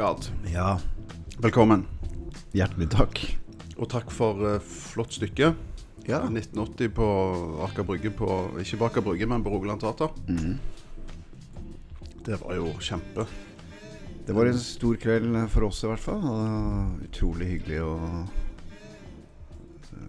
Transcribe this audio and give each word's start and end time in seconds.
Gard, 0.00 0.24
Ja, 0.48 0.80
velkommen. 1.44 1.82
hjertelig 2.56 2.86
takk. 2.88 3.18
Og 3.76 3.84
takk 3.92 4.08
for 4.08 4.38
uh, 4.40 4.54
flott 4.64 5.12
stykke. 5.12 5.50
Ja. 6.08 6.22
1980 6.24 6.88
på 6.96 7.08
Aker 7.66 7.84
Brygge 7.84 8.08
på 8.16 8.28
Ikke 8.62 8.78
på 8.80 8.86
Aker 8.88 9.04
Brygge, 9.04 9.28
men 9.28 9.44
på 9.44 9.52
Rogaland 9.52 9.82
Teater. 9.84 10.08
Mm. 10.24 10.56
Det 12.24 12.38
var 12.40 12.56
jo 12.56 12.72
kjempe. 12.80 13.26
Det 14.24 14.32
var 14.32 14.48
en 14.48 14.62
stor 14.64 14.96
kveld 15.04 15.36
for 15.52 15.68
oss 15.68 15.84
i 15.84 15.92
hvert 15.92 16.06
fall. 16.06 16.24
Utrolig 17.04 17.50
hyggelig 17.58 17.82
å 17.84 17.92
eh, 18.00 18.24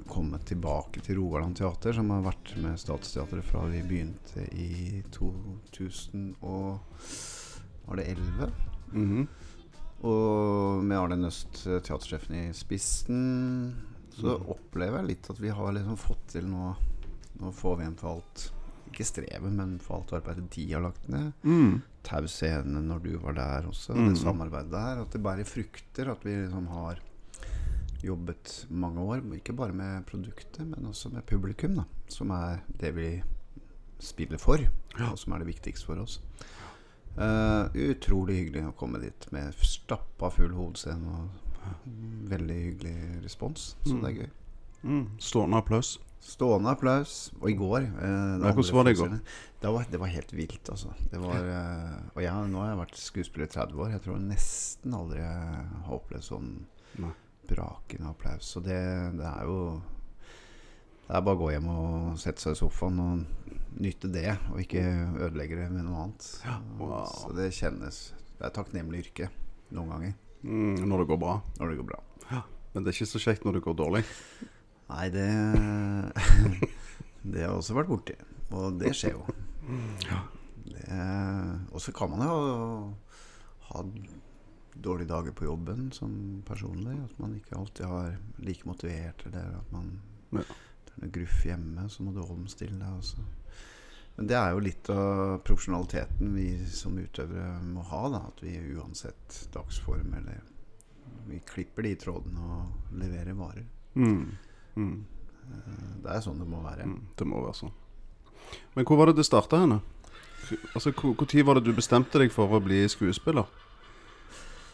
komme 0.07 0.39
tilbake 0.47 1.03
til 1.03 1.19
Rogaland 1.19 1.59
Teater, 1.59 1.99
som 1.99 2.15
har 2.15 2.23
vært 2.31 2.55
med 2.63 2.79
Statsteatret 2.79 3.43
fra 3.51 3.67
vi 3.67 3.83
begynte 3.91 4.47
i 4.55 5.03
2000 5.11 6.37
og 6.47 6.79
Var 7.91 7.99
det 7.99 8.11
11? 8.15 8.53
Mhm. 8.95 9.27
Og 10.07 10.81
med 10.83 10.97
Arne 10.97 11.17
Nøst, 11.21 11.65
eh, 11.67 11.79
teatersjefen 11.85 12.35
i 12.39 12.53
spissen, 12.57 13.75
så 14.17 14.33
opplever 14.49 14.99
jeg 15.01 15.07
litt 15.11 15.29
at 15.29 15.39
vi 15.39 15.49
har 15.53 15.71
liksom 15.73 15.97
fått 15.97 16.25
til 16.33 16.45
nå 16.51 16.75
Nå 17.41 17.49
får 17.57 17.77
vi 17.77 17.83
igjen 17.85 17.95
for 17.97 18.09
alt 18.19 18.41
Ikke 18.91 19.05
strevet, 19.07 19.53
men 19.55 19.77
for 19.81 19.95
alt 20.01 20.11
arbeidet 20.13 20.49
de 20.53 20.65
har 20.73 20.81
lagt 20.83 21.07
ned. 21.09 21.31
Mm. 21.47 21.79
Tau 22.05 22.27
scene 22.27 22.81
når 22.85 22.99
du 23.05 23.13
var 23.23 23.33
der 23.33 23.69
også, 23.69 23.95
Mm. 23.95 24.09
det 24.09 24.17
samarbeidet 24.19 24.69
der. 24.71 25.01
At 25.01 25.11
det 25.15 25.21
bærer 25.23 25.45
frukter. 25.47 26.11
At 26.11 26.25
vi 26.25 26.35
liksom 26.35 26.67
har 26.67 26.99
jobbet 28.03 28.65
mange 28.69 28.99
år, 28.99 29.21
ikke 29.37 29.55
bare 29.55 29.73
med 29.73 30.05
produktet, 30.05 30.67
men 30.67 30.85
også 30.89 31.09
med 31.13 31.25
publikum, 31.25 31.75
da. 31.75 31.83
Som 32.09 32.31
er 32.31 32.59
det 32.77 32.93
vi 32.95 33.23
spiller 33.99 34.37
for, 34.37 34.57
og 34.99 35.17
som 35.17 35.33
er 35.33 35.39
det 35.39 35.47
viktigste 35.55 35.85
for 35.85 36.01
oss. 36.01 36.19
Eh, 37.17 37.65
utrolig 37.91 38.37
hyggelig 38.39 38.67
å 38.69 38.75
komme 38.79 39.01
dit 39.03 39.27
med 39.35 39.53
stappa 39.67 40.29
full 40.31 40.53
hovedscene 40.55 41.15
og 41.17 41.81
veldig 42.31 42.59
hyggelig 42.65 43.23
respons. 43.25 43.75
Så 43.85 43.93
Mm. 43.97 44.01
det 44.01 44.09
er 44.11 44.21
gøy. 44.21 44.29
Mm. 44.83 45.07
Stående 45.19 45.57
applaus. 45.57 45.99
Stående 46.21 46.69
applaus. 46.71 47.31
Og 47.41 47.49
i 47.49 47.53
går 47.57 47.81
eh, 47.81 48.53
hvordan 48.53 48.73
var 48.73 48.83
det 48.83 48.95
i 48.95 49.01
går? 49.01 49.19
Det 49.61 49.73
var, 49.73 49.85
det 49.91 49.99
var 49.99 50.07
helt 50.07 50.31
vilt, 50.33 50.69
altså. 50.69 50.93
Det 51.11 51.19
var, 51.21 51.35
uh, 51.37 52.01
og 52.15 52.21
jeg, 52.23 52.33
nå 52.49 52.57
har 52.63 52.69
jeg 52.71 52.79
vært 52.79 52.95
skuespiller 52.97 53.45
i 53.45 53.51
30 53.53 53.75
år. 53.83 53.91
Jeg 53.91 54.01
tror 54.01 54.17
nesten 54.17 54.93
aldri 54.93 55.19
jeg 55.19 55.65
har 55.85 55.93
opplevd 55.93 56.23
sånn 56.25 56.65
brakende 57.47 58.09
applaus. 58.09 58.45
Så 58.55 58.59
det, 58.63 58.79
det 59.19 59.27
er 59.27 59.43
jo 59.45 59.81
Det 61.11 61.17
er 61.19 61.23
bare 61.27 61.35
å 61.35 61.39
gå 61.41 61.47
hjem 61.51 61.65
og 61.73 62.19
sette 62.21 62.39
seg 62.39 62.53
i 62.55 62.59
sofaen 62.61 62.99
og 63.03 63.79
nyte 63.83 64.07
det, 64.13 64.29
og 64.53 64.61
ikke 64.63 64.79
ødelegge 65.25 65.57
det 65.59 65.65
med 65.73 65.83
noe 65.83 66.05
annet. 66.05 66.27
Ja, 66.45 66.53
wow. 66.79 67.03
Så 67.11 67.33
det 67.35 67.49
kjennes 67.55 67.97
Det 68.37 68.45
er 68.47 68.53
takknemlig 68.55 69.01
yrke 69.05 69.27
noen 69.75 69.91
ganger 69.91 70.13
Mm. 70.41 70.87
Når 70.89 71.03
det 71.03 71.07
går 71.11 71.19
bra. 71.21 71.33
når 71.59 71.69
det 71.69 71.75
går 71.77 71.85
bra. 71.91 71.99
Men 72.73 72.83
det 72.83 72.89
er 72.89 72.95
ikke 72.95 73.11
så 73.11 73.19
kjekt 73.21 73.43
når 73.45 73.53
det 73.59 73.61
går 73.67 73.75
dårlig. 73.77 73.99
Nei, 74.89 75.09
det 75.13 75.27
Det 77.21 77.43
har 77.43 77.51
jeg 77.51 77.57
også 77.59 77.75
vært 77.77 77.91
borti. 77.91 78.15
Og 78.57 78.79
det 78.81 78.95
skjer 78.97 79.13
jo. 79.19 79.21
Og 81.75 81.77
så 81.83 81.93
kan 81.93 82.09
man 82.09 82.23
jo 82.25 82.95
ha 83.69 83.83
dårlige 84.81 85.11
dager 85.11 85.35
på 85.37 85.45
jobben 85.45 85.91
som 85.93 86.41
personlig. 86.47 86.97
At 87.05 87.19
man 87.21 87.35
ikke 87.37 87.59
alltid 87.59 87.85
har 87.91 88.17
like 88.41 88.65
motivert, 88.65 89.21
eller 89.29 89.59
at 89.61 89.71
man 89.75 89.99
Ja. 90.31 90.47
Det 90.95 91.07
er 91.07 91.13
gruff 91.19 91.45
hjemme, 91.45 91.87
så 91.89 92.03
må 92.03 92.11
du 92.13 92.21
omstille 92.23 92.77
deg 92.77 92.97
også. 92.97 93.23
Men 94.17 94.27
det 94.27 94.35
er 94.37 94.51
jo 94.51 94.59
litt 94.59 94.89
av 94.91 95.37
profesjonaliteten 95.47 96.33
vi 96.35 96.49
som 96.69 96.97
utøvere 96.99 97.61
må 97.63 97.81
ha. 97.89 98.01
da 98.11 98.19
At 98.27 98.41
vi 98.43 98.57
uansett 98.75 99.47
dagsform 99.53 100.13
eller 100.19 100.41
Vi 101.27 101.39
klipper 101.47 101.83
de 101.83 101.95
trådene 101.95 102.41
og 102.41 102.97
leverer 102.99 103.33
varer. 103.37 103.65
Mm. 103.95 104.37
Mm. 104.75 105.05
Eh, 105.47 105.87
Det 106.03 106.11
er 106.11 106.21
sånn 106.21 106.39
det 106.39 106.47
må 106.47 106.61
være. 106.63 106.83
Mm. 106.85 106.99
Det 107.17 107.27
må 107.27 107.41
være 107.45 107.53
sånn. 107.55 107.71
Men 108.75 108.85
hvor 108.85 108.97
var 108.97 109.05
det 109.11 109.15
det 109.21 109.25
starta 109.25 109.59
henne? 109.63 109.79
Altså, 110.75 110.91
Når 110.91 111.45
var 111.45 111.55
det 111.55 111.63
du 111.63 111.73
bestemte 111.73 112.19
deg 112.19 112.31
for 112.31 112.47
å 112.51 112.59
bli 112.63 112.83
skuespiller? 112.89 113.45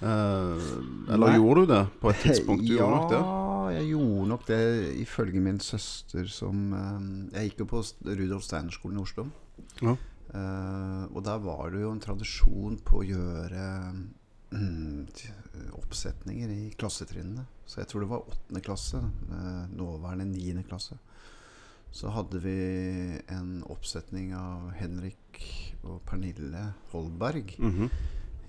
Eh, 0.01 0.57
eller 1.13 1.27
Nei. 1.31 1.37
gjorde 1.37 1.65
du 1.65 1.73
det 1.73 1.83
på 2.01 2.09
et 2.09 2.19
tidspunkt? 2.25 2.63
Du 2.67 2.73
gjorde 2.75 2.95
nok 2.95 3.09
det? 3.11 3.21
Jeg 3.73 3.89
gjorde 3.91 4.27
nok 4.31 4.45
det 4.49 4.61
ifølge 5.03 5.41
min 5.43 5.59
søster 5.63 6.27
som 6.31 6.73
eh, 6.73 7.07
Jeg 7.37 7.51
gikk 7.51 7.65
jo 7.65 7.71
på 7.73 7.81
Rudolf 8.07 8.45
Steiner-skolen 8.47 8.99
i 8.99 9.03
Oslo. 9.03 9.27
Ja. 9.81 9.95
Uh, 10.27 11.07
og 11.15 11.21
der 11.23 11.39
var 11.39 11.69
det 11.71 11.85
jo 11.85 11.91
en 11.93 12.01
tradisjon 12.03 12.73
på 12.83 12.99
å 12.99 13.05
gjøre 13.07 13.67
uh, 14.51 15.29
oppsetninger 15.79 16.51
i 16.51 16.63
klassetrinnene. 16.75 17.45
Så 17.67 17.79
jeg 17.79 17.87
tror 17.91 18.03
det 18.03 18.09
var 18.11 18.27
åttende 18.27 18.63
klasse, 18.65 19.01
Uh, 19.31 19.63
nåværende 19.71 20.27
niende 20.27 20.65
klasse. 20.67 20.97
Så 21.95 22.11
hadde 22.11 22.41
vi 22.43 22.57
en 23.31 23.63
oppsetning 23.71 24.33
av 24.35 24.73
Henrik 24.75 25.39
og 25.87 26.01
Pernille 26.07 26.73
Holberg. 26.91 27.55
Mhm. 27.57 27.89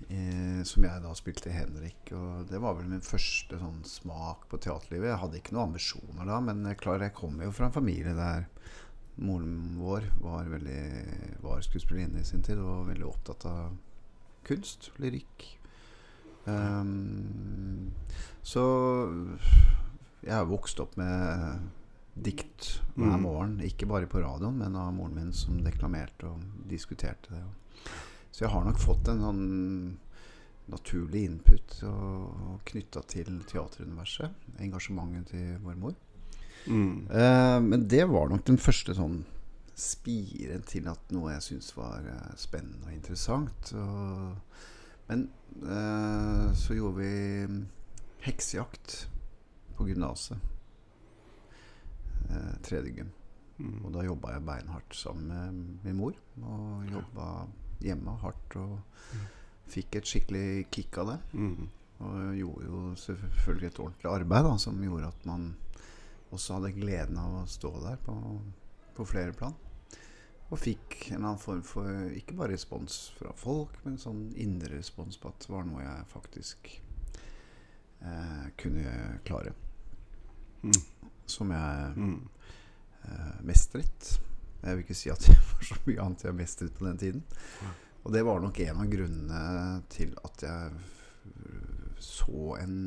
Eh, 0.09 0.63
som 0.65 0.83
jeg 0.87 1.01
da 1.03 1.11
spilte 1.13 1.51
Henrik. 1.53 2.09
Og 2.17 2.47
det 2.49 2.57
var 2.61 2.77
vel 2.79 2.89
min 2.89 3.03
første 3.05 3.59
sånn 3.61 3.83
smak 3.85 4.47
på 4.49 4.57
teaterlivet. 4.57 5.11
Jeg 5.11 5.21
hadde 5.21 5.37
ikke 5.41 5.53
noen 5.53 5.69
ambisjoner 5.69 6.25
da, 6.25 6.39
men 6.41 6.65
klar, 6.81 7.03
jeg 7.05 7.13
kommer 7.17 7.45
jo 7.45 7.53
fra 7.53 7.69
en 7.69 7.75
familie 7.75 8.15
der 8.17 8.47
moren 9.19 9.75
vår 9.77 10.07
var, 10.23 10.47
veldig, 10.47 10.81
var 11.43 11.61
skuespillerinne 11.61 12.23
i 12.23 12.27
sin 12.27 12.41
tid 12.45 12.57
og 12.57 12.69
var 12.71 12.85
veldig 12.93 13.07
opptatt 13.09 13.45
av 13.49 13.73
kunst, 14.47 14.89
lyrikk. 14.97 15.45
Um, 16.49 17.91
så 18.41 18.63
jeg 20.23 20.33
har 20.33 20.47
vokst 20.49 20.79
opp 20.81 20.95
med 20.97 21.67
dikt 22.19 22.79
hver 22.95 23.17
Mm. 23.19 23.21
morgen. 23.21 23.59
Ikke 23.61 23.85
bare 23.87 24.07
på 24.07 24.23
radioen, 24.23 24.57
men 24.57 24.75
av 24.75 24.93
moren 24.93 25.15
min 25.15 25.33
som 25.33 25.59
deklamerte 25.63 26.25
og 26.31 26.41
diskuterte 26.67 27.29
det. 27.35 27.43
Så 28.31 28.45
jeg 28.45 28.53
har 28.53 28.65
nok 28.65 28.79
fått 28.81 29.09
en 29.11 29.23
sånn 29.23 29.45
naturlig 30.69 31.23
input 31.25 31.79
knytta 32.69 33.01
til 33.09 33.41
teateruniverset. 33.49 34.45
Engasjementet 34.61 35.33
til 35.33 35.57
vår 35.63 35.79
mor. 35.81 35.97
Mm. 36.67 37.07
Eh, 37.09 37.59
men 37.65 37.87
det 37.87 38.05
var 38.09 38.29
nok 38.29 38.45
den 38.45 38.59
første 38.61 38.93
sånn 38.97 39.23
spiren 39.79 40.63
til 40.67 40.89
at 40.91 41.13
noe 41.15 41.33
jeg 41.33 41.45
syntes 41.45 41.71
var 41.77 42.05
eh, 42.05 42.33
spennende 42.39 42.89
og 42.89 42.95
interessant. 42.95 43.71
Og, 43.79 44.65
men 45.09 45.29
eh, 45.63 46.49
så 46.57 46.77
gjorde 46.77 46.99
vi 46.99 47.13
heksejakt 48.27 48.99
på 49.77 49.87
gymnaset. 49.89 50.37
Eh, 52.29 52.53
tredje 52.67 52.93
gym. 52.97 53.13
Mm. 53.59 53.79
Og 53.85 53.93
da 53.95 54.05
jobba 54.05 54.35
jeg 54.35 54.45
beinhardt 54.47 54.95
sammen 54.95 55.31
med 55.31 55.87
min 55.87 55.99
mor. 55.99 56.19
Og 56.43 56.91
jobba 56.91 57.31
hjemme 57.83 58.17
hardt 58.23 58.55
og 58.59 58.79
fikk 59.69 59.99
et 59.99 60.09
skikkelig 60.09 60.67
kick 60.73 60.97
av 61.01 61.13
det. 61.13 61.17
Mm. 61.33 61.69
Og 61.99 62.19
gjorde 62.39 62.65
jo 62.69 62.81
selvfølgelig 62.97 63.67
et 63.69 63.79
ordentlig 63.83 64.11
arbeid 64.11 64.45
da, 64.47 64.53
som 64.61 64.83
gjorde 64.83 65.09
at 65.11 65.25
man 65.27 65.49
også 66.31 66.59
hadde 66.59 66.75
gleden 66.77 67.17
av 67.19 67.39
å 67.41 67.47
stå 67.49 67.71
der 67.83 67.97
på, 68.05 68.15
på 68.95 69.05
flere 69.09 69.33
plan. 69.35 69.55
Og 70.49 70.57
fikk 70.57 71.11
en 71.11 71.23
annen 71.25 71.37
form 71.41 71.61
for 71.67 71.85
ikke 72.17 72.33
bare 72.39 72.55
respons 72.55 73.11
fra 73.19 73.33
folk, 73.37 73.75
men 73.85 73.99
sånn 74.01 74.29
indre 74.41 74.79
respons 74.79 75.19
på 75.21 75.29
at 75.29 75.43
det 75.45 75.51
var 75.53 75.67
noe 75.67 75.83
jeg 75.83 76.07
faktisk 76.09 76.71
eh, 78.01 78.47
kunne 78.57 79.19
klare. 79.27 79.53
Mm. 80.63 80.79
Som 81.29 81.51
jeg 81.53 81.93
Mm. 81.99 82.29
eh, 83.03 83.35
mestret. 83.45 84.19
Jeg 84.63 84.75
vil 84.75 84.83
ikke 84.83 84.97
si 84.99 85.09
at 85.13 85.27
jeg 85.29 85.37
var 85.53 85.67
så 85.69 85.77
mye 85.85 86.01
annet 86.05 86.23
jeg 86.27 86.35
mestret 86.39 86.73
på 86.77 86.85
den 86.89 86.97
tiden. 87.01 87.23
Og 88.03 88.13
det 88.15 88.25
var 88.25 88.39
nok 88.43 88.59
en 88.63 88.81
av 88.83 88.89
grunnene 88.91 89.41
til 89.91 90.13
at 90.23 90.43
jeg 90.43 90.71
så 91.99 92.55
en 92.61 92.77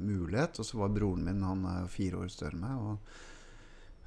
mulighet. 0.00 0.58
Og 0.60 0.64
så 0.66 0.78
var 0.80 0.88
broren 0.96 1.24
min, 1.26 1.42
han 1.44 1.64
er 1.68 1.90
fire 1.92 2.22
år 2.24 2.30
større 2.32 2.56
enn 2.58 2.64
meg, 2.68 2.86
og 2.92 3.18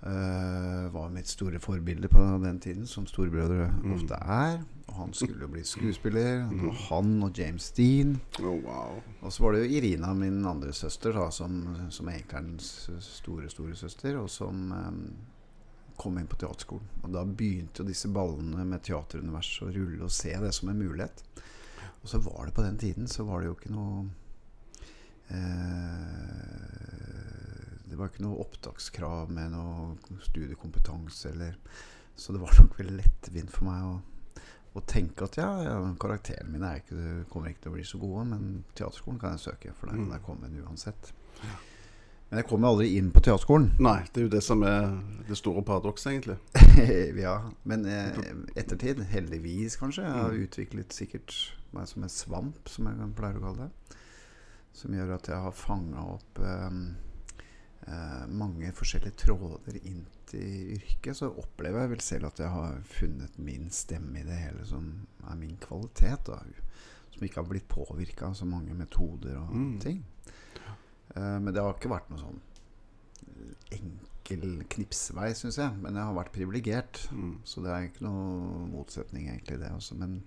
Uh, 0.03 0.89
var 0.91 1.13
mitt 1.15 1.29
store 1.31 1.61
forbilde 1.63 2.09
på 2.11 2.19
den 2.43 2.57
tiden, 2.59 2.83
som 2.91 3.05
storebrødre 3.07 3.69
Mm. 3.85 3.93
ofte 3.93 4.17
er. 4.19 4.57
Og 4.89 4.93
han 4.97 5.13
skulle 5.15 5.39
jo 5.45 5.47
bli 5.47 5.61
skuespiller. 5.63 6.41
Mm. 6.51 6.65
han 6.89 7.23
og 7.23 7.31
James 7.39 7.71
Dean. 7.71 8.19
Oh, 8.41 8.59
wow. 8.65 8.99
Og 9.21 9.31
så 9.31 9.43
var 9.45 9.53
det 9.55 9.61
jo 9.63 9.77
Irina, 9.77 10.11
min 10.13 10.43
andre 10.45 10.73
søster, 10.73 11.13
da, 11.15 11.29
som, 11.31 11.55
som 11.89 12.09
egentlig 12.09 12.35
er 12.35 12.41
den 12.41 12.59
store, 12.59 13.47
store 13.49 13.75
søster, 13.79 14.17
og 14.19 14.27
som 14.29 14.73
eh, 14.75 14.91
kom 15.97 16.17
inn 16.19 16.27
på 16.27 16.37
teaterskolen. 16.41 16.87
Og 17.03 17.13
da 17.13 17.23
begynte 17.25 17.81
jo 17.83 17.87
disse 17.87 18.09
ballene 18.13 18.65
med 18.67 18.83
teateruniverset 18.85 19.67
å 19.67 19.71
rulle 19.75 20.03
og 20.07 20.11
se 20.13 20.33
det 20.41 20.51
som 20.55 20.69
en 20.71 20.79
mulighet. 20.81 21.23
Og 22.03 22.09
så 22.11 22.19
var 22.23 22.45
det 22.49 22.55
på 22.57 22.65
den 22.65 22.77
tiden 22.81 23.07
så 23.07 23.23
var 23.27 23.39
det 23.41 23.47
jo 23.51 23.55
ikke 23.57 23.71
noe 23.73 24.05
eh, 26.83 27.87
Det 27.89 27.95
var 27.99 28.09
ikke 28.09 28.25
noe 28.25 28.41
opptakskrav 28.43 29.31
med 29.31 29.53
noe 29.53 30.19
studiekompetanse 30.25 31.29
eller 31.31 31.55
Så 32.15 32.33
det 32.33 32.41
var 32.43 32.53
nok 32.59 32.75
veldig 32.79 32.97
lettvint 33.01 33.53
for 33.53 33.69
meg 33.69 33.85
å 33.91 33.93
å 34.73 34.81
tenke 34.89 35.27
at 35.27 35.35
ja, 35.37 35.47
ja 35.61 35.73
karakterene 36.01 36.49
mine 36.49 36.65
er 36.65 36.79
ikke, 36.81 37.25
kommer 37.29 37.51
ikke 37.51 37.61
til 37.61 37.69
å 37.69 37.73
bli 37.75 37.83
så 37.85 37.99
gode, 38.01 38.23
men 38.31 38.63
teaterskolen 38.73 39.19
kan 39.21 39.35
jeg 39.35 39.43
søke, 39.43 39.73
for 39.77 39.85
der 39.85 39.99
kan 39.99 40.07
Mm. 40.07 40.13
jeg 40.15 40.23
komme 40.25 40.49
uansett. 40.63 41.11
Men 42.33 42.39
jeg 42.41 42.47
kom 42.49 42.63
jo 42.65 42.69
aldri 42.73 42.87
inn 42.97 43.11
på 43.13 43.21
teaterskolen. 43.21 43.67
Nei, 43.85 43.99
det 44.09 44.17
er 44.17 44.23
jo 44.25 44.29
det 44.33 44.39
som 44.41 44.63
er 44.65 44.87
det 45.27 45.35
store 45.37 45.61
paradokset, 45.61 46.07
egentlig. 46.15 46.37
ja, 47.21 47.35
men 47.69 47.83
eh, 47.85 48.15
ettertid, 48.57 49.03
heldigvis 49.11 49.75
kanskje, 49.77 50.01
jeg 50.07 50.15
har 50.17 50.33
Mm. 50.33 50.39
utviklet 50.47 50.95
sikkert 50.97 51.35
meg 51.77 51.85
som 51.91 52.01
en 52.07 52.09
svamp, 52.09 52.69
som 52.73 52.89
jeg 52.89 53.11
pleier 53.19 53.37
å 53.37 53.43
kalle 53.43 53.67
det. 53.67 53.97
Som 54.73 54.95
gjør 54.97 55.13
at 55.19 55.29
jeg 55.29 55.37
har 55.45 55.53
fanga 55.53 56.07
opp 56.15 56.41
eh, 56.41 56.79
eh, 57.85 58.25
mange 58.33 58.71
forskjellige 58.73 59.13
tråder 59.27 59.77
inn 59.85 60.01
til 60.31 60.73
yrket. 60.79 61.13
Så 61.19 61.29
opplever 61.29 61.83
jeg 61.85 61.91
vel 61.93 62.01
selv 62.01 62.31
at 62.31 62.41
jeg 62.41 62.49
har 62.49 62.79
funnet 62.95 63.37
min 63.37 63.69
stemme 63.69 64.23
i 64.23 64.25
det 64.25 64.39
hele, 64.41 64.65
som 64.65 64.89
er 65.29 65.37
min 65.37 65.53
kvalitet. 65.61 66.25
Da. 66.31 66.41
Som 67.13 67.27
ikke 67.29 67.43
har 67.43 67.49
blitt 67.53 67.69
påvirka 67.69 68.31
av 68.31 68.33
så 68.41 68.49
mange 68.49 68.73
metoder 68.73 69.37
og 69.37 69.53
Mm. 69.53 69.79
ting. 69.85 70.01
Eh, 71.15 71.37
men 71.39 71.53
det 71.53 71.61
har 71.63 71.75
ikke 71.77 71.91
vært 71.93 72.09
noe 72.13 72.21
sånn 72.21 72.39
eh, 73.27 73.77
enkel 73.79 74.63
knipsvei, 74.73 75.31
syns 75.37 75.57
jeg. 75.61 75.73
Men 75.83 75.97
jeg 75.99 76.07
har 76.09 76.17
vært 76.17 76.33
privilegert. 76.35 77.01
Mm. 77.11 77.33
Så 77.47 77.63
det 77.65 77.71
er 77.73 77.87
ikke 77.89 78.05
noe 78.07 78.67
motsetning 78.71 79.27
egentlig 79.29 79.59
det 79.61 79.71
også. 79.75 79.97
Men 79.99 80.21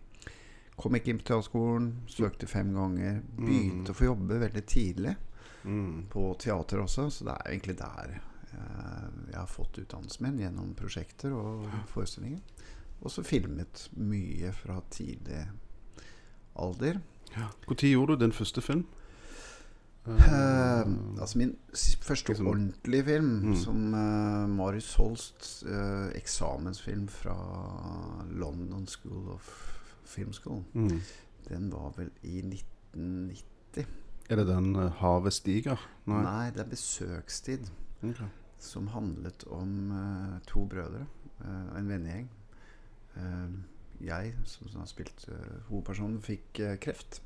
kom 0.76 0.96
ikke 0.98 1.14
inn 1.14 1.20
på 1.22 1.28
teaterskolen, 1.30 1.90
søkte 2.12 2.48
fem 2.50 2.74
ganger. 2.76 3.22
Begynte 3.38 3.94
å 3.94 3.96
få 3.96 4.10
jobbe 4.12 4.42
veldig 4.46 4.66
tidlig 4.68 5.16
Mm. 5.66 6.04
på 6.12 6.28
teater 6.38 6.78
også, 6.78 7.08
så 7.10 7.24
det 7.26 7.32
er 7.34 7.48
egentlig 7.50 7.74
der 7.80 8.10
eh, 8.52 9.06
jeg 9.32 9.34
har 9.40 9.48
fått 9.50 9.80
utdannelsen 9.82 10.22
min, 10.22 10.36
gjennom 10.38 10.68
prosjekter 10.78 11.32
og 11.34 11.64
forestillinger. 11.90 12.38
Og 13.02 13.10
så 13.10 13.24
filmet 13.26 13.88
mye 13.98 14.52
fra 14.54 14.76
tidlig 14.94 15.40
alder. 16.54 17.00
Når 17.66 17.82
gjorde 17.82 18.14
du 18.14 18.22
din 18.22 18.32
første 18.36 18.62
film? 18.62 18.84
Eh, 20.08 20.86
altså 21.20 21.38
min 21.38 21.56
første 22.02 22.32
Liksom- 22.32 22.46
ordentlige 22.46 23.04
film, 23.04 23.24
Mm. 23.42 23.54
som 23.54 23.94
uh, 23.94 24.48
Marius 24.48 24.94
Holst, 24.94 25.64
uh, 25.66 26.08
eksamensfilm 26.14 27.08
fra 27.08 27.36
London 28.30 28.86
School 28.86 29.28
of 29.28 29.72
Film 30.04 30.32
School, 30.32 30.64
mm. 30.74 31.00
den 31.48 31.72
var 31.72 31.92
vel 31.96 32.10
i 32.22 32.38
1990. 32.42 33.86
Er 34.30 34.36
det 34.36 34.46
den 34.46 34.76
eh, 34.76 34.90
'Havet 34.92 35.32
stiger'? 35.32 35.88
Nei, 36.06 36.50
det 36.50 36.60
er 36.60 36.64
Besøkstid. 36.70 37.70
Okay. 38.02 38.26
som 38.58 38.86
handlet 38.86 39.44
om 39.50 39.92
to 40.46 40.64
brødre, 40.66 41.06
en 41.78 41.88
vennegjeng. 41.88 42.28
Eh, 43.16 43.48
jeg, 44.06 44.34
som, 44.44 44.66
har 44.80 44.86
spilt 44.86 45.28
hovedpersonen, 45.68 46.22
fikk 46.22 46.60
kreft. 46.80 47.22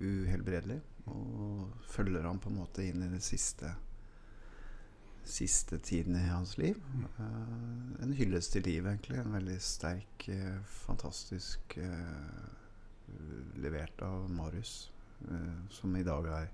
Uhelbredelig. 0.00 0.80
Og 1.10 1.70
følger 1.90 2.22
ham 2.26 2.38
på 2.40 2.50
en 2.50 2.60
måte 2.60 2.84
inn 2.86 3.02
i 3.06 3.12
det 3.12 3.22
siste 3.24 3.74
Siste 5.30 5.76
tiden 5.84 6.16
i 6.16 6.24
hans 6.26 6.56
liv. 6.58 6.78
Uh, 7.20 8.02
en 8.02 8.12
hyllest 8.16 8.54
til 8.56 8.64
livet, 8.66 8.88
egentlig. 8.94 9.18
En 9.20 9.34
veldig 9.36 9.58
sterk, 9.62 10.24
eh, 10.32 10.56
fantastisk 10.86 11.76
uh, 11.76 12.48
levert 13.60 14.00
av 14.02 14.24
Marius, 14.32 14.90
som 15.70 15.94
i 15.96 16.02
dag 16.06 16.26
er 16.32 16.48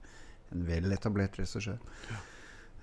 en 0.52 0.64
vel 0.66 0.92
etablert 0.92 1.38
regissør. 1.38 1.78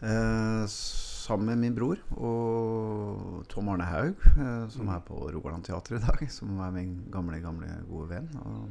Eh, 0.04 0.64
sammen 0.72 1.46
med 1.52 1.58
min 1.62 1.76
bror 1.76 2.00
og 2.16 3.44
Tom 3.52 3.70
Arne 3.74 3.86
Haug, 3.88 4.16
som 4.72 4.88
Mm. 4.88 4.96
er 4.96 5.00
på 5.08 5.20
Rogaland 5.36 5.64
Teater 5.66 5.96
i 5.96 6.00
dag. 6.00 6.26
Som 6.38 6.60
er 6.60 6.72
min 6.72 7.04
gamle, 7.12 7.40
gamle 7.44 7.68
gode 7.90 8.10
venn. 8.10 8.30
Og 8.46 8.70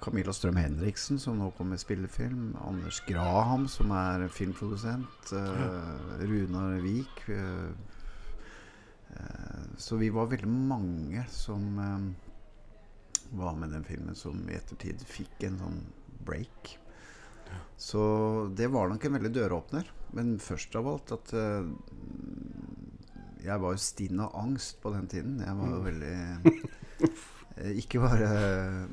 Camilla 0.00 0.32
Strøm 0.32 0.58
Henriksen, 0.60 1.18
som 1.18 1.38
nå 1.40 1.50
kommer 1.56 1.76
med 1.76 1.80
spillefilm. 1.82 2.50
Anders 2.62 3.00
Graham, 3.08 3.68
som 3.68 3.90
er 3.96 4.26
filmprodusent. 4.32 5.32
Eh, 5.32 6.24
Runar 6.28 6.76
Vik. 6.84 7.22
Eh, 7.32 7.70
eh, 9.16 9.62
så 9.76 9.96
vi 9.96 10.10
var 10.14 10.28
veldig 10.30 10.50
mange 10.52 11.24
som 11.32 11.78
eh, 11.78 12.28
var 13.38 13.56
med 13.56 13.72
den 13.72 13.84
filmen, 13.84 14.14
som 14.14 14.44
i 14.48 14.56
ettertid 14.58 15.02
fikk 15.08 15.48
en 15.48 15.58
sånn 15.62 15.80
break. 16.28 16.76
Så 17.80 18.00
det 18.56 18.68
var 18.68 18.90
nok 18.90 19.04
en 19.08 19.16
veldig 19.16 19.32
døråpner. 19.32 19.88
Men 20.12 20.36
først 20.40 20.76
av 20.76 20.88
alt 20.88 21.12
at 21.12 21.32
eh, 21.36 21.68
Jeg 23.44 23.60
var 23.62 23.74
jo 23.74 23.80
stinn 23.80 24.20
av 24.20 24.36
angst 24.36 24.80
på 24.82 24.92
den 24.92 25.08
tiden. 25.08 25.40
Jeg 25.40 25.56
var 25.56 25.72
jo 25.72 25.82
veldig 25.84 26.14
eh, 26.18 27.08
Ikke 27.78 28.00
bare 28.02 28.28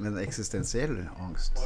Men 0.01 0.17
eksistensiell 0.21 0.97
angst. 1.21 1.61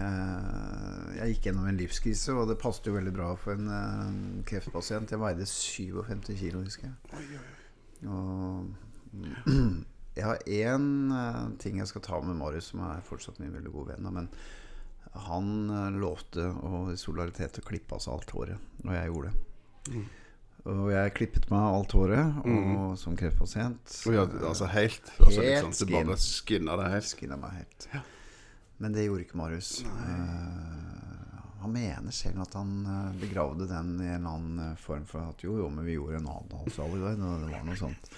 Jeg, 0.00 1.16
jeg 1.16 1.32
gikk 1.34 1.48
gjennom 1.48 1.66
en 1.68 1.78
livskrise, 1.80 2.34
og 2.36 2.48
det 2.48 2.58
passet 2.60 2.88
jo 2.88 2.94
veldig 2.94 3.12
bra 3.14 3.32
for 3.40 3.56
en 3.58 3.72
eh, 3.74 4.44
kreftpasient. 4.48 5.12
Jeg 5.12 5.20
veide 5.20 5.48
57 5.48 6.30
kilo, 6.38 6.62
husker 6.64 6.88
jeg. 6.88 7.40
Og 8.08 8.70
jeg 10.16 10.24
har 10.26 10.40
én 10.46 10.86
eh, 11.16 11.42
ting 11.62 11.80
jeg 11.80 11.90
skal 11.90 12.04
ta 12.06 12.20
med 12.24 12.38
Marius, 12.38 12.70
som 12.72 12.84
er 12.86 13.04
fortsatt 13.06 13.40
min 13.42 13.54
veldig 13.54 13.74
gode 13.74 13.94
venn. 13.94 14.08
Men 14.14 14.30
han 15.26 15.52
eh, 15.74 16.00
lovte 16.00 16.46
å, 16.50 16.86
i 16.92 16.98
solidaritet 17.00 17.60
å 17.60 17.66
klippe 17.66 17.96
av 17.96 18.04
seg 18.04 18.14
alt 18.16 18.34
håret 18.36 18.86
og 18.86 18.94
jeg 18.94 19.12
gjorde 19.12 19.30
det. 19.30 19.46
Mm. 19.90 20.08
Og 20.68 20.90
jeg 20.92 21.14
klippet 21.16 21.46
meg 21.50 21.62
alt 21.62 21.92
håret 21.96 22.40
og, 22.42 22.48
Mm. 22.50 22.96
som 23.00 23.16
kreftpasient. 23.16 23.94
Oh, 24.06 24.14
ja, 24.14 24.26
altså 24.44 24.66
helt? 24.68 25.12
Altså, 25.18 25.40
Helt 25.40 25.66
liksom, 25.70 25.88
du 25.88 25.94
bare 25.94 26.18
skinna 26.20 26.76
deg 26.76 26.90
helt? 26.96 27.08
Skinna 27.14 27.36
meg 27.40 27.50
helt. 27.62 27.88
Men 28.80 28.92
det 28.92 29.06
gjorde 29.06 29.24
ikke 29.24 29.40
Marius. 29.40 29.82
Uh, 29.84 30.90
han 31.60 31.72
mener 31.72 32.10
selv 32.10 32.40
at 32.40 32.54
han 32.56 32.70
eh, 32.88 33.16
begravde 33.20 33.66
den 33.68 33.90
i 34.00 34.06
en 34.14 34.26
annen 34.26 34.60
eh, 34.64 34.76
form 34.80 35.02
for 35.04 35.26
at 35.28 35.42
jo, 35.44 35.58
jo, 35.60 35.66
men 35.68 35.84
vi 35.84 35.98
gjorde 35.98 36.16
en 36.16 36.28
avtalsalguard, 36.32 37.20
og 37.20 37.42
det 37.42 37.50
var 37.52 37.66
noe 37.66 37.76
sånt. 37.76 38.08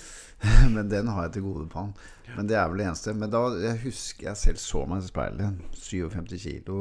men 0.76 0.92
den 0.92 1.10
har 1.10 1.26
jeg 1.26 1.32
til 1.34 1.46
gode 1.48 1.66
på 1.72 1.82
han. 1.82 1.90
Men 2.36 2.50
det 2.50 2.54
er 2.54 2.68
vel 2.70 2.78
det 2.84 2.86
eneste. 2.86 3.16
Men 3.18 3.32
da 3.34 3.40
jeg 3.64 3.80
husker 3.82 4.28
jeg 4.28 4.38
selv 4.44 4.62
så 4.62 4.84
meg 4.86 5.02
i 5.02 5.08
speilet. 5.10 5.64
57 5.74 6.36
kilo, 6.44 6.78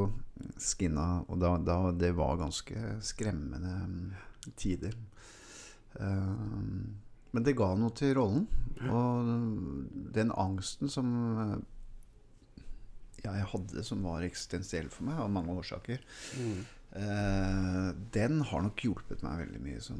skinna. 0.62 1.08
Og 1.34 1.42
da, 1.42 1.56
da 1.66 1.80
det 1.98 2.14
var 2.20 2.38
ganske 2.44 2.86
skremmende 3.02 3.74
mm, 3.82 4.14
tider. 4.60 4.94
Eh, 6.00 6.34
men 7.34 7.44
det 7.48 7.56
ga 7.58 7.72
noe 7.80 7.94
til 7.98 8.14
rollen. 8.18 8.48
Og 8.90 9.32
den 10.14 10.32
angsten 10.38 10.90
som 10.92 11.08
eh, 11.40 11.58
jeg 13.24 13.46
hadde, 13.54 13.84
som 13.88 14.04
var 14.04 14.22
eksistensiell 14.28 14.90
for 14.92 15.08
meg, 15.08 15.20
av 15.24 15.32
mange 15.32 15.56
årsaker, 15.56 16.00
Mm. 16.38 16.66
den 18.14 18.42
har 18.46 18.62
nok 18.62 18.78
hjulpet 18.86 19.24
meg 19.26 19.40
veldig 19.48 19.62
mye 19.64 19.80
som 19.82 19.98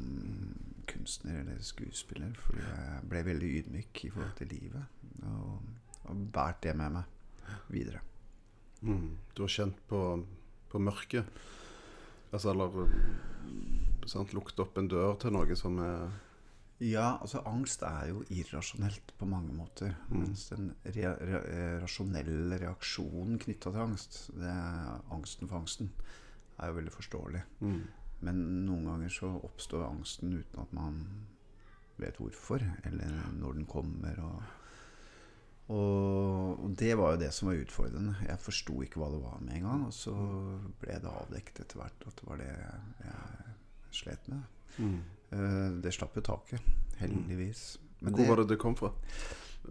kunstner 0.86 1.40
eller 1.40 1.58
skuespiller. 1.58 2.36
Fordi 2.38 2.60
jeg 2.62 3.08
ble 3.10 3.22
veldig 3.26 3.48
ydmyk 3.58 4.04
i 4.04 4.10
forhold 4.14 4.36
til 4.38 4.52
livet. 4.52 4.84
Og 5.24 5.58
og 6.04 6.16
båret 6.32 6.60
det 6.60 6.74
med 6.76 6.92
meg 6.92 7.04
videre. 7.72 8.00
Mm. 8.84 9.16
Du 9.34 9.42
har 9.42 9.48
kjent 9.48 9.78
på, 9.88 10.00
på 10.68 10.78
mørket? 10.78 11.24
Altså, 12.30 12.50
eller 12.52 12.76
sant, 14.10 14.34
lukte 14.36 14.64
opp 14.64 14.78
en 14.78 14.88
dør 14.90 15.18
til 15.20 15.34
noe 15.34 15.56
som 15.58 15.80
er 15.82 16.06
Ja, 16.82 17.14
altså 17.22 17.40
angst 17.46 17.84
er 17.86 18.08
jo 18.10 18.24
irrasjonelt 18.34 19.12
på 19.16 19.26
mange 19.30 19.54
måter. 19.54 19.94
Mm. 20.10 20.16
Mens 20.24 20.48
den 20.50 20.72
re 20.96 21.12
re 21.20 21.42
eh, 21.48 21.76
rasjonelle 21.80 22.58
reaksjonen 22.60 23.38
knytta 23.40 23.70
til 23.70 23.84
angst, 23.84 24.18
det 24.34 24.56
angsten 25.14 25.48
for 25.48 25.62
angsten, 25.62 25.92
er 26.58 26.70
jo 26.70 26.80
veldig 26.80 26.96
forståelig. 26.96 27.44
mm. 27.60 27.84
Men 28.24 28.42
noen 28.64 28.86
ganger 28.88 29.12
så 29.12 29.28
oppstår 29.44 29.84
angsten 29.84 30.38
uten 30.38 30.60
at 30.62 30.70
man 30.72 31.00
vet 32.00 32.16
hvorfor, 32.18 32.62
eller 32.88 33.10
når 33.36 33.58
den 33.58 33.66
kommer. 33.68 34.20
Og, 34.24 34.42
og, 35.72 36.64
det 36.76 36.92
var 36.98 37.14
jo 37.14 37.20
det 37.22 37.30
som 37.32 37.48
var 37.48 37.60
utfordrende. 37.62 38.16
Jeg 38.26 38.42
forsto 38.42 38.82
ikke 38.84 39.00
hva 39.00 39.08
det 39.14 39.20
var 39.22 39.38
med 39.40 39.54
en 39.58 39.68
gang. 39.68 39.86
Og 39.88 39.94
så 39.96 40.12
ble 40.82 40.98
det 41.00 41.12
avdekket 41.12 41.62
etter 41.64 41.80
hvert 41.80 42.08
at 42.08 42.20
det 42.20 42.28
var 42.28 42.42
det 42.42 42.50
jeg 42.50 43.54
slet 44.02 44.28
med. 44.32 44.42
Mm. 44.76 44.98
Eh, 45.30 45.70
det 45.84 45.94
slapp 45.94 46.18
jo 46.18 46.26
taket, 46.26 46.68
heldigvis. 47.00 47.64
Men 48.04 48.18
Hvor 48.18 48.28
var 48.28 48.42
det 48.42 48.52
det 48.52 48.60
kom 48.60 48.76
fra? 48.76 48.92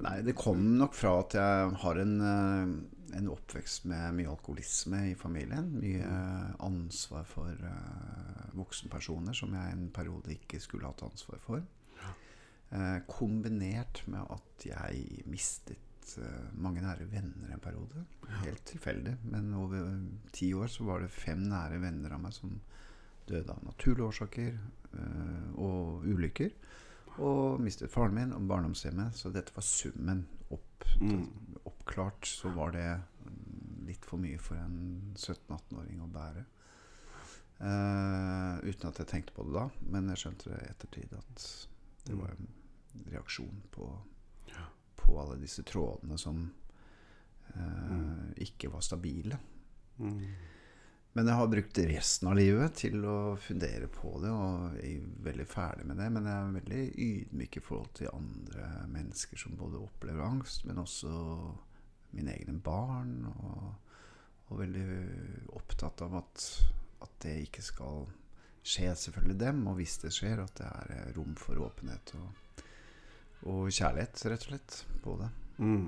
Nei, 0.01 0.17
det 0.25 0.33
kom 0.33 0.63
nok 0.79 0.95
fra 0.97 1.19
at 1.21 1.35
jeg 1.37 1.73
har 1.83 1.99
en, 2.01 2.15
eh, 2.25 3.17
en 3.19 3.29
oppvekst 3.29 3.85
med 3.85 4.17
mye 4.17 4.31
alkoholisme 4.31 5.03
i 5.11 5.13
familien. 5.13 5.69
Mye 5.77 6.09
ansvar 6.65 7.27
for 7.29 7.53
eh, 7.53 8.49
voksenpersoner 8.57 9.37
som 9.37 9.53
jeg 9.53 9.75
en 9.75 9.91
periode 9.93 10.33
ikke 10.33 10.61
skulle 10.63 10.89
hatt 10.89 11.05
ansvar 11.05 11.37
for. 11.45 11.61
Eh, 12.73 12.99
kombinert 13.05 14.01
med 14.09 14.25
at 14.33 14.63
jeg 14.65 15.25
mistet 15.29 16.15
eh, 16.17 16.45
mange 16.57 16.81
nære 16.81 17.05
venner 17.11 17.51
en 17.53 17.61
periode. 17.61 18.01
Helt 18.41 18.63
tilfeldig. 18.65 19.13
Men 19.29 19.51
over 19.53 19.91
ti 20.33 20.53
år 20.57 20.71
så 20.73 20.87
var 20.87 21.03
det 21.03 21.11
fem 21.13 21.43
nære 21.51 21.77
venner 21.83 22.15
av 22.15 22.23
meg 22.23 22.33
som 22.33 22.55
døde 23.29 23.53
av 23.53 23.61
naturlige 23.67 24.07
årsaker 24.07 24.55
eh, 24.57 25.51
og 25.61 26.07
ulykker. 26.09 26.55
Og 27.21 27.61
mistet 27.61 27.93
faren 27.93 28.17
min 28.17 28.33
og 28.33 28.47
barndomshjemmet. 28.49 29.13
Så 29.21 29.29
dette 29.29 29.53
var 29.55 29.67
summen. 29.67 30.25
Opp, 30.49 30.69
Mm. 30.99 31.29
Oppklart 31.65 32.27
så 32.27 32.49
var 32.53 32.73
det 32.75 32.85
mm, 33.25 33.85
litt 33.87 34.03
for 34.05 34.21
mye 34.21 34.37
for 34.37 34.59
en 34.59 35.13
17-18-åring 35.15 36.01
å 36.03 36.09
bære. 36.11 36.43
Eh, 37.63 38.59
uten 38.67 38.89
at 38.89 38.99
jeg 38.99 39.09
tenkte 39.09 39.33
på 39.33 39.45
det 39.47 39.55
da, 39.55 39.63
men 39.93 40.11
jeg 40.11 40.21
skjønte 40.21 40.51
det 40.51 40.59
i 40.59 40.69
ettertid 40.73 41.15
at 41.17 41.47
det 42.03 42.17
var 42.19 42.35
en 42.35 42.51
reaksjon 43.11 43.61
på, 43.71 43.89
Ja. 44.53 44.65
på 44.95 45.19
alle 45.21 45.37
disse 45.41 45.63
trådene 45.63 46.17
som 46.17 46.51
eh, 47.55 47.89
Mm. 47.91 48.33
ikke 48.37 48.71
var 48.71 48.81
stabile. 48.81 49.37
Mm. 49.99 50.23
Men 51.15 51.27
jeg 51.27 51.35
har 51.35 51.47
brukt 51.47 51.77
resten 51.77 52.27
av 52.27 52.35
livet 52.35 52.73
til 52.73 53.03
å 53.05 53.35
fundere 53.37 53.87
på 53.87 54.15
det, 54.23 54.31
og 54.33 54.77
jeg 54.81 54.95
er 54.97 55.11
veldig 55.27 55.45
ferdig 55.47 55.85
med 55.85 55.97
det. 55.97 56.07
Men 56.11 56.25
jeg 56.25 56.33
er 56.33 56.55
veldig 56.55 56.95
ydmyk 56.97 57.57
i 57.57 57.61
forhold 57.61 57.93
til 57.93 58.09
andre 58.13 58.87
mennesker 58.89 59.37
som 59.37 59.55
både 59.59 59.77
opplever 59.77 60.23
angst, 60.25 60.65
men 60.65 60.77
også 60.81 61.11
mine 62.13 62.33
egne 62.33 62.57
barn. 62.65 63.25
Og, 63.29 63.75
og 64.49 64.57
veldig 64.59 65.53
opptatt 65.53 66.01
av 66.01 66.15
at, 66.23 66.47
at 67.05 67.13
det 67.21 67.35
ikke 67.45 67.61
skal 67.61 68.07
skje 68.63 68.89
selvfølgelig 68.95 69.37
dem, 69.39 69.67
og 69.67 69.75
hvis 69.77 69.97
det 70.01 70.11
skjer, 70.15 70.41
at 70.43 70.55
det 70.57 70.65
er 70.65 71.13
rom 71.17 71.35
for 71.37 71.61
åpenhet 71.61 72.15
og, 72.15 72.31
og 73.49 73.69
kjærlighet, 73.69 74.25
rett 74.31 74.45
og 74.45 74.49
slett, 74.49 74.79
på 75.03 75.15
det. 75.19 75.29
Mm. 75.59 75.87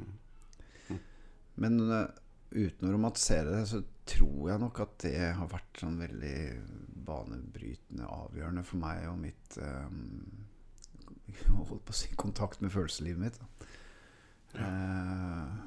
Men 1.61 1.77
eh, 1.87 2.07
uten 2.55 2.89
å 2.89 2.95
romantisere 2.95 3.53
det, 3.53 3.65
så 3.69 3.81
tror 4.05 4.49
jeg 4.51 4.61
nok 4.61 4.81
at 4.83 4.97
det 5.05 5.15
har 5.37 5.51
vært 5.51 5.81
sånn 5.81 5.97
veldig 5.99 6.39
banebrytende 7.05 8.09
avgjørende 8.09 8.65
for 8.65 8.81
meg 8.81 9.05
og 9.09 9.17
mitt 9.21 9.57
um, 9.61 10.43
Holdt 11.69 11.85
på 11.87 11.93
å 11.93 11.97
si 11.97 12.11
kontakt 12.17 12.61
med 12.63 12.73
følelseslivet 12.73 13.21
mitt. 13.21 13.39
Da. 13.41 13.47
Uh, 14.55 15.65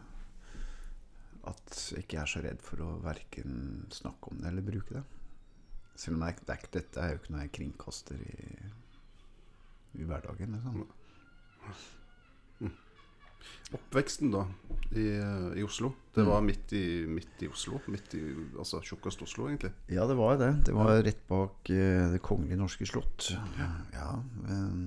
at 1.51 1.81
jeg 1.93 2.05
ikke 2.05 2.21
er 2.23 2.31
så 2.31 2.43
redd 2.45 2.63
for 2.65 2.85
å 2.85 2.89
verken 3.05 3.87
snakke 3.95 4.33
om 4.33 4.41
det 4.41 4.51
eller 4.51 4.65
bruke 4.65 4.99
det. 4.99 5.05
Selv 5.99 6.19
om 6.19 6.25
jeg, 6.29 6.39
det 6.47 6.55
er, 6.55 6.71
dette 6.77 7.03
er 7.03 7.13
jo 7.13 7.21
ikke 7.21 7.35
noe 7.35 7.45
jeg 7.45 7.55
kringkaster 7.57 8.23
i, 8.23 8.37
i 9.99 10.07
hverdagen. 10.07 10.55
Liksom. 10.55 10.85
Oppveksten, 13.69 14.31
da, 14.33 14.47
i, 14.97 15.05
i 15.61 15.63
Oslo. 15.63 15.91
Det 16.15 16.25
var 16.25 16.41
midt 16.41 16.73
i, 16.73 17.05
midt 17.05 17.43
i 17.45 17.51
Oslo. 17.53 17.83
Midt 17.93 18.15
i, 18.17 18.23
altså 18.57 18.81
tjukkest 18.81 19.23
Oslo, 19.27 19.51
egentlig. 19.51 19.75
Ja, 19.93 20.07
det 20.09 20.17
var 20.17 20.39
det. 20.41 20.49
Det 20.65 20.77
var 20.77 21.03
rett 21.05 21.21
bak 21.29 21.69
uh, 21.69 22.07
Det 22.15 22.23
kongelige 22.25 22.57
norske 22.57 22.89
slott. 22.89 23.29
Ja, 23.93 24.09
eh, 24.49 24.81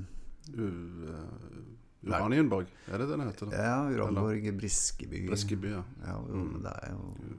U, 0.57 0.65
uh, 0.65 2.09
Uranienborg, 2.09 2.71
er 2.89 2.97
det 2.97 3.07
det 3.11 3.19
det 3.19 3.25
heter? 3.27 3.51
da? 3.51 3.61
ja 3.61 3.77
Uranborg, 3.93 4.49
Briskeby. 4.57 5.27
Briskeby, 5.29 5.75
ja. 5.75 5.83
Ja, 6.01 6.17
jo, 6.17 6.41
men 6.41 6.63
det 6.65 6.73
er 6.81 6.95
jo 6.95 7.37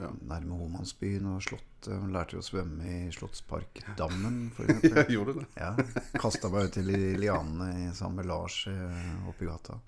ja. 0.00 0.10
nærme 0.32 0.56
Homansbyen 0.60 1.26
og 1.34 1.42
Slottet. 1.44 1.90
Hun 2.00 2.12
lærte 2.14 2.36
jo 2.36 2.42
å 2.42 2.46
svømme 2.46 2.84
i 2.88 3.10
Slottsparkdammen, 3.14 4.40
for 4.56 4.68
ja, 4.88 5.04
gjorde 5.08 5.36
det. 5.40 5.46
Ja, 5.56 5.70
Kasta 6.20 6.50
meg 6.52 6.68
ut 6.70 6.76
til 6.78 6.90
lianene 7.20 7.70
i- 7.88 8.10
med 8.16 8.28
Lars 8.28 8.62
eh, 8.70 9.28
oppi 9.30 9.48
gata. 9.48 9.78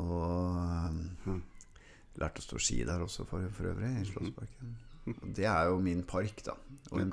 Og 0.00 0.56
eh, 1.28 1.36
lærte 2.22 2.42
å 2.42 2.46
stå 2.46 2.60
ski 2.62 2.80
der 2.88 3.02
også, 3.04 3.26
for, 3.28 3.44
for 3.56 3.72
øvrig, 3.72 3.92
i 4.00 4.08
Slottsparken. 4.08 4.74
Og 5.12 5.28
det 5.34 5.46
er 5.50 5.66
jo 5.70 5.80
min 5.82 6.02
park, 6.06 6.42
da. 6.46 6.54
Og 6.92 7.00
en, 7.02 7.12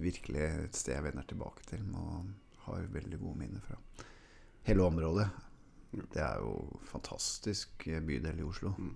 virkelig 0.00 0.42
et 0.66 0.76
sted 0.76 0.94
jeg 0.98 1.06
vender 1.08 1.24
tilbake 1.26 1.64
til 1.70 1.86
og 1.96 2.26
har 2.66 2.84
veldig 2.92 3.18
gode 3.22 3.38
minner 3.40 3.62
fra. 3.64 3.78
Hele 4.68 4.84
området. 4.84 5.30
Det 6.12 6.20
er 6.22 6.36
jo 6.44 6.78
fantastisk 6.86 7.86
eh, 7.90 8.02
bydel 8.04 8.42
i 8.42 8.46
Oslo. 8.46 8.74
Mm. 8.78 8.92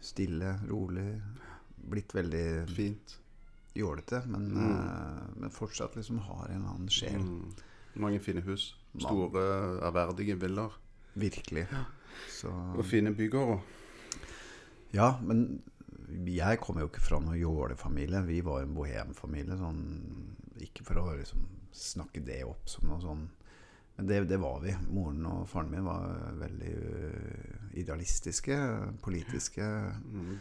Stille, 0.00 0.54
rolig. 0.68 1.20
Blitt 1.88 2.12
veldig 2.14 2.68
Fint. 2.74 3.18
jålete, 3.74 4.22
men, 4.26 4.48
Mm. 4.52 4.72
uh, 4.72 5.28
men 5.36 5.50
fortsatt 5.50 5.94
liksom 5.96 6.18
har 6.18 6.48
en 6.50 6.64
annen 6.66 6.88
sjel. 6.88 7.20
Mm. 7.20 7.54
Mange 7.94 8.20
fine 8.20 8.40
hus. 8.42 8.74
Store, 8.98 9.80
ærverdige 9.82 10.36
villaer. 10.40 10.72
Virkelig. 11.14 11.66
Så 12.28 12.48
Og 12.76 12.84
fine 12.84 13.14
bygårder. 13.14 13.60
Ja, 14.92 15.18
men 15.22 15.62
jeg 16.26 16.58
kommer 16.60 16.80
jo 16.82 16.88
ikke 16.88 17.00
fra 17.04 17.18
noen 17.20 17.38
jålefamilie. 17.40 18.22
Vi 18.26 18.40
var 18.40 18.62
en 18.62 18.74
bohemfamilie. 18.74 19.56
Sånn, 19.58 20.34
ikke 20.60 20.84
for 20.84 20.94
å 21.02 21.16
liksom 21.18 21.46
snakke 21.72 22.24
det 22.24 22.44
opp 22.44 22.66
som 22.68 22.88
noe 22.88 23.00
sånn 23.00 23.28
Men 23.98 24.06
det, 24.06 24.28
det 24.28 24.38
var 24.40 24.60
vi. 24.62 24.70
Moren 24.94 25.26
og 25.26 25.48
faren 25.48 25.70
min 25.72 25.84
var 25.84 26.32
veldig 26.38 26.74
idealistiske, 27.82 28.56
politiske. 29.02 29.66
Mm. 30.04 30.38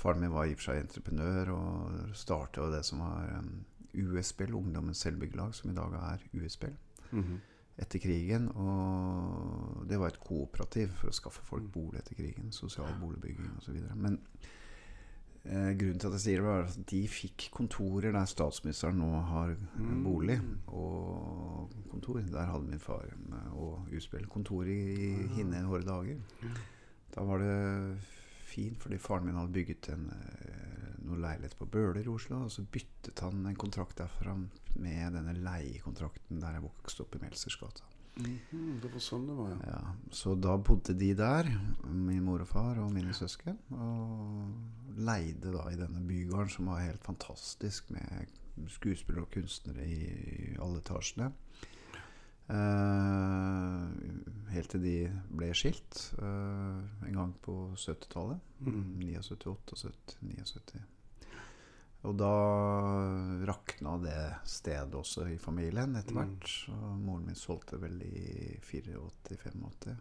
Faren 0.00 0.20
min 0.22 0.32
var 0.32 0.46
i 0.48 0.54
og 0.54 0.60
for 0.60 0.70
seg 0.70 0.82
entreprenør 0.84 1.50
og 1.54 2.14
starta 2.16 2.68
det 2.72 2.84
som 2.88 3.02
var 3.04 3.26
um, 3.38 3.50
USBL, 3.94 4.54
Ungdommens 4.54 5.02
selvbyggelag, 5.04 5.54
som 5.54 5.70
i 5.70 5.74
dag 5.76 5.96
er 6.00 6.26
USBL. 6.34 6.76
Mhm. 7.12 7.40
etter 7.80 7.98
krigen. 7.98 8.48
Og 8.60 9.86
det 9.88 9.96
var 9.98 10.08
et 10.12 10.20
kooperativ 10.20 10.90
for 11.00 11.08
å 11.08 11.14
skaffe 11.16 11.40
folk 11.46 11.64
bolig 11.72 11.98
etter 12.02 12.14
krigen. 12.18 12.50
Sosial 12.52 12.92
boligbygging 13.00 13.54
osv. 13.56 13.78
Men 13.96 14.18
eh, 15.46 15.70
grunnen 15.80 15.98
til 15.98 16.10
at 16.10 16.16
jeg 16.18 16.24
sier 16.26 16.42
det, 16.42 16.44
var 16.44 16.66
at 16.68 16.76
de 16.90 17.00
fikk 17.08 17.46
kontorer 17.56 18.12
der 18.12 18.28
statsministeren 18.28 19.00
nå 19.00 19.08
har 19.30 19.54
eh, 19.54 19.80
Mm. 19.80 20.02
bolig. 20.04 20.36
Og 20.68 21.70
kontor. 21.90 22.20
Der 22.20 22.50
hadde 22.52 22.68
min 22.68 22.78
far 22.84 23.06
eh, 23.08 23.52
og 23.56 23.88
USBL 23.96 24.28
kontor 24.28 24.68
i, 24.68 24.76
i 24.92 25.26
hinne 25.38 25.64
hårde 25.64 25.86
dager. 25.88 26.20
Da 27.14 27.24
var 27.26 27.42
det 27.42 27.98
fint, 28.50 28.78
fordi 28.82 28.98
faren 28.98 29.26
min 29.26 29.38
hadde 29.38 29.54
bygget 29.54 29.90
en, 29.94 30.08
eh, 30.14 30.90
noen 31.04 31.22
leilighet 31.22 31.56
på 31.58 31.68
Bøler 31.70 32.02
i 32.04 32.10
Oslo. 32.10 32.44
Og 32.46 32.50
så 32.54 32.64
byttet 32.64 33.22
han 33.24 33.46
en 33.46 33.56
kontrakt 33.58 33.98
derfra 33.98 34.36
med 34.76 35.16
denne 35.16 35.34
leiekontrakten 35.38 36.42
der 36.42 36.58
jeg 36.58 36.66
vokste 36.66 37.06
opp 37.06 37.16
i 37.16 37.22
Melsersgata. 37.24 37.86
Mm 38.16 38.38
-hmm, 38.50 38.80
Det 38.80 38.92
var 38.92 39.00
sånn 39.00 39.26
det 39.26 39.34
var, 39.34 39.50
ja. 39.50 39.56
Ja, 39.66 39.94
så 40.10 40.34
da 40.34 40.56
bodde 40.56 40.94
de 40.94 41.14
der, 41.14 41.44
min 41.84 42.24
mor 42.24 42.40
og 42.40 42.48
far 42.48 42.78
og 42.78 42.92
mine 42.92 43.14
søsken. 43.14 43.58
Og 43.70 44.52
leide 44.96 45.52
da 45.52 45.68
i 45.70 45.76
denne 45.76 46.06
bygården, 46.06 46.48
som 46.48 46.66
var 46.66 46.80
helt 46.80 47.04
fantastisk, 47.04 47.90
med 47.90 48.26
skuespillere 48.68 49.22
og 49.22 49.30
kunstnere 49.30 49.86
i, 49.86 50.56
alle 50.60 50.78
etasjene. 50.78 51.32
Eh, 52.50 53.88
helt 54.52 54.70
til 54.72 54.82
de 54.82 54.94
ble 55.30 55.50
skilt 55.54 56.00
uh, 56.20 56.80
en 57.06 57.16
gang 57.16 57.32
på 57.44 57.54
70-tallet. 57.76 58.40
Mm. 58.60 58.80
79, 59.00 59.52
78, 59.56 60.16
79. 60.22 60.80
Og 62.08 62.14
da 62.16 62.30
rakna 63.50 63.98
det 64.00 64.20
stedet 64.48 64.94
også 64.96 65.26
i 65.34 65.36
familien 65.38 65.96
etter 66.00 66.14
Mm. 66.16 66.20
hvert. 66.22 66.54
Og 66.72 66.94
moren 67.04 67.26
min 67.26 67.36
solgte 67.36 67.76
vel 67.82 68.00
i 68.02 68.56
84-85. 68.64 69.96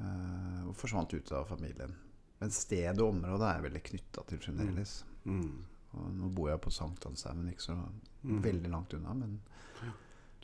Uh, 0.00 0.64
og 0.68 0.74
forsvant 0.74 1.12
ut 1.14 1.32
av 1.36 1.44
familien. 1.46 1.92
Men 2.40 2.50
stedet 2.50 2.98
og 3.00 3.12
området 3.14 3.50
er 3.52 3.62
veldig 3.68 3.82
knytta 3.90 4.24
til 4.26 4.40
fremdeles. 4.42 5.04
Mm. 5.24 5.52
Og 5.94 6.08
nå 6.18 6.30
bor 6.34 6.48
jeg 6.50 6.60
på 6.64 6.72
Sankthanshaugen, 6.74 7.48
ikke 7.52 7.62
så 7.68 7.76
Mm. 8.24 8.40
veldig 8.42 8.70
langt 8.72 8.94
unna, 8.96 9.12
men 9.14 9.40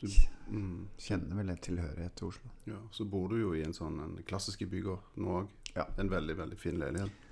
Du, 0.01 0.07
mm. 0.47 0.87
kjenner 0.97 1.37
vel 1.37 1.51
en 1.53 1.59
tilhørighet 1.61 2.15
til 2.17 2.31
Oslo. 2.31 2.51
Ja, 2.65 2.79
så 2.91 3.05
bor 3.05 3.29
du 3.29 3.37
jo 3.37 3.51
i 3.53 3.61
en 3.65 3.75
sånn 3.77 3.99
en 4.01 4.15
klassisk 4.27 4.63
bygård 4.71 5.19
nå 5.21 5.35
òg. 5.41 5.51
Ja. 5.75 5.85
En 6.01 6.09
veldig, 6.11 6.35
veldig 6.39 6.57
fin 6.59 6.79
leilighet. 6.81 7.27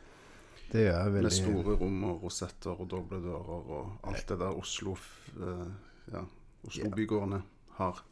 Det 0.70 0.84
gjør 0.84 1.00
jeg 1.00 1.14
veldig 1.16 1.30
Med 1.32 1.34
store 1.34 1.76
rom 1.82 2.04
og 2.06 2.26
rosetter 2.28 2.84
og 2.84 2.90
doble 2.92 3.20
dører 3.24 3.72
og 3.78 4.06
alt 4.06 4.28
det 4.30 4.38
der 4.38 4.60
Oslo 4.60 4.94
eh, 4.94 5.72
ja, 6.14 6.22
Oslo-bygårdene 6.70 7.40
har. 7.80 8.04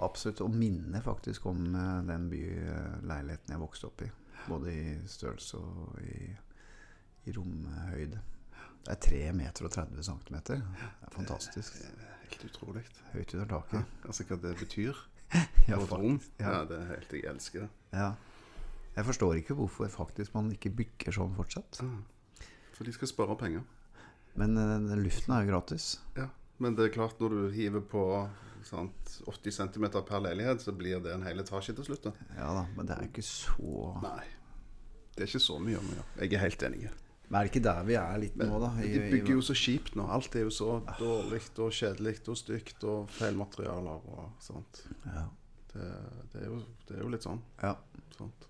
Absolutt. 0.00 0.40
Og 0.40 0.54
minner 0.56 1.04
faktisk 1.04 1.46
om 1.50 1.60
eh, 1.76 1.96
den 2.08 2.30
byleiligheten 2.32 3.52
jeg 3.52 3.60
vokste 3.60 3.90
opp 3.90 4.06
i. 4.06 4.08
Både 4.48 4.72
i 4.72 4.84
størrelse 5.12 5.60
og 5.60 5.98
i, 6.00 6.30
i 7.28 7.36
romhøyde. 7.36 8.22
Det 8.80 8.94
er 8.94 9.02
3 9.04 9.20
meter 9.36 9.68
og 9.68 9.74
30 9.76 10.06
centimeter. 10.08 10.64
Det 10.80 10.88
er 11.04 11.12
fantastisk. 11.18 11.82
Det 11.84 12.09
Helt 12.30 12.44
utrolig. 12.48 12.82
Høyt 13.12 13.34
under 13.34 13.62
Ja, 13.74 13.82
altså 14.06 14.24
hva 14.28 14.36
det 14.42 14.56
betyr 14.60 14.96
Ja, 15.68 15.76
faktisk 15.78 15.92
rom. 15.98 16.20
ja. 16.40 16.50
Ja, 16.50 16.64
det 16.70 16.78
er 16.80 16.88
helt 16.94 17.12
Jeg 17.18 17.24
elsker 17.30 17.66
det. 17.66 17.70
ja. 17.92 18.12
Jeg 18.96 19.04
forstår 19.06 19.36
ikke 19.38 19.54
hvorfor 19.54 19.86
faktisk 19.88 20.32
man 20.34 20.48
ikke 20.50 20.70
bygger 20.74 21.14
sånn 21.14 21.34
fortsatt. 21.36 21.78
Ja. 21.80 22.46
For 22.74 22.84
de 22.84 22.92
skal 22.92 23.08
spare 23.08 23.36
penger. 23.38 23.62
Men 24.34 24.56
den 24.58 24.88
luften 25.04 25.32
er 25.36 25.44
jo 25.44 25.52
gratis. 25.52 26.00
Ja. 26.18 26.26
Men 26.58 26.74
det 26.76 26.88
er 26.88 26.92
klart, 26.96 27.20
når 27.22 27.30
du 27.36 27.54
hiver 27.54 27.80
på 27.86 28.02
sant, 28.66 29.14
80 29.30 29.54
cm 29.56 29.86
per 30.04 30.20
leilighet, 30.26 30.60
så 30.60 30.74
blir 30.76 30.98
det 31.00 31.14
en 31.14 31.22
hel 31.24 31.38
etasje 31.40 31.72
til 31.78 31.86
slutt. 31.86 32.02
da. 32.10 32.12
Ja 32.36 32.50
da, 32.58 32.66
men 32.76 32.86
det 32.90 32.98
er 32.98 33.06
ikke 33.06 33.22
så 33.24 33.94
Nei. 34.02 34.26
Det 35.14 35.22
er 35.24 35.30
ikke 35.30 35.44
så 35.46 35.56
mye 35.62 35.78
om 35.78 35.86
å 35.88 35.94
gjøre. 35.96 36.10
Jeg 36.24 36.34
er 36.34 36.42
helt 36.44 36.62
enig. 36.68 36.90
Men 37.30 37.38
er 37.38 37.46
det 37.46 37.52
ikke 37.52 37.62
der 37.62 37.84
vi 37.86 37.94
er 37.94 38.16
litt 38.18 38.36
nå, 38.40 38.58
da? 38.58 38.70
I- 38.82 38.88
de 38.90 39.02
bygger 39.12 39.36
jo 39.36 39.42
så 39.46 39.54
kjipt 39.54 39.94
nå. 39.94 40.06
Alt 40.10 40.34
er 40.34 40.48
jo 40.48 40.50
så 40.50 40.80
dårlig 40.98 41.40
og 41.62 41.70
kjedelig 41.70 42.16
og 42.26 42.38
stygt 42.40 42.86
og 42.90 43.12
feil 43.14 43.38
materialer 43.38 44.08
og 44.16 44.32
sånt. 44.42 44.82
ja. 45.06 45.28
Det, 45.70 45.84
det, 46.32 46.40
er, 46.40 46.46
jo, 46.48 46.56
det 46.88 46.96
er 46.96 47.04
jo 47.04 47.08
litt 47.12 47.22
sånn. 47.22 47.38
ja. 47.62 47.76
Sånt. 48.16 48.48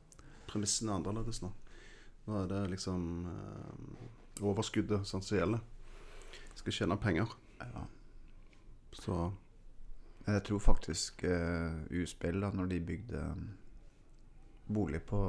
Premissene 0.49 0.95
er 0.95 1.03
annerledes 1.03 1.43
nå. 1.45 1.51
Nå 2.25 2.39
er 2.41 2.49
det 2.49 2.63
liksom 2.73 3.05
eh, 3.29 4.41
overskuddet 4.41 5.05
sånn 5.07 5.23
som 5.23 5.37
gjelder. 5.37 5.61
Skal 6.57 6.73
tjene 6.73 6.97
penger. 6.97 7.37
ja. 7.61 7.85
Så 8.97 9.21
jeg 10.27 10.43
tror 10.47 10.59
faktisk 10.63 11.23
uh, 11.25 11.77
U-spill, 11.91 12.41
da 12.43 12.51
når 12.55 12.67
de 12.73 12.81
bygde 12.89 13.21
um, 13.21 13.45
bolig 14.71 15.01
på 15.07 15.21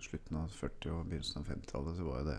slutten 0.00 0.36
av 0.40 0.52
40- 0.54 0.92
og 0.94 1.06
begynnelsen 1.08 1.40
av 1.40 1.48
50-tallet, 1.50 1.96
så 1.96 2.06
var 2.06 2.20
jo 2.20 2.28
det 2.28 2.38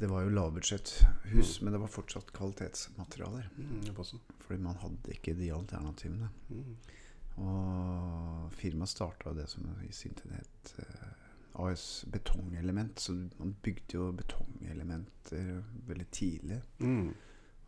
Det 0.00 0.08
var 0.08 0.22
jo 0.24 0.30
lavbudsjetthus, 0.32 1.60
men 1.60 1.74
det 1.74 1.80
var 1.82 1.90
fortsatt 1.92 2.30
kvalitetsmaterialer. 2.32 3.48
mm. 3.56 3.94
Fordi 4.40 4.62
man 4.62 4.78
hadde 4.80 5.12
ikke 5.12 5.34
de 5.36 5.50
alternativene. 5.52 6.28
Mm. 6.48 6.76
Og 7.40 8.52
firmaet 8.56 8.92
starta 8.92 9.32
det 9.36 9.48
som 9.50 9.66
i 9.86 9.92
sin 9.94 10.14
tid 10.18 10.32
het 10.36 10.72
eh, 10.82 11.10
AS 11.64 12.04
Betongelement. 12.12 13.00
Så 13.00 13.12
man 13.38 13.54
bygde 13.62 13.98
jo 13.98 14.10
betongelementer 14.16 15.62
veldig 15.88 16.08
tidlig. 16.10 16.60
Mm. 16.78 17.10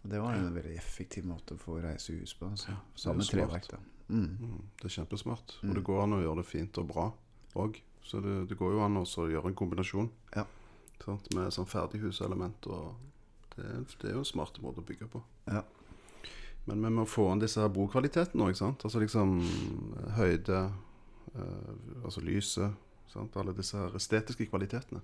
Og 0.02 0.10
det 0.10 0.20
var 0.20 0.34
en 0.34 0.54
veldig 0.54 0.76
effektiv 0.76 1.26
måte 1.30 1.54
å 1.54 1.60
få 1.60 1.78
reisehus 1.82 2.34
på. 2.34 2.50
Altså. 2.50 2.74
Er 3.06 3.22
treverk, 3.28 3.68
da. 3.70 3.78
Mm. 4.08 4.30
Mm. 4.40 4.64
Det 4.80 4.88
er 4.88 4.96
kjempesmart. 4.98 5.58
Mm. 5.62 5.68
Og 5.70 5.76
det 5.78 5.84
går 5.86 6.02
an 6.02 6.16
å 6.18 6.22
gjøre 6.24 6.42
det 6.42 6.48
fint 6.50 6.82
og 6.82 6.88
bra 6.90 7.06
òg. 7.62 7.78
Så 8.02 8.18
det, 8.20 8.48
det 8.50 8.58
går 8.58 8.74
jo 8.74 8.82
an 8.82 8.98
å 8.98 9.04
gjøre 9.06 9.52
en 9.52 9.54
kombinasjon 9.58 10.08
Ja. 10.34 10.42
Sant? 11.02 11.28
med 11.36 11.52
sånn 11.54 11.68
ferdighuselement. 11.68 12.68
Det, 13.56 13.68
det 14.00 14.10
er 14.10 14.16
jo 14.16 14.24
en 14.24 14.28
smart 14.32 14.60
måte 14.64 14.82
å 14.82 14.86
bygge 14.86 15.10
på. 15.12 15.22
Ja. 15.50 15.64
Men 16.64 16.84
vi 16.84 16.92
må 16.94 17.04
få 17.10 17.26
inn 17.32 17.42
disse 17.42 17.60
her 17.62 17.72
bokvalitetene 17.74 18.46
òg. 18.46 18.60
Altså 18.70 19.02
liksom 19.02 19.34
høyde, 20.18 20.62
eh, 21.34 21.72
altså 22.04 22.22
lyset. 22.22 22.78
Sant? 23.12 23.36
Alle 23.36 23.54
disse 23.56 23.76
her 23.76 23.96
estetiske 23.98 24.46
kvalitetene. 24.48 25.02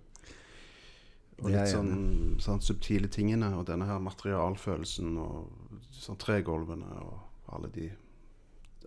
Og 1.38 1.52
litt 1.52 1.70
sånn, 1.70 2.38
sånn 2.42 2.62
subtile 2.64 3.10
tingene. 3.12 3.50
Og 3.58 3.66
denne 3.68 3.88
her 3.90 4.00
materialfølelsen 4.02 5.18
og 5.22 5.82
sånn 5.94 6.18
tregulvene 6.20 6.88
og 7.02 7.54
alle 7.54 7.70
de, 7.74 7.88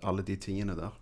alle 0.08 0.25
de 0.27 0.38
tingene 0.39 0.75
der. 0.80 0.96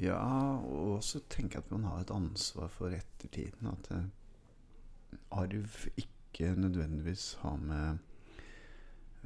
Ja, 0.00 0.20
og 0.56 0.98
også 0.98 1.20
tenke 1.32 1.60
at 1.60 1.68
man 1.72 1.84
har 1.84 2.00
et 2.00 2.12
ansvar 2.14 2.70
for 2.72 2.92
ettertiden. 2.96 3.72
At 3.72 3.90
eh, 3.92 4.04
arv 5.32 5.76
ikke 5.96 6.52
nødvendigvis 6.56 7.34
har 7.42 7.56
med 7.56 7.98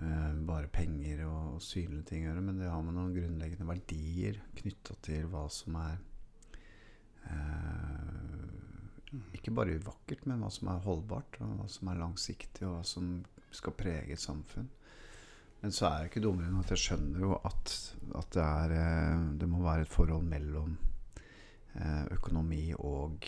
eh, 0.02 0.46
bare 0.46 0.68
penger 0.72 1.24
og, 1.26 1.56
og 1.56 1.62
synlige 1.62 2.06
ting 2.10 2.24
å 2.24 2.30
gjøre, 2.30 2.44
men 2.48 2.60
det 2.60 2.70
har 2.70 2.84
med 2.84 2.96
noen 2.96 3.14
grunnleggende 3.14 3.68
verdier 3.68 4.40
knytta 4.58 4.98
til 5.06 5.28
hva 5.32 5.46
som 5.52 5.78
er 5.82 5.98
eh, 7.30 9.20
Ikke 9.38 9.54
bare 9.54 9.78
vakkert, 9.82 10.26
men 10.26 10.42
hva 10.42 10.50
som 10.52 10.72
er 10.72 10.82
holdbart, 10.84 11.38
og 11.40 11.60
hva 11.60 11.68
som 11.70 11.92
er 11.92 12.02
langsiktig, 12.02 12.66
og 12.66 12.78
hva 12.78 12.84
som 12.86 13.14
skal 13.54 13.76
prege 13.78 14.12
et 14.12 14.20
samfunn. 14.20 14.66
Men 15.62 15.72
så 15.72 15.86
er 15.88 16.02
jeg 16.02 16.10
ikke 16.10 16.26
dummere 16.26 16.50
enn 16.50 16.58
at 16.60 16.72
jeg 16.74 16.82
skjønner 16.82 17.22
jo 17.22 17.30
at, 17.38 17.72
at 18.18 18.34
det, 18.34 18.44
er, 18.44 18.76
eh, 18.82 19.24
det 19.40 19.48
må 19.50 19.62
være 19.64 19.86
et 19.86 19.94
forhold 19.94 20.26
mellom 20.26 20.76
økonomi 22.08 22.70
og 22.72 23.26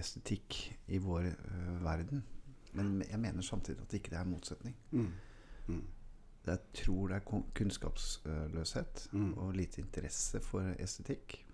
estetikk 0.00 0.56
i 0.88 0.98
vår 0.98 1.26
eh, 1.30 1.84
verden. 1.84 2.22
Men 2.72 3.02
jeg 3.02 3.18
mener 3.20 3.42
samtidig 3.42 3.82
at 3.82 3.90
det 3.90 4.00
ikke 4.00 4.14
er 4.16 4.22
en 4.24 4.30
motsetning. 4.34 4.76
Mm. 4.92 5.08
Mm. 5.68 5.82
Jeg 6.46 6.58
tror 6.74 7.08
det 7.10 7.16
er 7.18 7.42
kunnskapsløshet 7.54 9.08
Mm. 9.12 9.32
og 9.38 9.52
lite 9.54 9.80
interesse 9.82 10.40
for 10.40 10.74
estetikk. 10.78 11.44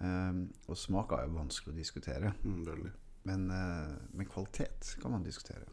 Um, 0.00 0.52
og 0.68 0.76
smak 0.76 1.12
er 1.12 1.26
jo 1.26 1.36
vanskelig 1.36 1.72
å 1.74 1.78
diskutere. 1.78 2.32
Mm. 2.44 2.90
Men, 3.24 3.50
uh, 3.50 3.94
men 4.14 4.26
kvalitet 4.26 4.96
kan 5.02 5.10
man 5.14 5.22
diskutere. 5.22 5.64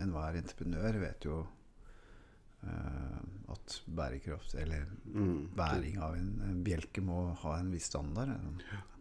Enhver 0.00 0.36
entreprenør 0.38 0.98
vet 1.00 1.24
jo 1.24 1.46
uh, 2.62 3.20
at 3.52 3.82
bærekraft, 3.96 4.54
eller 4.54 4.84
Mm. 5.04 5.48
bæring 5.56 5.98
av 6.02 6.14
en, 6.16 6.40
en 6.50 6.64
bjelke, 6.64 7.00
må 7.00 7.32
ha 7.34 7.58
en 7.60 7.70
viss 7.72 7.84
standard. 7.92 8.28
Så 8.70 8.95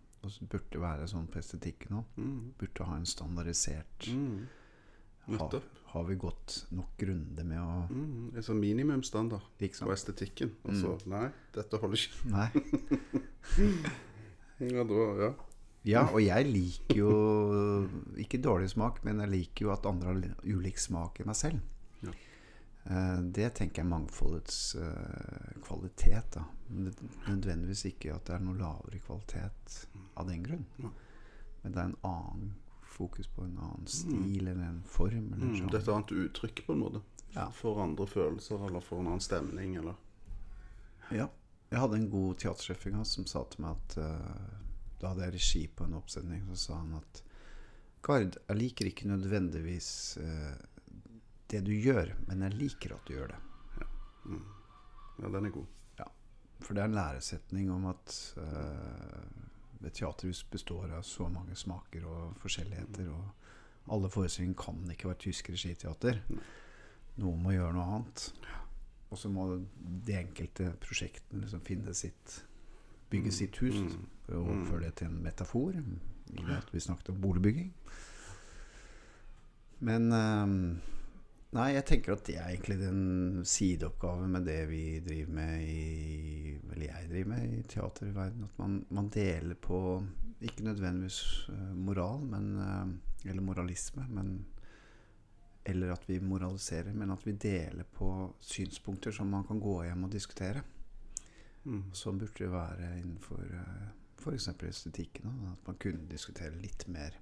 burde 0.52 0.82
være 0.82 1.08
sånn 1.12 1.28
på 1.32 1.40
estetikken 1.42 2.00
òg. 2.02 2.20
Mm. 2.20 2.54
Burde 2.60 2.88
ha 2.90 2.98
en 3.00 3.06
standardisert 3.10 4.10
Mm. 4.12 4.48
ha, 5.40 5.50
Har 5.96 6.04
vi 6.06 6.16
gått 6.16 6.68
nok 6.72 7.02
runde 7.08 7.44
med 7.44 7.58
å 7.58 7.88
Mm. 7.90 8.36
En 8.36 8.44
sånn 8.44 8.60
minimumsstandard 8.60 9.42
på 9.58 9.66
på 9.88 9.92
Og 10.66 10.74
så 10.76 10.94
mm. 10.94 11.10
nei, 11.10 11.32
dette 11.54 11.78
holder 11.78 11.98
ikke. 11.98 12.30
Nei. 12.30 12.50
Ja, 14.60 14.84
da, 14.88 15.02
ja. 15.20 15.34
Ja, 15.86 16.02
og 16.10 16.22
jeg 16.24 16.48
liker 16.50 16.98
jo 16.98 17.10
ikke 18.18 18.40
dårlig 18.42 18.72
smak, 18.72 19.04
men 19.06 19.20
jeg 19.22 19.30
liker 19.30 19.68
jo 19.68 19.74
at 19.74 19.86
andre 19.86 20.08
har 20.08 20.22
ulik 20.48 20.80
smak 20.82 21.20
enn 21.20 21.30
meg 21.30 21.38
selv. 21.38 21.60
Ja. 22.02 22.14
Eh, 22.86 23.20
det 23.36 23.52
tenker 23.60 23.82
jeg 23.82 23.86
er 23.86 23.92
mangfoldets 23.92 24.60
eh, 24.82 25.60
kvalitet. 25.66 26.40
da 26.40 26.46
Nødvendigvis 26.72 27.86
ikke 27.92 28.16
at 28.16 28.26
det 28.26 28.38
er 28.38 28.46
noe 28.48 28.58
lavere 28.58 29.02
kvalitet 29.04 29.86
av 30.16 30.28
den 30.28 30.44
grunn. 30.44 30.66
Ja. 30.82 30.90
Men 31.64 31.72
det 31.72 31.80
er 31.82 31.86
en 31.90 31.98
annen 32.04 32.54
fokus 32.96 33.28
på 33.28 33.44
en 33.44 33.58
annen 33.58 33.88
stil 33.92 34.48
eller 34.48 34.64
en 34.64 34.84
form. 34.88 35.34
Eller 35.34 35.46
Mm. 35.46 35.56
sånn. 35.60 35.72
Det 35.72 35.80
er 35.80 35.84
et 35.84 35.96
annet 35.96 36.12
uttrykk, 36.12 36.66
på 36.66 36.74
en 36.74 36.80
måte. 36.80 37.02
Ja. 37.36 37.50
For 37.52 37.82
andre 37.84 38.06
følelser, 38.08 38.66
eller 38.68 38.80
for 38.82 39.00
en 39.00 39.08
annen 39.08 39.20
stemning, 39.20 39.76
eller 39.78 39.96
Ja. 41.12 41.28
Jeg 41.72 41.80
hadde 41.80 41.96
en 41.98 42.10
god 42.10 42.38
teatersjef 42.40 42.86
en 42.88 42.94
gang 42.94 43.06
som 43.06 43.26
sa 43.26 43.44
til 43.44 43.62
meg 43.66 43.76
at 43.76 43.98
uh, 43.98 44.50
Da 45.00 45.08
hadde 45.10 45.22
jeg 45.26 45.34
regi 45.34 45.68
på 45.68 45.84
en 45.86 45.94
oppsetning, 45.94 46.46
så 46.50 46.56
sa 46.58 46.76
han 46.78 46.94
at 46.94 47.22
Gard, 48.04 48.38
jeg 48.48 48.58
liker 48.58 48.86
ikke 48.86 49.08
nødvendigvis 49.10 50.18
uh, 50.22 50.56
det 51.50 51.64
du 51.66 51.72
gjør, 51.74 52.14
men 52.28 52.42
jeg 52.42 52.54
liker 52.54 52.94
at 52.96 53.06
du 53.06 53.14
gjør 53.14 53.28
det. 53.28 53.42
Ja, 55.20 55.30
den 55.30 55.46
er 55.46 55.50
god. 55.50 55.66
For 56.62 56.74
det 56.74 56.82
er 56.82 56.88
en 56.88 56.96
læresetning 56.96 57.70
om 57.70 57.86
at 57.86 58.34
eh, 58.38 59.26
et 59.86 59.98
teaterhus 60.00 60.44
består 60.52 60.92
av 60.98 61.06
så 61.08 61.28
mange 61.32 61.56
smaker 61.58 62.06
og 62.10 62.38
forskjelligheter. 62.42 63.10
Og 63.12 63.94
alle 63.96 64.10
forestillinger 64.10 64.58
kan 64.60 64.82
ikke 64.92 65.12
være 65.12 65.24
tysk 65.28 65.52
regiteater. 65.54 66.22
Noen 67.22 67.44
må 67.44 67.54
gjøre 67.56 67.76
noe 67.78 67.86
annet. 67.98 68.26
Og 69.14 69.20
så 69.22 69.30
må 69.32 69.48
de 70.08 70.18
enkelte 70.18 70.74
prosjektene 70.84 71.46
liksom 71.46 71.64
finne 71.66 71.94
sitt 71.96 72.42
Bygge 73.06 73.32
sitt 73.32 73.58
hus. 73.62 73.76
Mm. 73.78 74.06
For 74.26 74.34
å 74.34 74.40
overføre 74.42 74.88
det 74.88 74.96
til 75.00 75.12
en 75.12 75.20
metafor. 75.22 75.76
I 75.78 76.42
det 76.42 76.56
at 76.58 76.72
vi 76.74 76.82
snakket 76.82 77.12
om 77.14 77.20
boligbygging. 77.22 77.68
Men 79.86 80.08
eh, 80.16 80.56
Nei, 81.56 81.70
jeg 81.72 81.86
tenker 81.88 82.18
at 82.18 82.26
det 82.28 82.36
er 82.36 82.50
egentlig 82.52 82.76
den 82.82 83.44
sideoppgaven 83.48 84.34
med 84.34 84.44
det 84.50 84.60
vi 84.68 85.00
driver 85.06 85.36
med 85.38 85.62
i 85.64 86.56
Eller 86.74 86.90
jeg 86.90 87.10
driver 87.14 87.30
med 87.32 87.46
i 87.48 87.62
teaterverdenen. 87.72 88.50
At 88.50 88.58
man, 88.60 88.74
man 88.90 89.08
deler 89.14 89.56
på 89.56 89.80
ikke 90.44 90.66
nødvendigvis 90.68 91.22
eh, 91.54 91.72
moral, 91.80 92.26
men 92.28 92.50
eh, 92.60 93.30
Eller 93.30 93.42
moralisme, 93.42 94.04
men 94.10 94.34
Eller 95.66 95.94
at 95.94 96.04
vi 96.10 96.20
moraliserer, 96.20 96.94
men 96.94 97.12
at 97.12 97.24
vi 97.26 97.32
deler 97.32 97.88
på 97.94 98.10
synspunkter 98.40 99.12
som 99.16 99.32
man 99.32 99.48
kan 99.48 99.60
gå 99.60 99.84
hjem 99.84 100.04
og 100.04 100.12
diskutere. 100.12 100.62
Mm. 101.64 101.88
Sånn 101.96 102.20
burde 102.22 102.44
det 102.44 102.52
være 102.52 102.92
innenfor 103.00 103.42
uh, 103.42 103.88
f.eks. 104.20 104.52
estetikken. 104.70 105.32
At 105.56 105.66
man 105.66 105.80
kunne 105.82 106.06
diskutere 106.12 106.54
litt 106.62 106.86
mer 106.92 107.18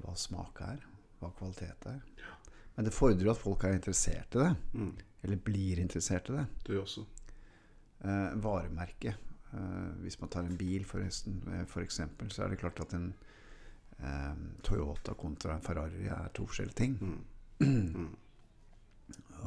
hva 0.00 0.16
smak 0.18 0.58
er, 0.66 0.82
hva 1.20 1.30
kvalitet 1.38 1.86
er. 1.86 2.02
Men 2.78 2.86
det 2.86 2.94
fordrer 2.94 3.26
jo 3.26 3.32
at 3.32 3.40
folk 3.40 3.64
er 3.66 3.72
interessert 3.74 4.36
i 4.36 4.38
det. 4.38 4.50
Mm. 4.78 4.90
Eller 5.26 5.40
blir 5.42 5.80
interessert 5.82 6.28
i 6.30 6.36
det. 6.36 6.44
Du 6.62 6.76
også. 6.78 7.02
Eh, 8.06 8.36
varemerke. 8.38 9.16
Eh, 9.50 9.88
hvis 10.04 10.20
man 10.20 10.30
tar 10.30 10.46
en 10.46 10.54
bil, 10.60 10.84
forresten, 10.86 11.40
eh, 11.50 11.64
for 11.66 11.82
eksempel, 11.82 12.30
så 12.30 12.44
er 12.44 12.52
det 12.52 12.60
klart 12.60 12.78
at 12.84 12.94
en 12.94 13.08
eh, 13.98 14.36
Toyota 14.62 15.16
kontra 15.18 15.56
en 15.56 15.66
Ferrari 15.66 16.06
er 16.06 16.30
to 16.38 16.46
forskjellige 16.46 16.78
ting. 16.84 16.96
Mm. 17.02 17.18
Mm. 17.98 18.14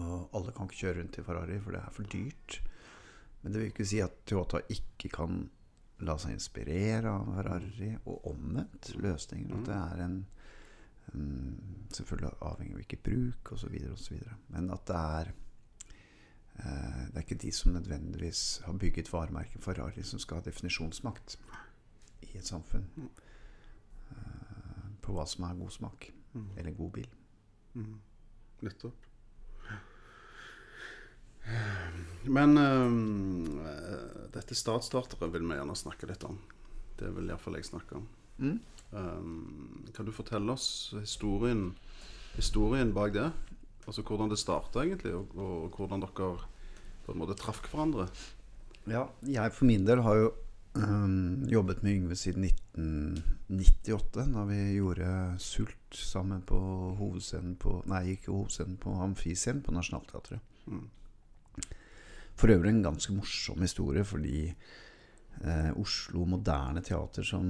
Og 0.02 0.36
alle 0.36 0.52
kan 0.56 0.68
ikke 0.68 0.80
kjøre 0.82 0.98
rundt 1.00 1.18
i 1.20 1.24
Ferrari, 1.24 1.58
for 1.64 1.72
det 1.72 1.80
er 1.86 1.96
for 1.96 2.12
dyrt. 2.12 2.60
Men 3.42 3.54
det 3.54 3.62
vil 3.62 3.72
ikke 3.72 3.88
si 3.88 4.04
at 4.04 4.20
Toyota 4.28 4.60
ikke 4.76 5.12
kan 5.16 5.46
la 6.04 6.18
seg 6.20 6.36
inspirere 6.36 7.16
av 7.16 7.32
Ferrari, 7.38 7.94
og 8.04 8.28
omvendt 8.34 8.92
løsninger. 9.00 9.56
At 9.62 9.72
det 9.72 9.80
er 9.80 10.04
en 10.10 10.18
Selvfølgelig 11.12 12.32
avhengig 12.40 12.74
av 12.74 12.80
hvilket 12.80 13.04
bruk 13.04 13.52
osv. 13.56 13.76
osv. 13.92 14.20
Men 14.54 14.70
at 14.72 14.86
det 14.88 15.00
er 15.00 15.32
eh, 15.32 17.02
Det 17.08 17.18
er 17.18 17.26
ikke 17.26 17.42
de 17.44 17.52
som 17.52 17.74
nødvendigvis 17.76 18.62
har 18.66 18.78
bygget 18.80 19.12
varemerket 19.14 19.64
Ferrari, 19.64 20.04
som 20.04 20.20
skal 20.20 20.40
ha 20.40 20.48
definisjonsmakt 20.48 21.38
i 22.22 22.38
et 22.38 22.48
samfunn. 22.48 22.88
Eh, 24.12 24.88
på 25.02 25.16
hva 25.16 25.28
som 25.28 25.50
er 25.50 25.60
god 25.60 25.76
smak. 25.76 26.12
Mm. 26.34 26.50
Eller 26.58 26.72
god 26.72 26.92
bil. 26.92 27.10
Mm. 27.74 28.00
Nettopp. 28.62 29.08
Men 32.24 32.58
eh, 32.58 34.28
dette 34.32 34.56
statsstartere 34.56 35.32
vil 35.34 35.48
vi 35.50 35.58
gjerne 35.58 35.76
snakke 35.76 36.08
litt 36.08 36.24
om. 36.24 36.40
Det 37.00 37.10
vil 37.16 37.32
iallfall 37.32 37.58
jeg 37.58 37.72
snakke 37.72 37.98
om. 37.98 38.08
Mm. 38.42 38.60
Um, 38.92 39.86
kan 39.96 40.08
du 40.08 40.12
fortelle 40.12 40.52
oss 40.52 40.92
historien, 41.00 41.70
historien 42.36 42.92
bak 42.96 43.14
det? 43.16 43.30
Altså 43.88 44.04
hvordan 44.06 44.30
det 44.30 44.40
starta 44.40 44.84
egentlig, 44.84 45.14
og, 45.16 45.36
og 45.38 45.78
hvordan 45.78 46.04
dere 46.04 46.32
på 47.06 47.14
en 47.14 47.22
måte 47.22 47.38
traff 47.40 47.62
hverandre? 47.72 48.10
Ja, 48.90 49.06
jeg 49.28 49.54
for 49.54 49.70
min 49.70 49.86
del 49.88 50.02
har 50.06 50.18
jo 50.18 50.32
um, 50.76 51.46
jobbet 51.50 51.84
med 51.84 51.96
Yngve 51.96 52.18
siden 52.18 52.46
1998, 52.50 54.28
da 54.34 54.46
vi 54.50 54.60
gjorde 54.76 55.12
Sult 55.40 55.98
sammen 55.98 56.42
på 56.48 56.60
hovedscenen 57.00 57.56
på 57.62 57.82
Nei, 57.90 58.16
ikke 58.16 58.34
hovedscenen, 58.34 58.78
på 58.82 58.96
Amfiscenen 59.06 59.64
på 59.66 59.76
Nationaltheatret. 59.76 60.42
Mm. 60.66 60.88
For 62.36 62.54
øvrig 62.54 62.74
en 62.74 62.84
ganske 62.84 63.14
morsom 63.14 63.62
historie, 63.62 64.04
fordi 64.04 64.54
eh, 65.44 65.72
Oslo 65.80 66.26
Moderne 66.30 66.84
Teater 66.86 67.26
som 67.28 67.48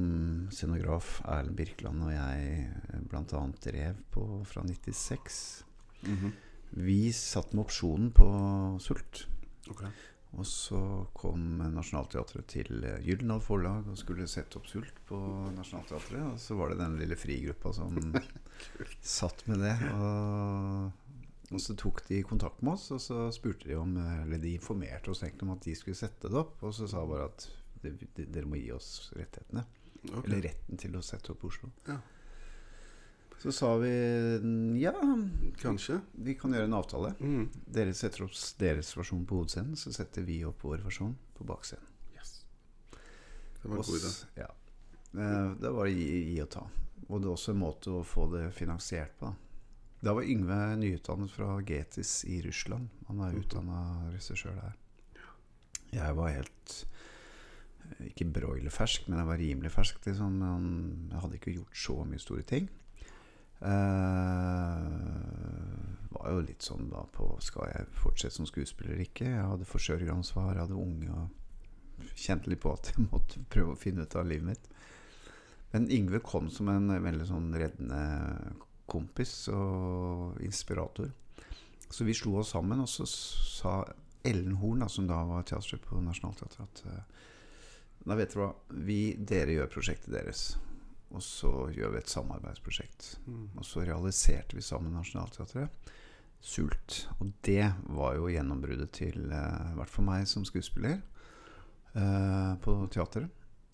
scenograf 0.54 1.20
Erlend 1.26 1.58
Birkeland 1.58 2.06
og 2.06 2.14
jeg 2.14 2.70
eh, 2.70 3.04
bl.a. 3.10 3.44
drev 3.66 4.06
på 4.14 4.30
fra 4.48 4.64
96 4.68 5.42
Mhm. 6.02 6.32
Vi 6.70 7.12
satt 7.14 7.54
med 7.54 7.66
opsjonen 7.66 8.12
på 8.16 8.28
Sult. 8.80 9.26
Okay. 9.70 9.90
Og 10.40 10.48
så 10.48 10.80
kom 11.14 11.60
Nationaltheatret 11.76 12.48
til 12.48 12.86
eh, 12.88 13.02
Gyldendal 13.04 13.42
Forlag 13.44 13.90
og 13.92 14.00
skulle 14.00 14.30
sette 14.32 14.58
opp 14.60 14.70
Sult 14.72 15.02
på 15.10 15.20
Nationaltheatret. 15.58 16.24
Og 16.32 16.40
så 16.40 16.56
var 16.56 16.72
det 16.72 16.80
den 16.80 16.96
lille 17.02 17.18
frigruppa 17.20 17.74
som 17.76 18.00
satt 19.18 19.44
med 19.52 19.60
det. 19.66 19.76
Og, 19.92 21.52
og 21.52 21.60
så 21.60 21.76
tok 21.76 22.06
de 22.08 22.22
kontakt 22.24 22.64
med 22.64 22.78
oss, 22.78 22.88
og 22.96 23.04
så 23.04 23.26
spurte 23.36 23.68
de 23.68 23.76
om 23.76 23.98
Eller 24.00 24.40
de 24.40 24.56
informerte 24.56 25.12
oss 25.12 25.26
egentlig 25.26 25.50
om 25.50 25.58
at 25.58 25.68
de 25.68 25.76
skulle 25.76 26.00
sette 26.00 26.32
det 26.32 26.40
opp. 26.40 26.56
Og 26.64 26.74
så 26.80 26.88
sa 26.88 27.04
bare 27.06 27.28
at 27.28 27.50
dere 27.82 28.46
må 28.46 28.56
gi 28.60 28.72
oss 28.72 29.12
rettighetene. 29.16 29.64
Okay. 30.02 30.24
Eller 30.26 30.42
retten 30.48 30.78
til 30.82 30.96
å 30.98 31.02
sette 31.06 31.32
opp 31.34 31.44
Oslo. 31.46 31.70
Ja. 31.88 32.00
Så 33.42 33.52
sa 33.52 33.72
vi 33.82 33.90
ja, 34.82 34.92
Kanskje. 35.62 36.00
vi 36.14 36.36
kan 36.38 36.54
gjøre 36.54 36.68
en 36.70 36.74
avtale. 36.78 37.14
Mm. 37.20 37.48
Dere 37.74 37.94
setter 37.98 38.24
opp 38.28 38.36
deres 38.62 38.92
versjon 38.98 39.24
på 39.26 39.40
hovedscenen, 39.40 39.76
så 39.78 39.94
setter 39.94 40.22
vi 40.28 40.44
opp 40.46 40.62
vår 40.66 40.84
versjon 40.86 41.16
på 41.38 41.46
bakscenen. 41.50 41.88
Yes. 42.14 42.44
Det 42.92 43.70
var 43.70 43.78
en 43.80 43.82
god 43.88 43.98
idé. 43.98 44.12
Ja. 44.38 44.50
Eh, 45.18 45.56
Det 45.62 45.72
var 45.74 45.88
gi, 45.90 46.06
gi 46.36 46.42
og 46.44 46.50
ta. 46.54 46.68
Og 47.10 47.22
det 47.22 47.28
er 47.28 47.34
også 47.34 47.52
en 47.56 47.60
måte 47.64 47.90
å 47.98 48.04
få 48.06 48.28
det 48.32 48.52
finansiert 48.54 49.18
på. 49.20 49.34
Da, 50.02 50.14
var 50.18 50.24
Yngve 50.26 50.60
nyutdannet 50.82 51.30
fra 51.34 51.60
Getis 51.62 52.24
i 52.26 52.42
Russland. 52.46 52.90
Han 53.08 53.20
er 53.22 53.32
Mhm. 53.34 53.42
utdanna 53.42 53.82
regissør 54.14 54.56
der. 54.56 54.76
Jeg 55.92 56.16
var 56.16 56.30
helt 56.30 56.86
Ikke 58.08 58.26
broilerfersk, 58.34 59.08
men 59.10 59.20
jeg 59.22 59.30
var 59.30 59.42
rimelig 59.42 59.72
fersk. 59.74 60.00
Liksom. 60.06 60.40
Jeg 61.12 61.22
hadde 61.24 61.38
ikke 61.38 61.56
gjort 61.58 61.78
så 61.78 61.96
mye 62.08 62.22
store 62.22 62.46
ting. 62.48 62.70
Uh, 63.62 63.68
var 66.16 66.32
jo 66.34 66.40
litt 66.48 66.66
sånn 66.66 66.88
da 66.90 67.04
på 67.14 67.28
Skal 67.46 67.68
jeg 67.70 67.92
fortsette 67.94 68.34
som 68.40 68.48
skuespiller 68.50 68.96
eller 68.96 69.06
ikke? 69.06 69.28
Jeg 69.30 69.50
hadde 69.52 69.68
forsørgeransvar, 69.70 70.56
jeg 70.56 70.64
hadde 70.64 70.80
unge 70.82 71.10
og 71.14 72.08
kjente 72.18 72.50
litt 72.50 72.64
på 72.64 72.74
at 72.74 72.90
jeg 72.90 73.06
måtte 73.12 73.44
prøve 73.54 73.76
å 73.76 73.80
finne 73.80 74.08
ut 74.08 74.18
av 74.18 74.26
livet 74.26 74.48
mitt. 74.50 74.66
Men 75.72 75.88
Yngve 75.94 76.20
kom 76.26 76.50
som 76.52 76.72
en 76.74 76.90
veldig 76.90 77.28
sånn 77.30 77.54
reddende 77.56 78.02
kompis 78.92 79.46
og 79.54 80.42
inspirator. 80.44 81.12
Så 81.92 82.08
vi 82.08 82.16
slo 82.16 82.40
oss 82.42 82.52
sammen, 82.56 82.82
og 82.84 82.90
så 82.92 83.06
sa 83.08 83.76
Ellen 84.28 84.58
Horn, 84.60 84.84
da, 84.84 84.90
som 84.92 85.08
da 85.10 85.22
var 85.28 85.46
teatersjef 85.48 85.84
på 85.88 86.02
Nationaltheatret, 86.04 86.60
at 86.66 86.84
eh, 86.88 87.30
da 88.06 88.18
vet 88.18 88.34
dere 88.34 88.48
hva, 88.48 88.78
vi, 88.88 89.00
dere 89.18 89.56
gjør 89.58 89.72
prosjektet 89.72 90.14
deres. 90.16 90.46
Og 91.12 91.24
så 91.24 91.52
gjør 91.76 91.96
vi 91.96 92.00
et 92.00 92.12
samarbeidsprosjekt. 92.12 93.18
Mm. 93.28 93.50
Og 93.60 93.66
så 93.68 93.84
realiserte 93.86 94.58
vi 94.58 94.64
sammen 94.66 94.96
Nationaltheatret 94.96 95.92
Sult. 96.42 97.04
Og 97.20 97.34
det 97.46 97.68
var 97.94 98.16
jo 98.18 98.32
gjennombruddet 98.32 98.94
til, 98.98 99.28
eh, 99.30 99.68
i 99.74 99.76
hvert 99.78 99.92
fall 99.92 100.08
meg 100.08 100.26
som 100.28 100.48
skuespiller, 100.48 101.02
eh, 101.94 102.56
på 102.64 102.78
teateret. 102.90 103.30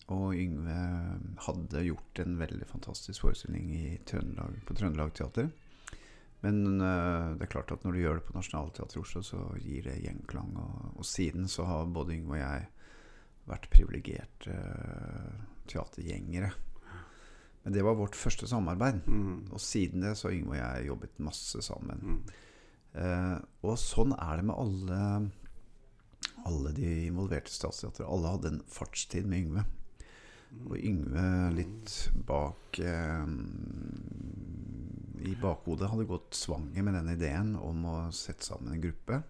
Og 0.08 0.34
Yngve 0.34 0.74
hadde 1.44 1.84
gjort 1.84 2.20
en 2.24 2.36
veldig 2.40 2.66
fantastisk 2.66 3.20
forestilling 3.20 3.70
i 3.76 3.98
Trøndelag, 4.08 4.60
på 4.64 4.76
Trøndelag 4.76 5.12
Teater. 5.14 5.50
Men 6.40 6.80
eh, 6.80 7.34
det 7.36 7.46
er 7.46 7.52
klart 7.52 7.72
at 7.72 7.84
når 7.84 7.92
du 7.92 8.00
gjør 8.02 8.20
det 8.20 8.26
på 8.28 8.36
Nationaltheatret 8.36 8.96
i 8.96 9.02
Oslo, 9.02 9.22
så 9.22 9.40
gir 9.62 9.88
det 9.88 10.02
gjenklang. 10.04 10.52
Og, 10.56 10.98
og 10.98 11.08
siden 11.08 11.48
så 11.48 11.64
har 11.68 11.86
både 11.86 12.16
Yngve 12.18 12.36
og 12.36 12.42
jeg 12.42 12.68
vært 13.48 13.70
privilegerte 13.72 14.54
eh, 14.54 15.44
teatergjengere. 15.70 16.52
Men 17.62 17.74
det 17.74 17.82
var 17.84 17.98
vårt 17.98 18.16
første 18.16 18.48
samarbeid. 18.48 19.02
Mm. 19.06 19.50
Og 19.52 19.60
siden 19.60 20.04
det 20.04 20.14
så 20.16 20.28
har 20.28 20.36
Yngve 20.38 20.54
og 20.56 20.60
jeg 20.60 20.86
jobbet 20.88 21.18
masse 21.26 21.64
sammen. 21.66 22.04
Mm. 22.04 22.20
Eh, 23.02 23.34
og 23.66 23.74
sånn 23.80 24.14
er 24.16 24.38
det 24.40 24.46
med 24.48 24.56
alle, 24.56 25.00
alle 26.48 26.72
de 26.76 26.92
involverte 27.10 27.52
statsteatre. 27.52 28.06
Alle 28.08 28.32
hadde 28.32 28.54
en 28.54 28.62
fartstid 28.72 29.28
med 29.28 29.44
Yngve. 29.44 29.66
Og 30.64 30.78
Yngve 30.80 31.26
litt 31.52 31.92
bak 32.28 32.78
eh, 32.80 33.26
I 35.28 35.34
bakhodet 35.42 35.90
hadde 35.92 36.08
gått 36.08 36.38
svanger 36.40 36.86
med 36.86 36.96
den 36.96 37.12
ideen 37.18 37.52
om 37.60 37.84
å 37.84 37.98
sette 38.16 38.48
sammen 38.48 38.72
en 38.72 38.84
gruppe. 38.86 39.20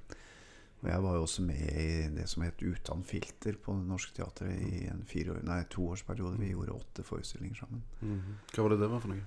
Og 0.78 0.86
jeg 0.90 1.02
var 1.02 1.16
jo 1.16 1.22
også 1.24 1.42
med 1.42 1.62
i 1.74 2.08
det 2.14 2.28
som 2.30 2.44
het 2.46 2.62
Utan 2.62 3.02
filter 3.02 3.56
på 3.58 3.74
Norsk 3.74 4.12
Teater 4.14 4.46
i 4.52 4.84
en 4.86 5.02
fire 5.08 5.40
nei, 5.42 5.64
toårsperiode. 5.70 6.38
Vi 6.38 6.52
gjorde 6.52 6.76
åtte 6.76 7.02
forestillinger 7.06 7.58
sammen. 7.64 7.82
Mm. 8.00 8.38
Hva 8.54 8.62
var 8.62 8.74
det 8.74 8.80
det 8.84 8.90
var 8.92 9.02
for 9.02 9.14
noe? 9.14 9.24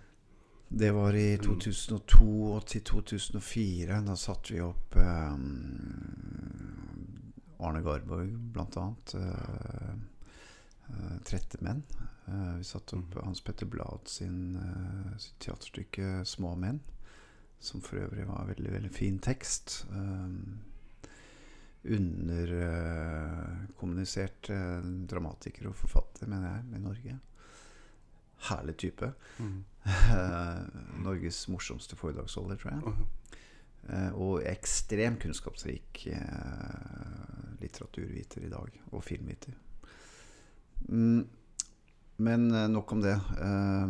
Det 0.72 0.92
var 0.96 1.16
i 1.20 1.38
2002 1.44 2.30
og 2.54 2.62
til 2.72 2.82
2004. 2.88 3.98
Da 4.08 4.16
satte 4.16 4.54
vi 4.56 4.62
opp 4.64 4.96
eh, 4.96 5.34
Arne 7.68 7.82
Garborg, 7.84 8.32
blant 8.56 8.78
annet. 8.80 9.16
Eh, 9.20 9.92
eh, 10.88 11.18
'Trette 11.28 11.60
menn'. 11.60 11.84
Eh, 12.32 12.56
vi 12.58 12.64
satte 12.64 12.96
opp 12.96 13.16
Mhm. 13.16 13.26
Hans 13.26 13.42
Petter 13.42 13.66
Blad 13.66 14.08
sin, 14.08 14.56
eh, 14.56 15.18
sitt 15.18 15.40
teaterstykke 15.40 16.24
'Små 16.26 16.56
menn'. 16.56 16.80
Som 17.60 17.82
for 17.82 17.98
øvrig 17.98 18.28
var 18.28 18.46
veldig, 18.48 18.72
veldig 18.72 18.92
fin 18.92 19.20
tekst. 19.20 19.86
Um, 19.92 20.62
Underkommunisert 21.82 24.50
uh, 24.54 24.86
dramatiker 25.10 25.66
og 25.72 25.76
forfatter, 25.80 26.30
mener 26.30 26.48
jeg, 26.52 26.62
i 26.78 26.80
Norge. 26.84 27.14
Herlig 28.50 28.76
type. 28.78 29.08
Mm. 29.38 29.64
Eh, 29.86 30.58
Norges 31.06 31.48
morsomste 31.48 31.96
foredragsholder, 31.98 32.56
tror 32.62 32.72
jeg. 32.72 32.82
Aha. 32.92 33.04
Eh, 33.90 34.12
og 34.14 34.44
ekstremt 34.46 35.22
kunnskapsrik 35.24 36.04
eh, 36.14 37.56
litteraturviter 37.62 38.46
i 38.46 38.52
dag. 38.52 38.82
Og 38.92 39.04
filmviter. 39.06 39.54
Mm, 40.90 41.24
men 42.26 42.52
eh, 42.52 42.68
nok 42.70 42.92
om 42.98 43.02
det. 43.06 43.18
Eh, 43.42 43.88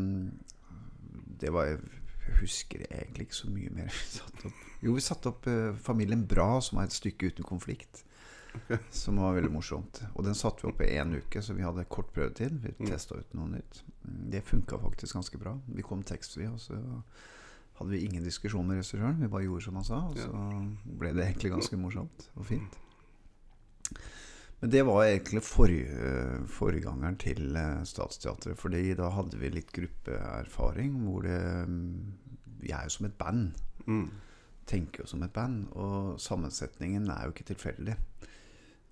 det 1.41 1.51
var 1.55 1.65
Jeg 2.27 2.37
husker 2.41 2.85
egentlig 2.91 3.27
ikke 3.27 3.35
så 3.39 3.49
mye 3.49 3.69
mer. 3.73 3.91
Vi. 4.43 4.51
Jo, 4.87 4.93
vi 4.97 5.01
satte 5.01 5.29
opp 5.29 5.45
eh, 5.47 5.73
Familien 5.77 6.23
Bra, 6.27 6.59
som 6.61 6.79
er 6.81 6.87
et 6.89 6.95
stykke 6.95 7.27
uten 7.31 7.45
konflikt. 7.45 8.03
Som 8.91 9.19
var 9.21 9.35
veldig 9.37 9.51
morsomt. 9.53 10.01
Og 10.15 10.25
den 10.25 10.35
satte 10.35 10.65
vi 10.65 10.71
opp 10.73 10.81
i 10.83 10.89
én 10.99 11.13
uke, 11.15 11.39
så 11.41 11.53
vi 11.55 11.63
hadde 11.63 11.85
kort 11.87 12.09
prøvetid. 12.15 12.57
Vi 12.65 12.73
Mm. 12.79 12.87
testa 12.89 13.15
ut 13.15 13.33
noe 13.37 13.47
nytt. 13.53 13.83
Mm, 14.03 14.31
Det 14.31 14.41
funka 14.43 14.77
faktisk 14.81 15.13
ganske 15.15 15.37
bra. 15.39 15.53
Vi 15.67 15.81
kom 15.87 16.01
tekstfri, 16.03 16.47
og 16.51 16.59
så 16.59 16.75
hadde 17.79 17.91
vi 17.91 18.01
ingen 18.05 18.23
diskusjon 18.23 18.67
med 18.67 18.77
regissøren. 18.81 19.21
Vi 19.21 19.27
bare 19.31 19.43
gjorde 19.45 19.63
som 19.63 19.75
han 19.75 19.83
sa, 19.87 20.01
og 20.09 20.17
så 20.17 20.97
ble 20.99 21.13
det 21.13 21.25
egentlig 21.29 21.51
ganske 21.53 21.77
morsomt 21.79 22.27
og 22.35 22.45
fint. 22.45 22.77
Men 24.61 24.69
det 24.69 24.83
var 24.85 25.03
egentlig 25.07 25.41
forrige, 25.41 26.45
forgjengeren 26.53 27.15
til 27.21 27.55
eh, 27.57 27.79
Statsteatret. 27.89 28.59
Fordi 28.61 28.83
da 28.99 29.07
hadde 29.15 29.39
vi 29.41 29.49
litt 29.49 29.71
gruppeerfaring 29.73 30.99
hvor 31.01 31.25
det 31.25 31.39
mm, 31.67 32.13
Vi 32.61 32.69
er 32.71 32.85
jo 32.85 32.93
som 32.93 33.07
et 33.09 33.15
band. 33.17 33.55
Mm. 33.87 34.11
Tenker 34.69 35.01
jo 35.03 35.09
som 35.09 35.23
et 35.25 35.33
band. 35.33 35.63
Og 35.73 36.19
sammensetningen 36.21 37.09
er 37.09 37.25
jo 37.25 37.33
ikke 37.33 37.47
tilfeldig. 37.49 37.95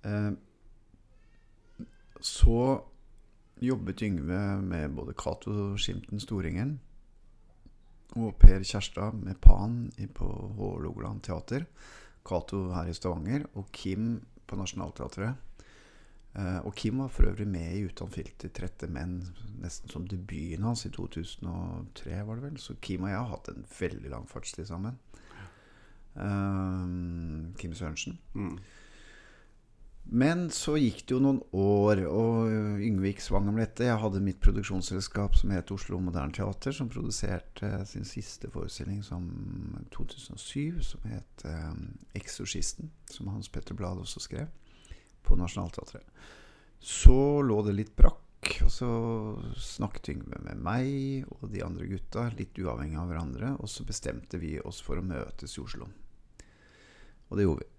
Eh, 0.04 0.30
så 2.20 2.56
jobbet 3.62 4.02
Yngve 4.02 4.40
med 4.64 4.94
både 4.96 5.14
Cato 5.16 5.76
Skimten 5.80 6.20
Storingen 6.20 6.78
og 8.18 8.34
Per 8.42 8.64
Kjærstad 8.66 9.14
med 9.22 9.38
Pan 9.40 9.84
i- 10.02 10.06
på 10.10 10.26
Hålogaland 10.58 11.22
teater. 11.22 11.64
Cato 12.26 12.72
her 12.74 12.88
i 12.90 12.92
Stavanger 12.96 13.46
og 13.54 13.70
Kim 13.72 14.20
på 14.46 14.56
Nationaltheatret. 14.58 15.36
Eh, 16.34 16.58
og 16.62 16.74
Kim 16.78 16.98
var 17.02 17.08
for 17.10 17.26
øvrig 17.26 17.48
med 17.48 17.72
i 17.74 17.84
Utan 17.84 18.10
filter 18.10 18.48
'Trette 18.48 18.86
menn', 18.86 19.24
nesten 19.60 19.90
som 19.90 20.06
debuten 20.06 20.62
hans 20.62 20.86
i 20.86 20.90
2003, 20.90 22.26
var 22.26 22.34
det 22.34 22.42
vel. 22.42 22.58
Så 22.58 22.74
Kim 22.80 23.02
og 23.02 23.10
jeg 23.10 23.18
har 23.18 23.32
hatt 23.32 23.48
en 23.48 23.64
veldig 23.80 24.10
lang 24.10 24.28
fartstid 24.28 24.66
sammen. 24.66 24.98
Eh, 26.16 27.56
Kim 27.58 27.74
Sørensen. 27.74 28.18
Mm. 28.34 28.58
Men 30.12 30.48
så 30.50 30.74
gikk 30.74 31.04
det 31.06 31.14
jo 31.14 31.20
noen 31.22 31.42
år, 31.54 32.00
og 32.10 32.80
Yngve 32.82 33.12
gikk 33.12 33.20
om 33.36 33.56
dette. 33.56 33.84
Jeg 33.84 33.98
hadde 34.02 34.22
mitt 34.24 34.40
produksjonsselskap 34.42 35.36
som 35.36 35.50
het 35.54 35.70
Oslo 35.70 36.00
Moderne 36.02 36.32
Teater, 36.32 36.72
som 36.72 36.88
produserte 36.88 37.86
sin 37.86 38.04
siste 38.04 38.50
forestilling 38.50 39.04
som 39.04 39.28
2007, 39.90 40.82
som 40.82 41.00
het 41.04 41.44
eh, 41.44 41.74
'Eksorsisten', 42.14 42.90
som 43.10 43.28
Hans 43.28 43.48
Petter 43.48 43.74
Blad 43.74 43.98
også 43.98 44.20
skrev, 44.20 44.48
på 45.30 45.38
Nationaltheatret. 45.38 46.04
Så 46.80 47.40
lå 47.46 47.60
det 47.62 47.76
litt 47.76 47.94
brakk, 47.96 48.54
og 48.64 48.70
så 48.72 48.90
snakket 49.60 50.14
Yngve 50.14 50.40
med 50.46 50.62
meg 50.64 51.26
og 51.36 51.50
de 51.52 51.62
andre 51.64 51.86
gutta, 51.90 52.30
litt 52.38 52.56
uavhengig 52.58 52.98
av 52.98 53.10
hverandre, 53.12 53.52
og 53.60 53.68
så 53.70 53.86
bestemte 53.86 54.40
vi 54.42 54.56
oss 54.64 54.80
for 54.82 54.98
å 54.98 55.06
møtes 55.06 55.58
i 55.58 55.62
Oslo. 55.62 55.90
Og 57.30 57.38
det 57.38 57.46
gjorde 57.46 57.66
vi. 57.66 57.76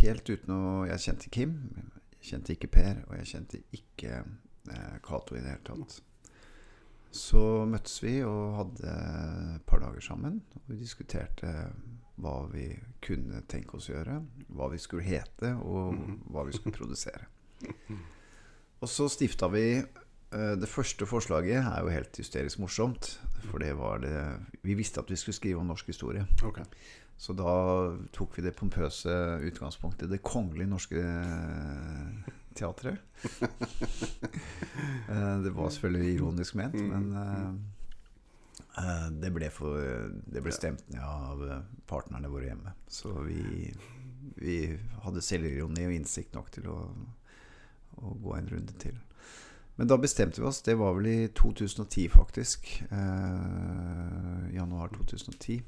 Helt 0.00 0.30
uten 0.30 0.54
å 0.54 0.86
Jeg 0.88 1.02
kjente 1.04 1.30
Kim, 1.34 1.56
jeg 2.20 2.30
kjente 2.30 2.54
ikke 2.54 2.70
Per, 2.72 3.02
og 3.08 3.16
jeg 3.20 3.28
kjente 3.34 3.60
ikke 3.76 4.22
eh, 4.70 4.96
i 5.00 5.42
det 5.42 5.52
hele 5.52 5.66
tatt. 5.66 6.00
Så 7.10 7.66
møttes 7.66 7.96
vi 8.04 8.20
og 8.22 8.56
hadde 8.58 8.92
et 9.56 9.64
par 9.66 9.82
dager 9.82 10.04
sammen. 10.04 10.40
Og 10.60 10.68
vi 10.70 10.78
diskuterte 10.78 11.70
hva 12.20 12.36
vi 12.52 12.68
kunne 13.04 13.42
tenke 13.50 13.78
oss 13.78 13.88
å 13.90 13.96
gjøre, 13.96 14.20
hva 14.56 14.70
vi 14.72 14.80
skulle 14.80 15.06
hete, 15.06 15.54
og 15.64 15.96
hva 16.30 16.44
vi 16.48 16.56
skulle 16.56 16.76
produsere. 16.76 17.26
Og 18.80 18.88
så 18.88 19.08
stifta 19.12 19.50
vi 19.52 19.64
eh, 19.76 20.54
Det 20.56 20.68
første 20.68 21.04
forslaget 21.08 21.60
er 21.60 21.82
jo 21.84 21.92
helt 21.92 22.16
hysterisk 22.16 22.62
morsomt. 22.62 23.12
For 23.50 23.60
det 23.60 23.74
var 23.76 24.00
det 24.04 24.16
Vi 24.64 24.76
visste 24.78 25.02
at 25.02 25.10
vi 25.10 25.18
skulle 25.20 25.36
skrive 25.36 25.60
om 25.60 25.68
norsk 25.68 25.92
historie. 25.92 26.24
Okay. 26.42 26.64
Så 27.20 27.34
da 27.36 27.52
tok 28.16 28.38
vi 28.38 28.46
det 28.46 28.56
pompøse 28.56 29.12
utgangspunktet 29.44 30.08
Det 30.08 30.22
kongelige 30.24 30.70
norske 30.70 31.04
eh, 31.04 32.32
teatret. 32.56 33.00
Eh, 35.10 35.36
det 35.42 35.50
var 35.50 35.72
selvfølgelig 35.74 36.14
ironisk 36.14 36.54
ment, 36.54 36.76
men 36.78 37.08
det 39.20 39.30
ble, 39.34 39.50
for, 39.50 39.80
det 40.30 40.42
ble 40.44 40.52
stemt 40.54 40.86
ned 40.92 41.02
av 41.02 41.42
eh, 41.46 41.62
partnerne 41.90 42.30
våre 42.30 42.50
hjemme. 42.50 42.74
Så 42.88 43.12
vi, 43.26 43.70
vi 44.38 44.58
hadde 45.04 45.24
selvironi 45.24 45.88
og 45.88 45.94
innsikt 45.96 46.36
nok 46.36 46.52
til 46.54 46.68
å, 46.70 46.78
å 48.00 48.14
gå 48.22 48.36
en 48.36 48.50
runde 48.52 48.76
til. 48.82 48.98
Men 49.80 49.88
da 49.88 49.96
bestemte 49.96 50.42
vi 50.42 50.46
oss. 50.46 50.62
Det 50.62 50.76
var 50.78 50.94
vel 50.98 51.08
i 51.08 51.18
2010, 51.36 52.08
faktisk. 52.12 52.70
Eh, 52.90 54.54
januar 54.54 54.92
2010. 54.96 55.62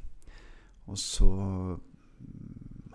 Og 0.92 0.98
så 0.98 1.32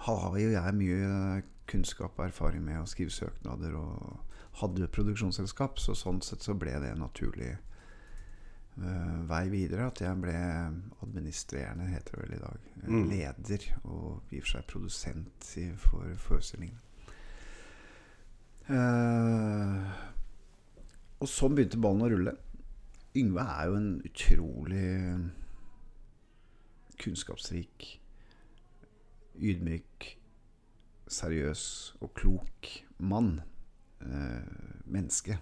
har 0.08 0.40
jo 0.40 0.50
jeg 0.54 0.78
mye 0.78 1.42
kunnskap 1.68 2.20
og 2.20 2.30
erfaring 2.30 2.64
med 2.64 2.80
å 2.80 2.88
skrive 2.88 3.12
søknader 3.12 3.76
og 3.76 4.28
hadde 4.62 4.90
produksjonsselskap, 4.94 5.80
så 5.82 5.96
sånn 5.98 6.22
sett 6.26 6.46
så 6.46 6.56
ble 6.58 6.74
det 6.82 6.94
naturlig 6.98 7.52
eh, 7.54 7.67
vei 8.78 9.48
videre. 9.50 9.88
At 9.92 10.02
jeg 10.02 10.22
ble 10.22 10.34
administrerende, 11.04 11.88
heter 11.92 12.16
det 12.16 12.24
vel 12.24 12.36
i 12.38 12.42
dag. 12.44 12.60
eh, 12.84 12.90
Mm. 12.90 13.10
Leder 13.10 13.64
og 13.84 14.22
i 14.32 14.38
og 14.40 14.44
for 14.44 14.52
seg 14.54 14.68
produsent 14.68 15.48
for 15.78 16.14
forestillingen. 16.18 16.80
Uh, 18.68 19.88
og 21.22 21.28
sånn 21.32 21.56
begynte 21.56 21.80
ballen 21.80 22.04
å 22.04 22.10
rulle. 22.12 22.34
Yngve 23.18 23.42
er 23.42 23.70
jo 23.70 23.76
en 23.80 24.02
utrolig 24.06 24.90
kunnskapsrik, 27.02 27.88
ydmyk, 29.40 30.18
seriøs 31.08 31.64
og 32.02 32.14
klok 32.18 32.72
mann. 33.00 33.42
Eh, 34.02 34.44
menneske. 34.86 35.40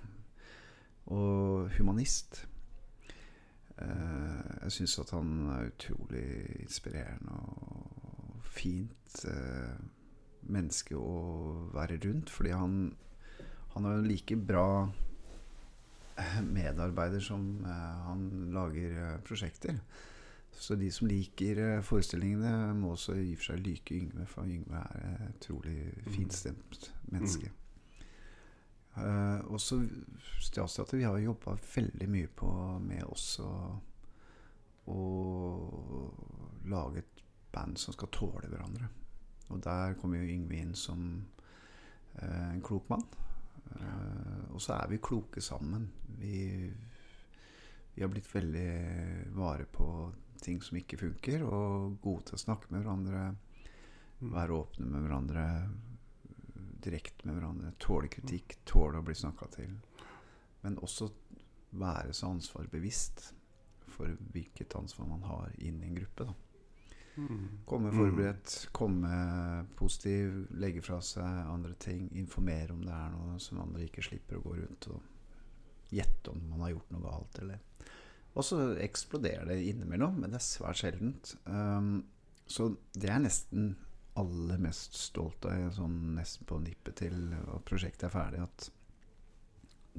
Og 1.12 1.69
humanist. 1.78 2.45
Eh, 3.82 4.52
jeg 4.64 4.76
syns 4.78 5.00
at 5.04 5.12
han 5.16 5.32
er 5.56 5.72
utrolig 5.72 6.28
inspirerende 6.64 7.40
og 7.40 8.46
fint 8.56 9.26
eh, 9.28 9.80
menneske 10.48 10.96
å 10.98 11.16
være 11.76 12.00
rundt. 12.06 12.32
Fordi 12.32 12.54
han, 12.56 12.78
han 13.76 13.90
er 13.90 13.98
jo 13.98 14.08
like 14.10 14.40
bra 14.40 14.68
medarbeider 16.56 17.20
som 17.20 17.66
eh, 17.66 18.06
han 18.08 18.28
lager 18.56 19.00
eh, 19.02 19.18
prosjekter. 19.28 19.80
Så 20.56 20.78
de 20.80 20.88
som 20.92 21.10
liker 21.12 21.60
eh, 21.60 21.84
forestillingene, 21.84 22.74
må 22.80 22.94
også 22.96 23.18
i 23.20 23.34
og 23.34 23.42
for 23.42 23.52
seg 23.52 23.66
like 23.66 23.98
Yngve, 23.98 24.28
for 24.32 24.48
Yngve 24.48 24.82
er 24.96 25.28
et 25.28 25.36
utrolig 25.36 25.80
finstemt 26.08 26.92
menneske. 27.12 27.52
Eh, 28.95 29.39
og 29.51 29.60
så 29.62 29.81
Statsteatret, 30.45 30.99
vi 30.99 31.08
har 31.08 31.17
jo 31.19 31.31
jobba 31.31 31.58
veldig 31.75 32.08
mye 32.12 32.31
på 32.31 32.51
med 32.86 33.03
oss 33.10 33.36
å 33.43 33.51
å 34.86 36.10
lage 36.69 37.01
et 37.01 37.21
band 37.53 37.79
som 37.79 37.95
skal 37.95 38.12
tåle 38.13 38.49
hverandre. 38.49 38.89
Og 39.53 39.62
der 39.63 39.95
kommer 39.99 40.21
jo 40.21 40.34
Yngve 40.34 40.60
inn 40.62 40.75
som 40.77 41.05
uh, 42.21 42.51
en 42.51 42.63
klok 42.65 42.89
mann. 42.91 43.05
Uh, 43.75 44.53
og 44.53 44.62
så 44.62 44.75
er 44.77 44.91
vi 44.91 45.01
kloke 45.03 45.41
sammen. 45.43 45.88
Vi, 46.19 46.69
vi 47.95 48.03
har 48.03 48.12
blitt 48.12 48.29
veldig 48.29 48.69
vare 49.38 49.67
på 49.69 49.88
ting 50.41 50.62
som 50.62 50.77
ikke 50.77 50.99
funker, 51.01 51.45
og 51.47 51.97
gode 52.03 52.29
til 52.29 52.38
å 52.38 52.43
snakke 52.45 52.71
med 52.71 52.84
hverandre. 52.84 53.25
Være 54.25 54.58
åpne 54.58 54.89
med 54.89 55.05
hverandre. 55.05 55.45
Direkte 56.86 57.28
med 57.28 57.39
hverandre. 57.39 57.74
Tåle 57.82 58.10
kritikk. 58.13 58.60
Tåle 58.69 59.02
å 59.02 59.06
bli 59.06 59.15
snakka 59.17 59.50
til. 59.58 59.74
Men 60.63 60.80
også 60.86 61.10
være 61.76 62.13
så 62.15 62.32
ansvarbevisst 62.32 63.32
for 63.95 64.12
hvilket 64.34 64.76
ansvar 64.78 65.08
man 65.10 65.24
har 65.28 65.54
inn 65.58 65.82
i 65.82 65.89
en 65.89 65.98
gruppe. 66.00 66.28
Da. 66.28 66.36
Komme 67.65 67.91
forberedt, 67.95 68.67
komme 68.76 69.12
positiv, 69.80 70.34
legge 70.60 70.82
fra 70.84 71.00
seg 71.04 71.24
andre 71.48 71.76
ting. 71.80 72.10
Informere 72.19 72.76
om 72.76 72.82
det 72.84 72.95
er 72.95 73.13
noe 73.13 73.38
som 73.39 73.62
andre 73.63 73.86
ikke 73.88 74.04
slipper 74.04 74.39
å 74.39 74.43
gå 74.43 74.58
rundt 74.58 74.89
og 74.91 75.93
gjette 75.95 76.34
om 76.34 76.41
man 76.50 76.65
har 76.65 76.74
gjort 76.76 76.91
noe 76.91 77.06
galt. 77.06 77.39
Eller. 77.39 77.62
Og 78.36 78.43
så 78.43 78.60
eksploderer 78.84 79.48
det 79.48 79.62
innimellom, 79.63 80.19
men 80.19 80.34
det 80.34 80.41
er 80.41 80.48
svært 80.50 80.82
sjeldent. 80.82 81.36
Um, 81.48 82.04
så 82.52 82.74
det 82.93 83.10
er 83.10 83.24
nesten 83.24 83.74
aller 84.15 84.62
mest 84.63 84.95
stolt 84.95 85.45
av, 85.49 85.69
sånn 85.75 86.15
nesten 86.15 86.47
på 86.47 86.60
nippet 86.63 87.01
til 87.04 87.34
at 87.36 87.65
prosjektet 87.67 88.08
er 88.08 88.13
ferdig, 88.13 88.43
at 88.45 88.69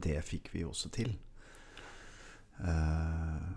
det 0.06 0.16
fikk 0.24 0.50
vi 0.54 0.64
også 0.64 0.90
til. 0.92 1.12
Uh, 2.56 3.52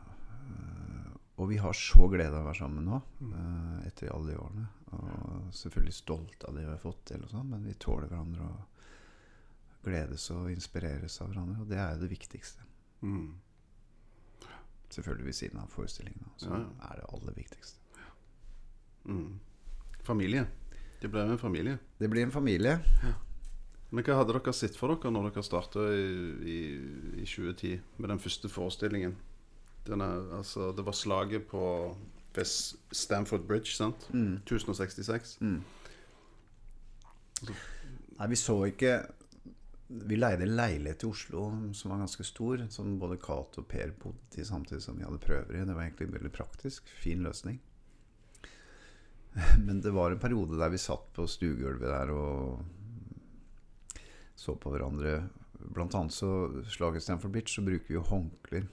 og 1.40 1.48
vi 1.48 1.60
har 1.64 1.76
så 1.76 2.10
glede 2.12 2.36
av 2.36 2.44
å 2.44 2.50
være 2.50 2.60
sammen 2.60 2.88
nå, 2.90 3.00
uh, 3.32 3.78
etter 3.88 4.12
alle 4.12 4.34
de 4.34 4.40
årene. 4.40 4.68
Og 4.98 5.52
selvfølgelig 5.56 5.96
stolt 5.96 6.44
av 6.50 6.58
det 6.58 6.66
vi 6.66 6.74
har 6.74 6.82
fått 6.84 7.06
til, 7.14 7.24
og 7.24 7.32
sånn, 7.32 7.52
men 7.54 7.68
vi 7.68 7.78
tåler 7.80 8.12
hverandre 8.12 8.48
og 8.50 8.80
gledes 9.86 10.26
og 10.36 10.50
inspireres 10.52 11.20
av 11.24 11.32
hverandre. 11.32 11.62
Og 11.64 11.70
det 11.72 11.80
er 11.80 11.94
jo 11.94 12.04
det 12.04 12.12
viktigste. 12.12 12.68
Mm. 13.02 13.30
Selvfølgelig 14.90 15.30
ved 15.30 15.38
siden 15.38 15.62
av 15.62 15.72
forestillingene. 15.72 16.34
Så 16.36 16.50
Ja, 16.50 16.64
ja. 16.66 16.90
er 16.90 17.00
det 17.00 17.14
aller 17.14 17.38
viktigste. 17.38 17.80
Mm. 19.06 19.40
Familie. 20.10 20.46
Det 21.00 21.10
ble 21.12 21.24
en 21.24 21.40
familie. 21.40 21.78
Det 22.00 22.10
blir 22.12 22.26
en 22.26 22.34
familie. 22.34 22.80
Men 23.90 24.06
hva 24.06 24.20
hadde 24.20 24.36
dere 24.36 24.54
sett 24.54 24.78
for 24.78 24.94
dere 24.94 25.12
når 25.14 25.30
dere 25.30 25.46
starta 25.46 25.86
i, 25.96 26.06
i, 26.46 26.60
i 27.22 27.26
2010 27.26 27.76
med 27.98 28.12
den 28.12 28.22
første 28.22 28.52
forestillingen? 28.52 29.16
Denne, 29.88 30.10
altså, 30.38 30.72
det 30.76 30.86
var 30.86 30.98
slaget 30.98 31.48
på 31.50 31.62
West 32.36 32.76
Stamford 32.94 33.48
Bridge, 33.50 33.74
sant? 33.74 34.10
Mm. 34.14 34.42
1066. 34.44 35.38
Mm. 35.42 35.62
Nei, 38.20 38.28
vi 38.28 38.36
så 38.36 38.58
ikke 38.68 38.98
Vi 39.90 40.18
leide 40.18 40.44
en 40.44 40.58
leilighet 40.58 41.06
i 41.06 41.08
Oslo 41.08 41.46
som 41.74 41.94
var 41.94 42.04
ganske 42.04 42.26
stor, 42.28 42.62
som 42.70 42.98
både 43.02 43.18
Cato 43.18 43.64
og 43.64 43.70
Per 43.72 43.96
bodde 43.98 44.38
i 44.38 44.46
samtidig 44.46 44.84
som 44.86 45.00
vi 45.00 45.08
hadde 45.08 45.22
prøver 45.24 45.56
i. 45.56 45.64
Det 45.66 45.74
var 45.74 45.88
egentlig 45.88 46.12
veldig 46.14 46.34
praktisk. 46.36 46.92
Fin 47.02 47.24
løsning. 47.26 47.58
Men 49.66 49.82
det 49.82 49.94
var 49.96 50.12
en 50.12 50.22
periode 50.22 50.60
der 50.60 50.72
vi 50.74 50.82
satt 50.82 51.12
på 51.16 51.28
stuegulvet 51.30 51.90
der 51.90 52.14
og 52.14 52.64
så 54.40 54.56
på 54.56 54.72
hverandre. 54.72 55.20
Blant 55.60 55.96
annet 55.96 56.16
så 56.16 56.32
slaget 56.72 57.04
Stanford 57.04 57.34
Bitch, 57.36 57.58
så 57.58 57.64
bruker 57.66 57.92
vi 57.92 57.98
jo 57.98 58.06
håndklær 58.08 58.68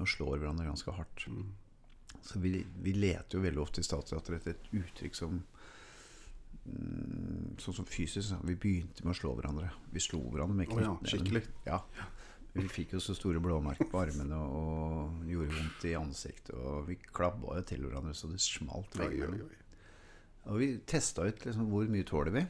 og 0.00 0.08
slår 0.08 0.38
hverandre 0.40 0.64
ganske 0.64 0.94
hardt. 0.96 1.26
Så 2.24 2.40
vi, 2.40 2.54
vi 2.82 2.94
leter 2.96 3.36
jo 3.36 3.44
veldig 3.44 3.60
ofte 3.62 3.82
i 3.82 3.86
Statsteatret 3.86 4.40
etter 4.40 4.56
et 4.56 4.70
uttrykk 4.80 5.18
som 5.18 5.36
mm, 6.64 7.60
sånn 7.60 7.76
som 7.82 7.88
fysisk. 7.88 8.40
Vi 8.48 8.56
begynte 8.56 9.04
med 9.04 9.12
å 9.12 9.20
slå 9.20 9.34
hverandre. 9.36 9.70
Vi 9.92 10.02
slo 10.04 10.22
hverandre 10.30 10.56
med 10.56 10.72
Å 10.72 10.82
ja, 10.86 10.96
skikkelig. 11.12 11.44
Ja. 11.68 11.82
Vi 12.56 12.66
fikk 12.66 12.96
jo 12.96 13.00
så 13.04 13.14
store 13.14 13.38
blåmerker 13.42 13.86
på 13.92 14.00
armene 14.00 14.40
og 14.42 15.28
gjorde 15.28 15.54
vondt 15.54 15.84
i 15.86 15.94
ansiktet. 15.98 16.56
Og 16.56 16.88
vi 16.88 16.98
klabba 17.04 17.60
jo 17.60 17.66
til 17.68 17.84
hverandre 17.86 18.16
så 18.16 18.30
det 18.32 18.40
smalt. 18.42 18.96
Oi, 19.04 19.20
oi, 19.28 19.42
oi. 19.44 19.59
Og 20.48 20.56
vi 20.58 20.70
testa 20.88 21.26
ut 21.28 21.44
liksom, 21.44 21.66
hvor 21.70 21.88
mye 21.92 22.06
tåler 22.08 22.32
vi, 22.32 22.42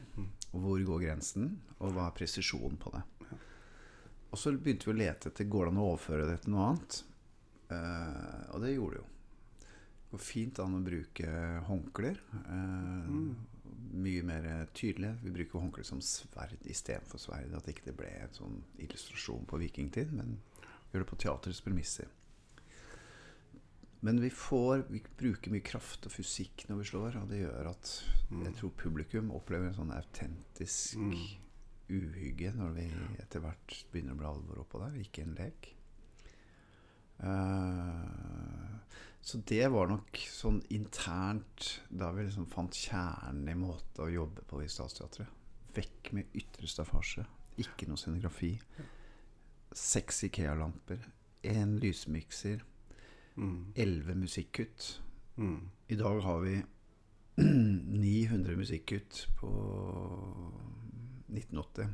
og 0.53 0.59
hvor 0.63 0.83
går 0.87 1.03
grensen, 1.03 1.49
og 1.79 1.91
hva 1.95 2.07
er 2.07 2.15
presisjonen 2.15 2.77
på 2.79 2.91
det. 2.95 3.01
Og 4.31 4.39
så 4.39 4.53
begynte 4.55 4.87
vi 4.87 4.93
å 4.93 4.99
lete 5.01 5.27
etter 5.27 5.49
går 5.51 5.67
det 5.67 5.71
an 5.73 5.81
å 5.81 5.87
overføre 5.91 6.27
det 6.29 6.37
til 6.45 6.53
noe 6.53 6.67
annet. 6.69 7.01
Eh, 7.71 8.43
og 8.55 8.61
det 8.63 8.73
gjorde 8.75 8.95
det 8.95 9.01
jo. 9.01 9.07
Det 10.01 10.11
går 10.15 10.23
fint 10.23 10.59
an 10.63 10.77
å 10.77 10.83
bruke 10.85 11.33
håndklær. 11.67 12.21
eh, 12.41 13.09
Mye 13.91 14.23
mer 14.23 14.45
tydelig. 14.73 15.17
Vi 15.19 15.33
bruker 15.35 15.59
håndklær 15.59 15.83
som 15.83 15.99
sverd 15.99 16.55
istedenfor 16.63 17.19
sverd. 17.19 17.51
At 17.57 17.67
ikke 17.67 17.89
det 17.89 17.95
ble 17.99 18.07
en 18.21 18.31
sånn 18.35 18.61
illustrasjon 18.79 19.43
på 19.49 19.59
vikingtid, 19.59 20.13
men 20.15 20.37
gjør 20.93 21.03
det 21.03 21.09
på 21.11 21.19
teaterets 21.19 21.59
premisser. 21.65 22.07
Men 24.01 24.17
vi 24.21 24.31
får 24.33 24.87
Vi 24.89 25.03
bruker 25.17 25.53
mye 25.53 25.65
kraft 25.65 26.07
og 26.09 26.13
fysikk 26.13 26.65
når 26.69 26.81
vi 26.81 26.87
slår, 26.89 27.19
og 27.21 27.29
det 27.29 27.43
gjør 27.43 27.69
at 27.69 27.91
jeg 28.31 28.53
tror 28.57 28.73
publikum 28.79 29.31
opplever 29.35 29.69
en 29.69 29.77
sånn 29.77 29.93
autentisk 29.93 30.97
uhygge 31.91 32.53
når 32.55 32.75
vi 32.77 32.85
etter 33.19 33.43
hvert 33.43 33.75
begynner 33.91 34.15
å 34.15 34.21
bli 34.21 34.29
alvor 34.29 34.61
oppå 34.63 34.79
der, 34.81 34.95
ikke 35.03 35.25
en 35.25 35.35
lek. 35.35 35.69
Uh, 37.21 38.79
så 39.21 39.37
det 39.45 39.67
var 39.69 39.91
nok 39.91 40.17
sånn 40.31 40.61
internt 40.73 41.67
da 41.89 42.09
vi 42.15 42.25
liksom 42.25 42.47
fant 42.49 42.73
kjernen 42.73 43.51
i 43.51 43.57
måten 43.59 44.05
å 44.05 44.09
jobbe 44.09 44.45
på 44.49 44.63
i 44.63 44.69
Statsteatret. 44.71 45.29
Vekk 45.75 46.11
med 46.17 46.33
ytre 46.35 46.67
staffasje. 46.67 47.27
Ikke 47.61 47.85
noe 47.87 47.99
scenografi. 47.99 48.55
Seks 49.77 50.23
Ikea-lamper. 50.27 51.05
Én 51.47 51.77
lysmikser. 51.83 52.65
Mm. 53.37 53.73
Elleve 53.75 54.15
musikkutt. 54.15 55.01
Mm. 55.37 55.69
I 55.87 55.95
dag 55.95 56.19
har 56.21 56.39
vi 56.43 56.61
900 57.41 58.55
musikkutt 58.55 59.27
på 59.39 59.51
1980. 61.27 61.87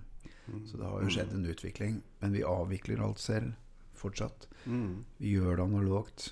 Så 0.65 0.78
det 0.78 0.86
har 0.86 1.04
jo 1.04 1.12
skjedd 1.12 1.34
en 1.36 1.45
utvikling. 1.45 2.02
Men 2.19 2.34
vi 2.34 2.43
avvikler 2.47 3.04
alt 3.04 3.19
selv 3.19 3.54
fortsatt. 3.97 4.47
Mm. 4.65 5.06
Vi 5.17 5.34
gjør 5.36 5.58
det 5.58 5.65
analogt. 5.65 6.30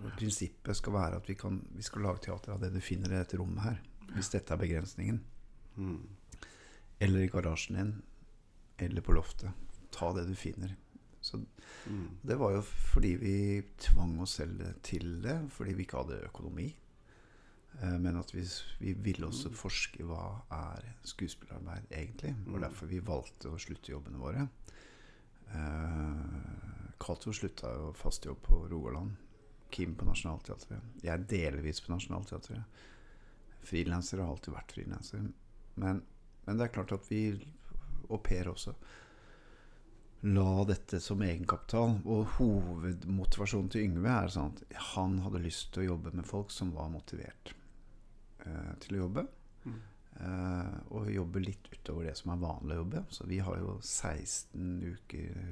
Og 0.00 0.12
Prinsippet 0.16 0.78
skal 0.78 0.96
være 0.96 1.20
at 1.20 1.28
vi, 1.28 1.36
kan, 1.36 1.60
vi 1.76 1.84
skal 1.84 2.06
lage 2.06 2.24
teater 2.24 2.54
av 2.54 2.62
det 2.62 2.72
du 2.74 2.80
finner 2.84 3.12
i 3.12 3.18
dette 3.20 3.40
rommet 3.40 3.64
her. 3.64 3.80
Hvis 4.14 4.32
dette 4.32 4.54
er 4.54 4.60
begrensningen. 4.60 5.20
Mm. 5.76 6.46
Eller 7.00 7.24
i 7.26 7.32
garasjen 7.32 7.76
din. 7.78 7.92
Eller 8.80 9.04
på 9.04 9.14
loftet. 9.16 9.52
Ta 9.92 10.12
det 10.16 10.26
du 10.28 10.34
finner. 10.38 10.76
Så 11.22 11.40
Mm. 11.86 12.08
det 12.22 12.36
var 12.38 12.52
jo 12.52 12.60
fordi 12.62 13.14
vi 13.16 13.62
tvang 13.78 14.18
oss 14.20 14.34
selv 14.40 14.60
til 14.82 15.22
det. 15.22 15.38
Fordi 15.50 15.72
vi 15.74 15.82
ikke 15.86 15.96
hadde 16.02 16.24
økonomi. 16.26 16.74
Eh, 17.82 17.98
Men 17.98 18.16
at 18.16 18.34
vi, 18.34 18.42
vi 18.80 18.92
ville 18.92 19.26
også 19.26 19.50
forske 19.54 20.04
hva 20.04 20.42
er 20.50 20.82
skuespillerarbeid 21.04 21.86
egentlig. 21.90 22.34
Det 22.44 22.52
var 22.52 22.60
derfor 22.68 22.86
vi 22.86 22.98
valgte 23.00 23.48
å 23.48 23.58
slutte 23.58 23.92
jobbene 23.92 24.18
våre. 24.18 24.48
Eh, 25.54 26.94
Cato 27.00 27.32
slutta 27.32 27.72
jo 27.74 27.92
fast 27.96 28.24
jobb 28.26 28.42
på 28.44 28.66
Rogaland. 28.70 29.16
Kim 29.70 29.94
på 29.94 30.04
Nationaltheatret. 30.04 30.80
Jeg 31.02 31.12
er 31.14 31.24
delvis 31.30 31.80
på 31.80 31.92
Nationaltheatret. 31.94 32.64
Frilansere 33.62 34.24
har 34.24 34.32
alltid 34.34 34.54
vært 34.54 34.72
frilansere. 34.74 35.28
Men, 35.76 36.02
men 36.46 36.58
det 36.58 36.66
er 36.66 36.74
klart 36.74 36.92
at 36.96 37.06
vi, 37.10 37.20
Au 38.10 38.18
Per 38.18 38.48
også, 38.50 38.74
la 40.20 40.64
dette 40.68 41.00
som 41.00 41.22
egenkapital. 41.24 41.98
Og 42.04 42.36
hovedmotivasjonen 42.38 43.70
til 43.72 43.88
Yngve 43.88 44.12
er 44.12 44.32
sånn 44.32 44.52
at 44.54 44.78
han 44.94 45.20
hadde 45.24 45.44
lyst 45.44 45.72
til 45.74 45.84
å 45.84 45.90
jobbe 45.94 46.14
med 46.16 46.28
folk 46.28 46.52
som 46.54 46.74
var 46.76 46.92
motivert 46.92 47.54
eh, 48.46 48.72
til 48.84 48.98
å 48.98 49.04
jobbe. 49.06 49.26
Eh, 50.20 50.72
og 50.92 51.08
jobbe 51.08 51.40
litt 51.40 51.70
utover 51.72 52.10
det 52.10 52.16
som 52.18 52.34
er 52.34 52.42
vanlig 52.42 52.76
å 52.76 52.82
jobbe. 52.82 53.04
Så 53.14 53.28
vi 53.30 53.38
har 53.44 53.60
jo 53.60 53.78
16 53.80 54.82
uker 54.84 55.44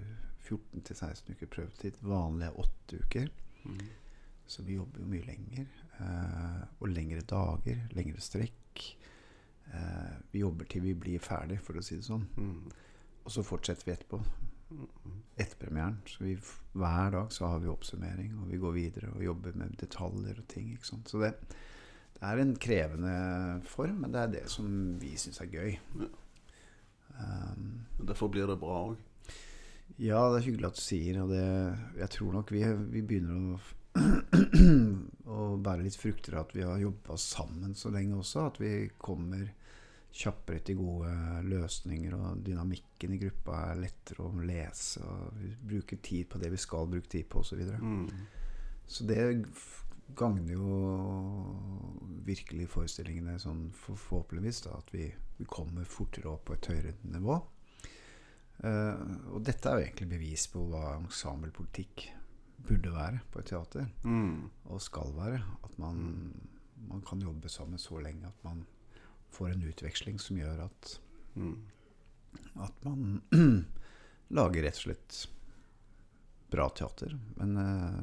14-16 0.49 1.33
uker 1.37 1.53
prøvetid. 1.53 2.03
Vanlige 2.05 2.53
8 2.65 3.01
uker. 3.05 3.31
Så 4.49 4.65
vi 4.65 4.79
jobber 4.79 5.03
jo 5.03 5.11
mye 5.13 5.29
lenger. 5.29 5.67
Eh, 6.01 6.61
og 6.81 6.93
lengre 6.93 7.25
dager, 7.29 7.81
lengre 7.97 8.21
strekk. 8.25 8.85
Eh, 9.69 10.13
vi 10.33 10.45
jobber 10.45 10.69
til 10.69 10.85
vi 10.85 10.95
blir 10.97 11.25
ferdig, 11.25 11.61
for 11.65 11.77
å 11.77 11.85
si 11.85 11.99
det 11.99 12.07
sånn. 12.07 12.25
Mm. 12.37 12.69
Og 13.25 13.35
så 13.35 13.45
fortsetter 13.45 13.89
vi 13.89 13.97
etterpå. 13.97 14.23
Etter 15.39 15.57
premieren. 15.61 15.99
Så 16.07 16.25
vi, 16.25 16.35
hver 16.75 17.13
dag 17.15 17.33
så 17.33 17.47
har 17.53 17.63
vi 17.63 17.71
oppsummering, 17.73 18.35
og 18.43 18.51
vi 18.51 18.61
går 18.61 18.75
videre 18.75 19.13
og 19.15 19.25
jobber 19.25 19.57
med 19.57 19.77
detaljer 19.81 20.41
og 20.41 20.49
ting. 20.51 20.73
Ikke 20.75 20.91
sant? 20.91 21.11
Så 21.11 21.21
det, 21.23 21.33
det 22.19 22.25
er 22.27 22.43
en 22.43 22.57
krevende 22.59 23.15
form, 23.69 24.03
men 24.03 24.15
det 24.15 24.23
er 24.23 24.33
det 24.33 24.45
som 24.53 24.69
vi 25.01 25.15
syns 25.21 25.41
er 25.45 25.53
gøy. 25.53 25.79
Um, 27.19 27.87
Derfor 27.99 28.31
blir 28.31 28.47
det 28.47 28.59
bra 28.61 28.83
òg. 28.91 28.97
ja, 29.99 30.21
det 30.31 30.39
er 30.39 30.47
hyggelig 30.47 30.69
at 30.69 30.79
du 30.79 30.83
sier, 30.83 31.23
og 31.23 31.33
det, 31.33 31.47
jeg 31.99 32.11
tror 32.15 32.33
nok 32.37 32.53
vi, 32.55 32.63
vi 32.93 33.03
begynner 33.03 33.57
å, 33.57 33.61
å 35.39 35.47
bære 35.63 35.87
litt 35.87 35.99
frukter 35.99 36.37
av 36.37 36.47
at 36.47 36.55
vi 36.55 36.67
har 36.67 36.83
jobba 36.83 37.17
sammen 37.19 37.75
så 37.75 37.91
lenge 37.95 38.19
også. 38.21 38.45
At 38.53 38.61
vi 38.63 38.75
kommer 38.99 39.49
kjappere 40.13 40.63
til 40.65 40.79
gode 40.81 41.11
løsninger, 41.47 42.15
og 42.17 42.41
dynamikken 42.47 43.13
i 43.15 43.21
gruppa 43.21 43.59
er 43.69 43.83
lettere 43.85 44.25
å 44.25 44.33
lese. 44.43 45.03
Og 45.05 45.37
vi 45.43 45.53
bruker 45.75 46.01
tid 46.03 46.29
på 46.33 46.41
det 46.43 46.51
vi 46.55 46.61
skal 46.61 46.89
bruke 46.91 47.09
tid 47.13 47.29
på, 47.31 47.45
osv. 47.45 47.61
Så, 47.67 47.79
Mm. 47.79 48.09
så 48.87 49.07
det 49.07 49.21
gagner 50.17 50.53
jo 50.53 50.69
virkelig 52.27 52.69
forestillingene 52.73 53.39
sånn 53.39 53.69
for, 53.77 53.97
forhåpentligvis. 53.97 54.63
Da, 54.67 54.79
at 54.79 54.93
vi, 54.95 55.09
vi 55.39 55.47
kommer 55.49 55.85
fortere 55.85 56.33
opp 56.33 56.47
på 56.49 56.57
et 56.57 56.67
høyere 56.73 56.95
nivå. 57.05 57.39
Uh, 58.59 59.35
og 59.37 59.43
dette 59.47 59.71
er 59.71 59.79
jo 59.79 59.85
egentlig 59.87 60.09
bevis 60.17 60.49
på 60.51 60.65
hva 60.67 60.97
ensemblepolitikk 60.97 62.09
burde 62.69 62.91
være 62.91 63.21
på 63.31 63.39
et 63.39 63.53
teater. 63.53 63.87
Mm. 64.03 64.49
Og 64.67 64.83
skal 64.83 65.15
være. 65.15 65.45
At 65.63 65.79
man, 65.79 66.33
man 66.89 67.05
kan 67.07 67.23
jobbe 67.23 67.49
sammen 67.53 67.79
så 67.79 68.01
lenge 68.03 68.27
at 68.27 68.43
man 68.45 68.65
får 69.35 69.51
en 69.55 69.63
utveksling 69.71 70.19
som 70.23 70.39
gjør 70.41 70.65
at, 70.69 70.95
Mm. 71.39 71.59
at 72.65 72.85
man 72.85 73.21
lager 74.39 74.63
rett 74.67 74.77
og 74.81 74.83
slett 74.89 75.19
bra 76.51 76.69
teater. 76.75 77.13
Men 77.37 77.57
eh, 77.57 78.01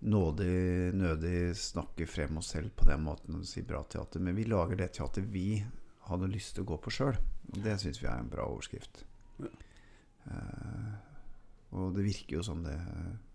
nådig, 0.00 0.94
nødig 0.98 1.56
snakke 1.56 2.06
frem 2.10 2.40
oss 2.40 2.50
selv 2.56 2.72
på 2.76 2.88
den 2.88 3.04
måten 3.04 3.38
og 3.38 3.46
si 3.46 3.62
bra 3.62 3.82
teater. 3.84 4.20
Men 4.20 4.34
vi 4.36 4.44
lager 4.48 4.76
det 4.80 4.92
teater 4.96 5.22
vi 5.22 5.62
hadde 6.08 6.32
lyst 6.32 6.56
til 6.56 6.64
å 6.64 6.70
gå 6.72 6.80
på 6.82 6.90
sjøl. 6.90 7.16
Og 7.52 7.60
det 7.62 7.76
syns 7.82 8.02
vi 8.02 8.08
er 8.10 8.18
en 8.18 8.32
bra 8.32 8.48
overskrift. 8.50 9.04
Eh, 10.26 10.92
og 11.72 11.94
det 11.96 12.04
virker 12.04 12.36
jo 12.40 12.42
som 12.46 12.64
det 12.66 12.76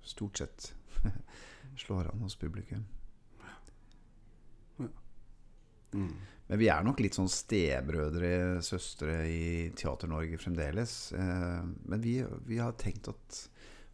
stort 0.06 0.38
sett 0.44 0.74
slår 1.82 2.12
an 2.12 2.22
hos 2.26 2.36
publikum. 2.40 2.84
Mm. 5.94 6.16
Men 6.48 6.62
vi 6.62 6.70
er 6.72 6.84
nok 6.88 7.02
litt 7.04 7.18
sånn 7.18 7.30
stebrødre, 7.32 8.62
søstre 8.64 9.20
i 9.28 9.68
Teater-Norge 9.76 10.40
fremdeles. 10.40 10.96
Eh, 11.18 11.62
men 11.92 12.04
vi, 12.04 12.22
vi 12.48 12.60
har 12.64 12.78
tenkt 12.80 13.12
at 13.12 13.44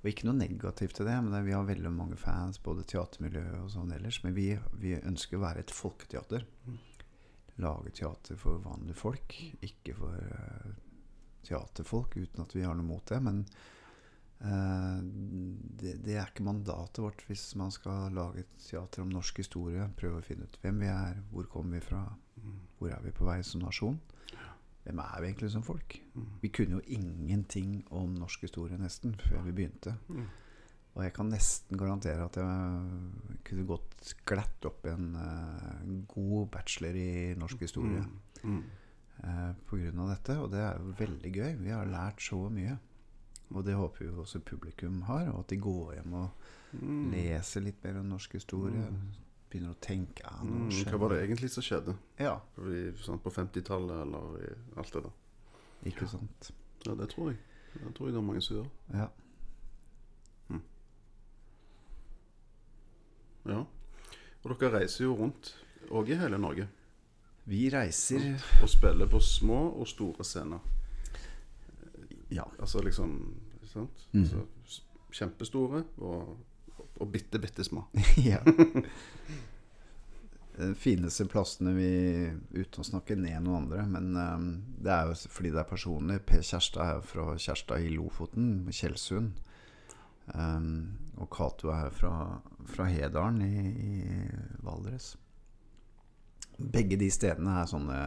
Og 0.04 0.10
ikke 0.12 0.26
noe 0.28 0.36
negativt 0.36 0.98
til 1.00 1.08
det, 1.08 1.16
men 1.24 1.46
vi 1.46 1.54
har 1.56 1.64
veldig 1.64 1.92
mange 1.96 2.18
fans, 2.20 2.58
både 2.60 2.84
teatermiljø 2.92 3.44
og 3.62 3.70
sånn 3.72 3.94
ellers. 3.96 4.18
Men 4.26 4.34
vi, 4.36 4.50
vi 4.82 4.98
ønsker 5.00 5.40
å 5.40 5.46
være 5.46 5.64
et 5.64 5.72
folketeater. 5.72 6.44
Lage 7.64 7.94
teater 7.96 8.36
for 8.36 8.60
vanlige 8.66 9.00
folk, 9.00 9.38
ikke 9.64 9.96
for 9.96 10.20
eh, 10.20 10.74
teaterfolk, 11.48 12.18
uten 12.20 12.44
at 12.44 12.56
vi 12.58 12.66
har 12.68 12.76
noe 12.76 12.90
mot 12.90 13.06
det. 13.08 13.22
Men 13.24 13.46
det, 14.44 15.94
det 16.04 16.16
er 16.20 16.28
ikke 16.28 16.44
mandatet 16.44 17.00
vårt 17.04 17.22
hvis 17.30 17.46
man 17.60 17.72
skal 17.72 18.12
lage 18.16 18.44
et 18.44 18.56
teater 18.66 19.04
om 19.06 19.12
norsk 19.14 19.40
historie. 19.44 19.86
Prøve 20.00 20.20
å 20.20 20.26
finne 20.26 20.48
ut 20.50 20.58
hvem 20.64 20.82
vi 20.84 20.90
er, 20.92 21.22
hvor 21.32 21.48
kommer 21.52 21.78
vi 21.80 21.86
fra, 21.86 22.02
hvor 22.80 22.92
er 22.92 23.02
vi 23.06 23.14
på 23.16 23.28
vei 23.30 23.40
som 23.48 23.64
nasjon. 23.64 24.00
Hvem 24.84 25.00
er 25.00 25.20
vi 25.24 25.28
egentlig 25.30 25.52
som 25.54 25.64
folk? 25.64 25.96
Vi 26.42 26.50
kunne 26.52 26.80
jo 26.82 26.84
ingenting 26.92 27.86
om 27.96 28.18
norsk 28.20 28.42
historie 28.50 28.76
nesten 28.82 29.14
før 29.24 29.46
vi 29.46 29.54
begynte. 29.56 29.96
Og 30.94 31.02
jeg 31.06 31.14
kan 31.16 31.30
nesten 31.32 31.80
garantere 31.80 32.26
at 32.28 32.36
jeg 32.38 33.38
kunne 33.48 33.64
gått 33.66 34.12
glatt 34.30 34.68
opp 34.70 34.84
en 34.92 35.16
uh, 35.16 35.80
god 36.12 36.52
bachelor 36.54 37.00
i 37.00 37.34
norsk 37.40 37.64
historie 37.66 38.04
Mm. 38.44 38.60
eh, 39.24 39.52
på 39.70 39.78
grunn 39.80 40.00
av 40.04 40.10
dette. 40.12 40.36
Og 40.44 40.52
det 40.52 40.60
er 40.60 40.78
jo 40.84 40.94
veldig 41.00 41.32
gøy. 41.32 41.52
Vi 41.64 41.72
har 41.72 41.86
lært 41.88 42.20
så 42.22 42.42
mye. 42.52 42.76
Og 43.52 43.66
det 43.66 43.76
håper 43.78 44.00
vi 44.06 44.08
jo 44.12 44.22
også 44.24 44.40
publikum 44.40 45.02
har. 45.10 45.28
Og 45.34 45.40
at 45.44 45.50
de 45.50 45.58
går 45.62 45.94
hjem 46.00 46.14
og 46.14 46.48
leser 47.14 47.62
litt 47.62 47.84
mer 47.84 48.00
om 48.00 48.08
norsk 48.16 48.34
historie. 48.40 48.88
begynner 49.52 49.76
å 49.76 49.82
tenke 49.84 50.24
ja, 50.26 50.40
nå 50.42 50.64
Mm, 50.64 50.70
hva 50.90 50.98
var 50.98 51.10
det 51.14 51.20
egentlig 51.28 51.52
som 51.54 51.62
skjedde 51.62 51.94
Ja, 52.18 52.40
I, 52.58 52.80
sånn, 52.98 53.20
på 53.22 53.30
50-tallet, 53.30 54.00
eller 54.02 54.40
i 54.42 54.54
alt 54.82 54.94
det 54.96 55.04
der? 55.04 55.12
ikke 55.86 56.08
sant. 56.10 56.50
Ja, 56.88 56.96
det 56.96 57.10
tror 57.12 57.30
jeg. 57.30 57.38
Det 57.76 57.92
tror 57.94 58.08
jeg 58.08 58.16
det 58.16 58.22
er 58.22 58.26
mange 58.26 58.42
som 58.42 58.56
gjør. 58.58 58.72
Ja. 58.94 59.10
Ja. 63.46 63.60
Og 64.44 64.54
dere 64.60 64.80
reiser 64.80 65.04
jo 65.06 65.16
rundt 65.20 65.50
òg 65.92 66.14
i 66.14 66.18
hele 66.20 66.38
Norge 66.40 66.70
Vi 67.50 67.66
reiser 67.74 68.38
og 68.64 68.70
spiller 68.72 69.10
på 69.12 69.20
små 69.20 69.58
og 69.82 69.88
store 69.92 70.24
scener. 70.24 70.62
Ja. 72.34 72.48
Altså 72.60 72.82
liksom 72.86 73.16
sant? 73.70 74.08
Mm. 74.12 74.26
Altså, 74.26 74.84
kjempestore 75.14 75.84
og, 76.02 76.38
og 77.00 77.10
bitte, 77.14 77.40
bitte 77.42 77.66
små. 77.66 77.86
ja. 78.32 78.40
De 80.54 80.70
fineste 80.78 81.26
plassene 81.26 81.74
vi 81.74 81.94
Uten 82.54 82.84
å 82.84 82.86
snakke 82.86 83.18
ned 83.18 83.40
noen 83.42 83.64
andre, 83.64 83.86
men 83.90 84.12
um, 84.18 84.50
det 84.78 84.94
er 84.94 85.10
jo 85.10 85.16
fordi 85.34 85.54
det 85.54 85.64
er 85.64 85.70
personlig. 85.70 86.20
Per 86.30 86.44
Kjærstad 86.46 87.00
er 87.00 87.08
fra 87.10 87.32
Kjærstad 87.34 87.86
i 87.86 87.90
Lofoten, 87.96 88.52
Tjeldsund. 88.70 89.34
Um, 90.34 90.94
og 91.20 91.28
Cato 91.34 91.74
er 91.74 91.90
fra, 91.92 92.14
fra 92.70 92.86
Hedalen 92.88 93.42
i, 93.44 93.66
i 93.74 94.62
Valdres. 94.64 95.16
Begge 96.58 97.00
de 97.02 97.10
stedene 97.12 97.58
er 97.60 97.68
sånne 97.68 97.98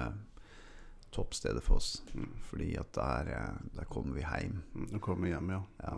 toppsteder 1.17 1.65
for 1.65 1.81
oss. 1.81 2.03
Mm. 2.15 2.29
Fordi 2.51 2.73
at 2.81 2.93
der, 2.97 3.33
eh, 3.33 3.63
der 3.79 3.89
kommer 3.91 4.19
vi 4.19 4.27
hjem. 4.27 4.61
Mm, 4.75 4.91
Nå 4.93 5.01
kommer 5.05 5.27
vi 5.29 5.33
hjem, 5.35 5.55
ja. 5.57 5.63
Ja. 5.83 5.97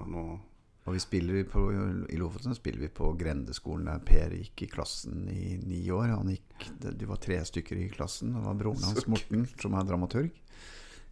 Og 0.88 0.94
vi 0.94 1.00
spiller 1.04 1.44
på, 1.44 1.66
I 2.08 2.16
Lofoten 2.16 2.54
spiller 2.56 2.80
vi 2.80 2.88
på 2.88 3.10
Grendeskolen, 3.20 3.90
der 3.90 4.00
Per 4.08 4.32
gikk 4.32 4.62
i 4.64 4.70
klassen 4.72 5.26
i 5.28 5.58
ni 5.60 5.82
år. 5.92 6.14
Han 6.14 6.30
gikk, 6.32 6.68
de 6.80 7.08
var 7.10 7.20
tre 7.20 7.36
stykker 7.44 7.76
i 7.76 7.90
klassen. 7.92 8.32
Det 8.32 8.44
var 8.46 8.56
broren 8.56 8.86
hans, 8.86 9.04
Morten, 9.10 9.44
som 9.60 9.76
er 9.76 9.84
dramaturg 9.84 10.30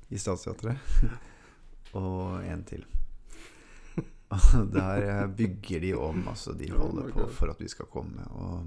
i 0.09 0.21
Statsteatret. 0.23 0.81
Og 2.01 2.41
en 2.47 2.65
til. 2.65 2.87
Og 4.33 4.73
Der 4.73 5.05
eh, 5.05 5.29
bygger 5.37 5.85
de 5.85 5.93
om. 5.95 6.25
Altså, 6.29 6.57
de 6.57 6.71
Oh 6.73 6.87
holder 6.87 7.13
på 7.13 7.29
for 7.37 7.53
at 7.53 7.61
vi 7.61 7.69
skal 7.69 7.93
komme. 7.93 8.25
Og 8.33 8.65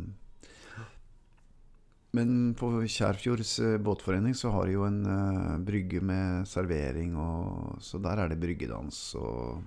men 2.18 2.54
på 2.58 2.72
Kjærfjords 2.90 3.60
eh, 3.62 3.78
båtforening 3.78 4.34
så 4.36 4.50
har 4.56 4.66
de 4.66 4.74
jo 4.74 4.86
en 4.88 5.04
uh, 5.06 5.58
brygge 5.62 6.02
med 6.02 6.48
servering, 6.50 7.14
og, 7.22 7.78
så 7.86 8.02
der 8.02 8.24
er 8.24 8.32
det 8.32 8.40
bryggedans. 8.42 9.02
Og 9.20 9.62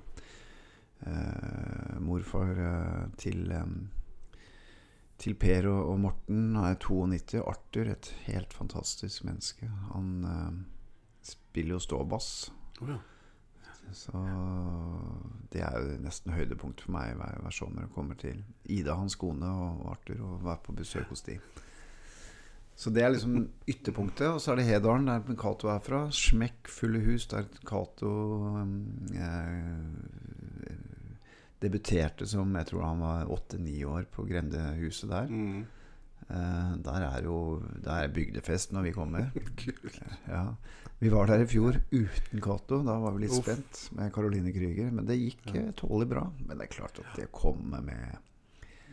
uh, 1.06 2.00
morfar 2.02 2.50
uh, 2.58 3.04
til, 3.20 3.46
um, 3.54 3.76
til 5.22 5.38
Per 5.38 5.70
og, 5.70 5.92
og 5.94 6.02
Morten 6.08 6.58
er 6.58 6.80
92. 6.82 7.38
Arthur, 7.46 7.94
et 7.94 8.10
helt 8.26 8.58
fantastisk 8.58 9.22
menneske. 9.28 9.70
Han 9.94 10.66
spiller 11.22 11.76
jo 11.76 11.82
ståbass. 11.86 12.50
Oh, 12.82 12.90
ja. 12.90 12.98
Så 13.92 14.18
det 15.52 15.60
er 15.62 15.74
jo 15.78 15.98
nesten 16.00 16.32
høydepunkt 16.32 16.80
for 16.80 16.94
meg 16.94 17.12
hver, 17.18 17.38
hver 17.44 17.54
sommer 17.54 17.86
å 17.86 17.92
komme 17.92 18.16
til 18.18 18.40
Ida, 18.64 18.96
hans 18.98 19.18
kone, 19.20 19.46
og 19.46 19.90
Arthur 19.92 20.22
og 20.26 20.46
være 20.46 20.62
på 20.66 20.74
besøk 20.78 21.12
hos 21.12 21.22
de. 21.26 21.36
Så 22.74 22.90
det 22.90 23.02
er 23.04 23.12
liksom 23.14 23.36
ytterpunktet. 23.68 24.26
Og 24.32 24.40
så 24.40 24.52
er 24.52 24.56
det 24.62 24.66
Hedalen, 24.70 25.06
der 25.06 25.36
Cato 25.38 25.68
er 25.70 25.82
fra. 25.84 26.06
Smekk 26.10 26.70
fulle 26.72 27.02
hus, 27.04 27.26
der 27.30 27.44
Cato 27.68 28.12
eh, 29.12 30.72
debuterte 31.62 32.26
som 32.26 32.54
Jeg 32.58 32.66
tror 32.72 32.82
han 32.88 33.04
var 33.04 33.30
åtte-ni 33.30 33.84
år 33.86 34.08
på 34.10 34.24
grendehuset 34.26 35.10
der. 35.12 35.28
Mm. 35.30 35.62
Eh, 36.28 36.72
der 36.86 37.06
er 37.10 37.22
jo 37.26 37.62
Der 37.84 37.92
er 38.06 38.08
bygdefest 38.14 38.72
når 38.72 38.82
vi 38.88 38.92
kommer. 38.96 39.30
Ja. 40.28 40.54
Vi 41.02 41.10
var 41.10 41.26
der 41.26 41.42
i 41.42 41.46
fjor 41.50 41.76
uten 41.90 42.40
Cato. 42.40 42.78
Da 42.86 42.94
var 43.02 43.12
vi 43.16 43.24
litt 43.24 43.32
Uff. 43.34 43.42
spent 43.44 43.88
med 43.98 44.12
Caroline 44.14 44.52
Krüger. 44.54 44.90
Men 44.94 45.06
det 45.06 45.18
gikk 45.18 45.48
Ja. 45.54 45.60
eh, 45.68 45.72
tålelig 45.72 46.08
bra. 46.08 46.26
Men 46.46 46.58
det 46.58 46.68
er 46.68 46.74
klart 46.76 46.98
at 47.02 47.16
det 47.18 47.30
kommer 47.32 47.82
med 47.82 48.16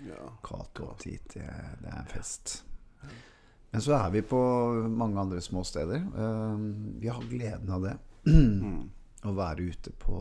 ja. 0.08 0.30
Cato 0.44 0.90
ja. 0.90 0.96
dit, 1.04 1.34
det, 1.34 1.46
er 1.46 2.00
en 2.00 2.10
fest. 2.10 2.64
Men 3.70 3.84
så 3.86 3.96
er 4.00 4.14
vi 4.14 4.22
på 4.26 4.40
mange 4.90 5.20
andre 5.22 5.42
små 5.42 5.64
steder. 5.68 6.02
Eh, 6.02 6.62
vi 7.02 7.10
har 7.12 7.28
gleden 7.30 7.70
av 7.74 7.86
det. 7.86 7.98
Mm. 8.30 8.90
Å 9.24 9.34
være 9.36 9.70
ute 9.72 9.92
på 10.00 10.18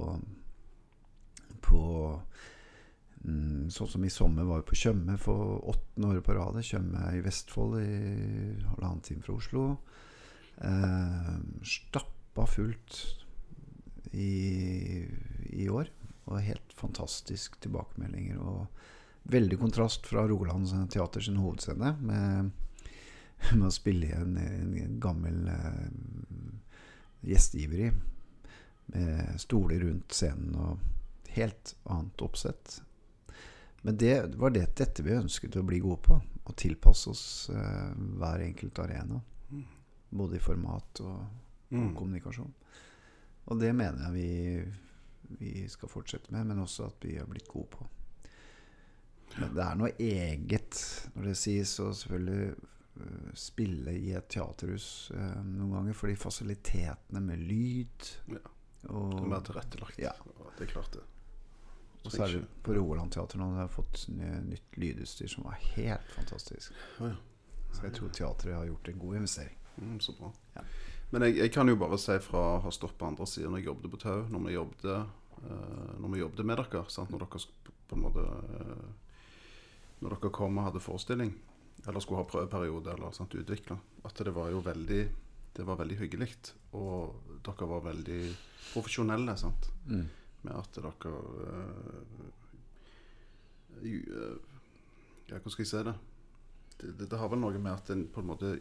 På 1.62 1.80
mm, 3.24 3.68
Sånn 3.74 3.90
som 3.90 4.05
i 4.07 4.11
sommer 4.11 4.46
var 4.46 4.62
vi 4.62 4.68
på 4.70 4.78
Tjøme 4.78 5.16
for 5.20 5.59
åttende 5.72 6.12
året 6.12 6.26
på 6.26 6.36
rad. 6.36 6.61
Tjøme 6.64 7.11
i 7.16 7.22
Vestfold, 7.24 7.78
i 7.82 8.53
halvannen 8.68 9.05
time 9.07 9.24
fra 9.24 9.36
Oslo. 9.38 9.64
Eh, 10.59 11.34
stappa 11.64 12.46
fullt 12.49 13.01
i, 14.12 15.05
i 15.57 15.68
år. 15.72 15.90
Og 16.28 16.44
helt 16.44 16.76
fantastisk 16.76 17.57
tilbakemeldinger. 17.64 18.40
Og 18.40 18.66
veldig 19.32 19.59
kontrast 19.61 20.07
fra 20.09 20.24
Rogaland 20.28 20.68
Teater 20.92 21.24
sin 21.24 21.40
hovedscene, 21.40 21.94
med, 22.01 22.53
med 23.55 23.66
å 23.68 23.72
spille 23.74 24.07
i 24.09 24.12
en, 24.16 24.36
en 24.39 24.99
gammel 25.03 25.49
eh, 25.49 25.89
gjestgiveri. 27.30 27.91
Med 28.95 29.41
stoler 29.41 29.80
rundt 29.84 30.12
scenen 30.16 30.55
og 30.57 31.30
helt 31.36 31.74
annet 31.93 32.22
oppsett. 32.24 32.78
Men 33.82 33.97
det 34.01 34.14
var 34.41 34.51
det, 34.51 34.64
dette 34.80 35.05
vi 35.07 35.12
ønsket 35.14 35.57
å 35.61 35.62
bli 35.66 35.78
gode 35.84 36.01
på. 36.09 36.16
Å 36.49 36.55
tilpasse 36.59 37.11
oss 37.12 37.24
eh, 37.53 37.91
hver 38.18 38.43
enkelt 38.47 38.78
arena. 38.82 39.20
Både 40.09 40.39
i 40.39 40.43
format 40.43 41.03
og, 41.05 41.18
og 41.68 41.76
Mm. 41.76 41.91
kommunikasjon. 41.99 42.53
Og 43.53 43.59
det 43.61 43.74
mener 43.76 44.07
jeg 44.07 44.14
vi, 44.14 45.36
vi 45.39 45.66
skal 45.68 45.91
fortsette 45.93 46.32
med, 46.32 46.47
men 46.49 46.62
også 46.62 46.86
at 46.89 47.05
vi 47.05 47.18
har 47.18 47.26
blitt 47.28 47.49
gode 47.49 47.68
på. 47.74 47.84
Men 49.36 49.53
det 49.53 49.64
er 49.66 49.76
noe 49.76 49.91
eget 50.01 50.78
når 51.14 51.28
det 51.28 51.34
sies 51.36 51.74
og 51.84 51.93
selvfølgelig 51.93 52.55
spille 53.38 53.92
i 53.96 54.12
et 54.16 54.28
teaterhus 54.32 55.11
eh, 55.14 55.36
noen 55.44 55.74
ganger, 55.76 55.96
fordi 55.96 56.16
fasilitetene 56.18 57.20
med 57.24 57.44
lyd 57.49 58.11
Ja. 58.34 58.42
og, 58.88 59.14
Det 59.14 59.22
er 59.22 59.30
mer 59.34 59.46
tilrettelagt. 59.46 59.99
Ja. 60.03 60.12
Det 60.59 60.66
er 60.66 60.72
klart 60.72 60.92
det. 60.92 61.05
og 62.05 62.12
så 62.12 62.24
er 62.24 62.32
det 62.38 62.44
på 62.64 62.74
Rogaland 62.74 63.12
Teater 63.12 63.38
nå 63.38 63.51
de 63.53 63.61
har 63.61 63.68
fått 63.68 64.07
nytt 64.09 64.76
lydutstyr 64.80 65.28
som 65.28 65.44
var 65.44 65.59
helt 65.76 66.12
fantastisk. 66.16 66.72
Ja, 67.01 67.12
ja. 67.12 67.16
Så 67.72 67.84
jeg 67.84 67.94
tror 67.99 68.09
teatret 68.16 68.55
har 68.57 68.64
gjort 68.66 68.88
en 68.88 68.99
god 68.99 69.16
investering. 69.16 69.57
Mm, 69.76 69.99
så 70.01 70.14
bra. 70.18 70.32
Ja. 70.55 70.62
Men 71.11 71.22
jeg, 71.22 71.36
jeg 71.38 71.53
kan 71.53 71.68
jo 71.68 71.76
bare 71.80 71.99
si 72.01 72.16
fra 72.24 72.40
å 72.57 72.61
ha 72.64 72.70
stått 72.74 72.96
på 72.99 73.07
andre 73.09 73.26
siden 73.28 73.53
når 73.53 73.62
jeg 73.62 73.68
jobbet 73.70 73.92
på 73.92 74.01
Tau, 74.03 74.22
når 74.32 74.46
vi 74.46 74.55
jobbet, 74.55 74.86
eh, 74.88 75.92
når 76.01 76.14
vi 76.14 76.22
jobbet 76.22 76.49
med 76.49 76.61
dere, 76.62 76.82
sant? 76.92 77.12
når 77.12 77.24
dere 77.24 77.76
på 77.88 77.96
en 77.96 78.03
måte 78.05 78.24
eh, 78.24 78.88
Når 80.01 80.14
dere 80.16 80.30
kom 80.30 80.59
og 80.61 80.66
hadde 80.68 80.80
forestilling, 80.84 81.32
eller 81.89 82.05
skulle 82.05 82.20
ha 82.22 82.28
prøveperiode, 82.28 82.93
eller 82.95 83.16
sånt 83.16 83.34
utvikla. 83.34 83.78
at 84.05 84.20
det 84.24 84.34
var 84.36 84.51
jo 84.53 84.61
veldig 84.61 85.03
det 85.59 85.64
var 85.66 85.76
veldig 85.80 85.97
hyggelig. 85.99 86.28
Og 86.78 87.14
dere 87.43 87.66
var 87.66 87.86
veldig 87.89 88.20
profesjonelle 88.72 89.34
sant? 89.41 89.70
Mm. 89.89 90.07
med 90.43 90.55
at 90.55 90.76
dere 90.78 90.93
eh, 93.82 94.36
Ja, 95.28 95.36
hvordan 95.36 95.51
skal 95.53 95.64
jeg 95.64 95.70
si 95.72 95.82
det? 95.89 95.95
Det, 96.78 96.93
det? 96.99 97.09
det 97.11 97.18
har 97.18 97.28
vel 97.28 97.43
noe 97.43 97.59
med 97.59 97.72
at 97.72 97.91
en 97.91 98.07
på 98.07 98.22
en 98.22 98.30
måte 98.30 98.53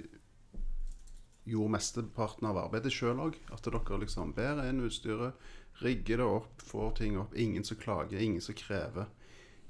gjorde 1.48 1.72
mesteparten 1.78 2.50
av 2.50 2.58
arbeidet 2.64 2.92
sjøl 2.92 3.22
òg. 3.28 3.38
At 3.54 3.64
dere 3.70 4.02
liksom 4.02 4.34
ber 4.36 4.64
inn 4.66 4.82
utstyret, 4.84 5.38
rigger 5.84 6.24
det 6.24 6.28
opp, 6.28 6.66
får 6.66 6.98
ting 6.98 7.20
opp. 7.22 7.38
Ingen 7.38 7.64
som 7.64 7.78
klager, 7.78 8.20
ingen 8.20 8.42
som 8.42 8.58
krever. 8.58 9.06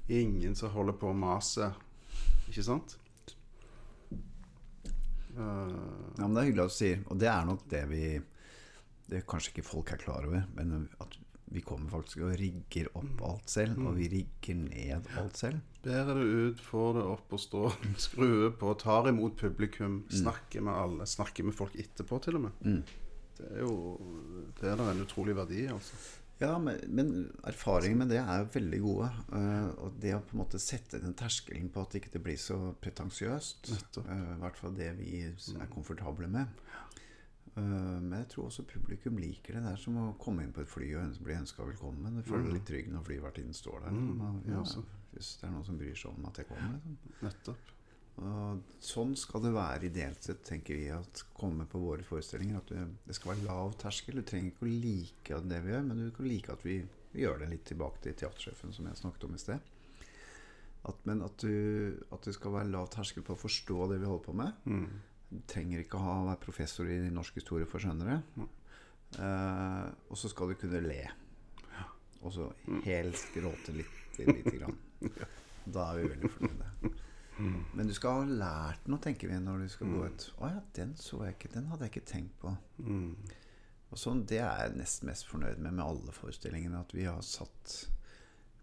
Ingen 0.08 0.56
som 0.56 0.72
holder 0.72 0.96
på 0.96 1.12
å 1.12 1.16
mase. 1.16 1.74
Ikke 2.48 2.64
sant? 2.64 2.96
Eh, 5.38 5.78
Ja, 6.18 6.26
men 6.26 6.34
Det 6.34 6.42
er 6.42 6.48
hyggelig 6.50 6.64
at 6.66 6.74
du 6.74 6.78
sier, 6.78 7.00
og 7.06 7.18
det 7.22 7.28
er 7.30 7.44
nok 7.46 7.64
det 7.70 7.84
vi 7.88 8.02
Det 9.08 9.22
kanskje 9.26 9.54
ikke 9.54 9.64
folk 9.64 9.92
er 9.94 9.96
klar 10.02 10.26
over, 10.26 10.44
men 10.54 10.88
at 11.00 11.16
vi 11.50 11.62
kommer 11.64 11.88
faktisk 11.88 12.18
og 12.26 12.34
rigger 12.36 12.90
opp 12.98 13.22
alt 13.24 13.48
selv. 13.48 13.78
Og 13.88 13.96
vi 13.96 14.08
rigger 14.12 14.54
ned 14.58 15.06
alt 15.16 15.38
selv. 15.40 15.62
Bærer 15.82 16.18
det 16.18 16.26
ut, 16.28 16.60
får 16.60 16.98
det 16.98 17.04
opp 17.14 17.32
og 17.32 17.40
stå, 17.40 17.62
skrur 18.06 18.50
på, 18.60 18.74
tar 18.76 19.08
imot 19.08 19.38
publikum, 19.40 20.02
snakker 20.12 20.60
med 20.60 20.74
alle, 20.74 21.06
snakker 21.08 21.48
med 21.48 21.56
folk 21.56 21.72
etterpå 21.80 22.20
til 22.20 22.36
og 22.36 22.42
med. 22.42 22.60
Mm. 22.60 22.82
Det 23.38 23.48
er 23.54 23.60
jo 23.62 23.74
det 24.60 24.68
er 24.74 24.82
en 24.90 25.00
utrolig 25.06 25.36
verdi, 25.38 25.64
altså. 25.72 25.96
Ja, 26.38 26.52
men, 26.62 26.78
men 26.86 27.08
erfaringen 27.46 27.98
med 27.98 28.12
det 28.14 28.20
er 28.20 28.42
jo 28.44 28.50
veldig 28.54 28.78
gode. 28.84 29.08
Uh, 29.32 29.70
og 29.82 29.96
det 30.02 30.12
å 30.14 30.20
på 30.22 30.36
en 30.36 30.42
måte 30.44 30.60
sette 30.62 31.00
den 31.02 31.16
terskelen 31.18 31.70
på 31.74 31.82
at 31.82 31.94
det 31.94 32.04
ikke 32.04 32.22
blir 32.22 32.38
så 32.38 32.58
pretensiøst, 32.78 33.72
i 33.72 33.78
uh, 34.06 34.36
hvert 34.44 34.60
fall 34.60 34.76
det 34.78 34.92
vi 35.00 35.24
er 35.26 35.72
komfortable 35.72 36.30
med. 36.30 36.60
Uh, 37.56 37.98
men 37.98 38.20
jeg 38.20 38.28
tror 38.34 38.52
også 38.52 38.66
publikum 38.70 39.18
liker 39.18 39.58
det. 39.58 39.64
Det 39.66 39.72
er 39.72 39.82
som 39.82 39.98
å 39.98 40.12
komme 40.22 40.46
inn 40.46 40.54
på 40.54 40.62
et 40.62 40.70
fly 40.70 40.92
og 41.00 41.18
bli 41.26 41.34
ønska 41.40 41.66
velkommen. 41.66 42.20
Du 42.20 42.22
føler 42.28 42.46
deg 42.46 42.60
litt 42.60 42.70
trygg 42.70 42.92
når 42.94 43.08
flyvertinnen 43.10 43.58
står 43.58 43.88
der. 43.88 43.98
Mm, 43.98 44.38
ja, 44.52 44.62
hvis 45.16 45.34
det 45.40 45.48
er 45.48 45.56
noen 45.56 45.66
som 45.66 45.80
bryr 45.80 45.98
seg 45.98 46.14
om 46.14 46.30
at 46.30 46.38
jeg 46.38 46.50
kommer. 46.52 46.78
Liksom. 46.78 47.26
Nettopp. 47.26 47.74
Sånn 48.82 49.12
skal 49.18 49.42
det 49.44 49.52
være 49.54 49.86
ideelt 49.86 50.24
sett, 50.24 50.40
tenker 50.46 50.78
vi, 50.78 50.88
at 50.90 51.22
komme 51.36 51.66
på 51.70 51.80
våre 51.82 52.06
forestillinger. 52.06 52.62
At 52.62 52.70
du, 52.72 52.94
det 53.06 53.16
skal 53.16 53.34
være 53.34 53.46
lav 53.46 53.74
terskel. 53.78 54.18
Du 54.18 54.26
trenger 54.26 54.50
ikke 54.52 54.66
å 54.66 54.70
like 54.70 55.40
det 55.46 55.60
vi 55.64 55.74
gjør, 55.74 55.84
men 55.86 56.00
du 56.02 56.14
kan 56.16 56.28
like 56.28 56.54
at 56.54 56.64
vi, 56.66 56.80
vi 57.12 57.24
gjør 57.24 57.42
det 57.42 57.50
litt 57.52 57.66
tilbake 57.68 58.02
til 58.04 58.16
teatersjefen, 58.18 58.74
som 58.74 58.88
jeg 58.88 59.00
snakket 59.02 59.28
om 59.28 59.36
i 59.36 59.42
sted. 59.42 59.74
At, 60.88 61.00
men 61.06 61.22
at, 61.26 61.42
du, 61.42 61.98
at 62.14 62.26
det 62.26 62.34
skal 62.34 62.54
være 62.54 62.72
lav 62.72 62.88
terskel 62.94 63.26
på 63.26 63.36
å 63.36 63.40
forstå 63.40 63.88
det 63.92 64.00
vi 64.02 64.10
holder 64.10 64.26
på 64.26 64.36
med. 64.40 64.68
Mm. 64.70 64.86
Du 65.28 65.40
trenger 65.50 65.82
ikke 65.84 66.00
ha, 66.00 66.20
være 66.30 66.42
professor 66.42 66.88
i 66.88 67.00
norsk 67.12 67.38
historie 67.38 67.68
for 67.68 67.78
å 67.78 67.84
skjønne 67.84 68.08
det. 68.08 68.46
Eh, 69.18 69.88
og 70.08 70.20
så 70.20 70.30
skal 70.32 70.52
du 70.52 70.60
kunne 70.60 70.80
le. 70.86 71.02
Og 72.24 72.32
så 72.34 72.48
helst 72.86 73.30
gråte 73.36 73.74
litt, 73.76 74.18
lite 74.18 74.56
grann. 74.58 74.80
Da 75.68 75.90
er 75.90 75.98
vi 75.98 76.08
veldig 76.08 76.28
fornøyde. 76.32 76.90
Men 77.38 77.86
du 77.86 77.94
skal 77.94 78.22
ha 78.22 78.38
lært 78.42 78.88
noe, 78.90 79.00
tenker 79.02 79.30
vi, 79.30 79.36
når 79.42 79.64
du 79.64 79.68
skal 79.72 79.92
gå 79.92 80.06
ut. 80.06 80.24
Å 80.38 80.50
ja, 80.50 80.62
den 80.78 80.96
så 80.98 81.22
jeg 81.26 81.36
ikke. 81.36 81.52
Den 81.54 81.68
hadde 81.70 81.86
jeg 81.86 81.94
ikke 81.94 82.10
tenkt 82.12 82.34
på. 82.42 82.54
Mm. 82.82 83.12
Og 83.88 84.00
sånn, 84.00 84.24
Det 84.26 84.40
er 84.42 84.64
jeg 84.64 84.80
nesten 84.80 85.08
mest 85.08 85.28
fornøyd 85.30 85.62
med 85.62 85.78
med 85.78 85.84
alle 85.84 86.14
forestillingene. 86.14 86.82
At 86.82 86.94
vi 86.94 87.06
har 87.08 87.22
satt 87.24 87.76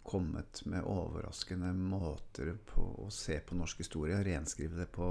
kommet 0.06 0.62
med 0.70 0.86
overraskende 0.86 1.72
måter 1.74 2.52
på 2.70 2.84
å 3.02 3.10
se 3.14 3.40
på 3.42 3.58
norsk 3.58 3.82
historie. 3.82 4.22
Renskrive 4.24 4.78
det 4.84 4.92
på 4.94 5.08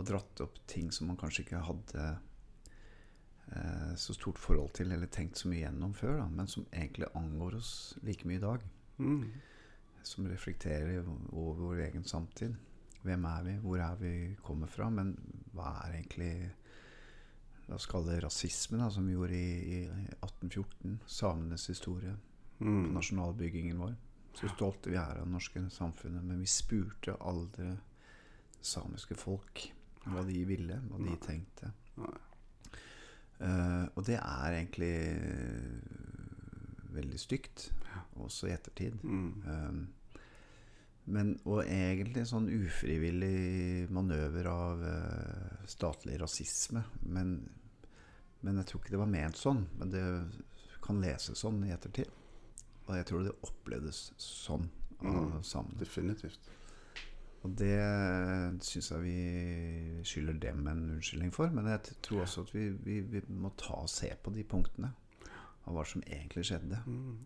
Og 0.00 0.06
dratt 0.08 0.40
opp 0.40 0.56
ting 0.66 0.88
som 0.92 1.10
man 1.10 1.16
kanskje 1.20 1.42
ikke 1.44 1.58
hadde 1.60 2.04
eh, 3.52 3.90
så 4.00 4.14
stort 4.16 4.38
forhold 4.40 4.70
til 4.72 4.94
eller 4.94 5.10
tenkt 5.12 5.36
så 5.36 5.50
mye 5.50 5.66
gjennom 5.66 5.92
før. 5.92 6.22
Da, 6.22 6.28
men 6.32 6.48
som 6.48 6.64
egentlig 6.72 7.10
angår 7.14 7.58
oss 7.58 7.72
like 8.02 8.24
mye 8.24 8.38
i 8.40 8.44
dag. 8.44 8.64
Mm. 8.96 9.26
Som 10.02 10.28
reflekterer 10.28 11.04
over 11.32 11.60
vår 11.60 11.80
egen 11.90 12.04
samtid. 12.04 12.54
Hvem 13.02 13.24
er 13.24 13.42
vi? 13.46 13.52
Hvor 13.62 13.80
er 13.80 13.96
vi 14.00 14.12
kommer 14.44 14.66
fra? 14.68 14.90
Men 14.90 15.14
hva 15.54 15.74
er 15.86 15.98
egentlig 16.00 16.50
La 17.70 17.76
oss 17.76 17.86
kalle 17.86 18.10
det 18.16 18.24
rasisme, 18.24 18.80
da, 18.80 18.88
som 18.90 19.04
vi 19.06 19.12
gjorde 19.14 19.36
i, 19.38 19.50
i 19.76 19.80
1814. 20.16 20.96
Samenes 21.06 21.68
historie 21.70 22.16
på 22.58 22.64
Mm. 22.66 22.90
nasjonalbyggingen 22.94 23.78
vår. 23.78 23.94
Så 24.34 24.48
stolte 24.50 24.90
vi 24.90 24.96
er 24.96 25.16
av 25.20 25.24
det 25.24 25.32
norske 25.32 25.62
samfunnet. 25.70 26.24
Men 26.24 26.40
vi 26.42 26.46
spurte 26.50 27.14
aldri 27.20 27.70
samiske 28.60 29.14
folk 29.16 29.62
hva 30.04 30.24
de 30.26 30.42
ville, 30.44 30.76
hva 30.90 30.98
de 30.98 31.14
tenkte. 31.24 31.70
Eh, 33.40 33.86
og 33.94 34.04
det 34.04 34.18
er 34.18 34.52
egentlig 34.58 34.90
veldig 36.94 37.18
stygt, 37.20 37.70
også 38.20 38.48
i 38.50 38.54
ettertid. 38.54 38.98
Mm. 39.02 39.32
Um, 39.46 39.80
men, 41.10 41.32
og 41.48 41.64
egentlig 41.64 42.26
sånn 42.28 42.46
ufrivillig 42.52 43.88
manøver 43.90 44.46
av 44.46 44.82
eh, 44.86 45.64
statlig 45.70 46.20
rasisme. 46.20 46.84
Men, 47.02 47.32
men 48.46 48.60
jeg 48.60 48.68
tror 48.68 48.82
ikke 48.82 48.94
det 48.94 49.00
var 49.00 49.10
ment 49.10 49.40
sånn. 49.40 49.64
Men 49.80 49.90
det 49.90 50.04
kan 50.84 51.00
leses 51.02 51.40
sånn 51.42 51.64
i 51.66 51.72
ettertid. 51.74 52.12
Og 52.86 52.94
jeg 52.98 53.08
tror 53.08 53.26
det 53.26 53.34
opplevdes 53.48 54.04
sånn 54.22 54.68
av 55.00 55.16
Mm. 55.16 55.42
sammen. 55.42 55.76
Definitivt. 55.80 56.50
Og 57.42 57.54
det 57.56 57.80
syns 58.62 58.90
jeg 58.92 59.00
vi 59.00 60.02
skylder 60.04 60.36
dem 60.42 60.66
en 60.68 60.82
unnskyldning 60.92 61.32
for. 61.32 61.48
Men 61.48 61.70
jeg 61.72 61.96
tror 62.04 62.26
også 62.26 62.44
at 62.44 62.54
vi, 62.54 62.68
vi, 62.84 63.00
vi 63.00 63.22
må 63.32 63.50
ta 63.56 63.80
og 63.80 63.88
se 63.88 64.12
på 64.22 64.30
de 64.34 64.44
punktene. 64.44 64.92
Av 65.66 65.74
hva 65.76 65.84
som 65.86 66.02
egentlig 66.02 66.44
skjedde. 66.48 66.78
Mm. 66.86 67.16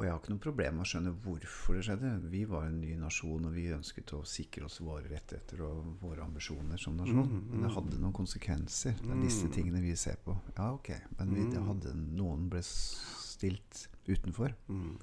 Og 0.00 0.06
jeg 0.06 0.12
har 0.14 0.20
ikke 0.22 0.30
noe 0.32 0.40
problem 0.40 0.74
med 0.78 0.86
å 0.86 0.88
skjønne 0.88 1.10
hvorfor 1.24 1.74
det 1.76 1.82
skjedde. 1.84 2.10
Vi 2.32 2.44
var 2.48 2.64
en 2.70 2.80
ny 2.80 2.94
nasjon, 2.96 3.44
og 3.44 3.52
vi 3.52 3.66
ønsket 3.74 4.12
å 4.16 4.22
sikre 4.24 4.64
oss 4.64 4.78
våre 4.80 5.04
rettigheter 5.10 5.60
og 5.66 5.90
våre 6.00 6.22
ambisjoner 6.24 6.80
som 6.80 6.96
nasjon. 6.96 7.26
Mm, 7.28 7.42
Men 7.50 7.62
det 7.66 7.72
hadde 7.74 7.98
noen 8.00 8.12
konsekvenser. 8.16 8.94
Det 8.96 9.10
er 9.10 9.20
disse 9.20 9.44
Mm. 9.44 9.52
tingene 9.52 9.80
vi 9.82 9.94
ser 9.96 10.16
på. 10.24 10.38
Ja, 10.56 10.72
ok. 10.72 10.88
Men 11.18 11.34
vi, 11.34 11.40
Mm. 11.42 11.66
hadde 11.66 11.94
noen 12.16 12.48
ble 12.48 12.62
stilt 12.62 13.88
utenfor. 14.08 14.54
Mm. 14.68 14.96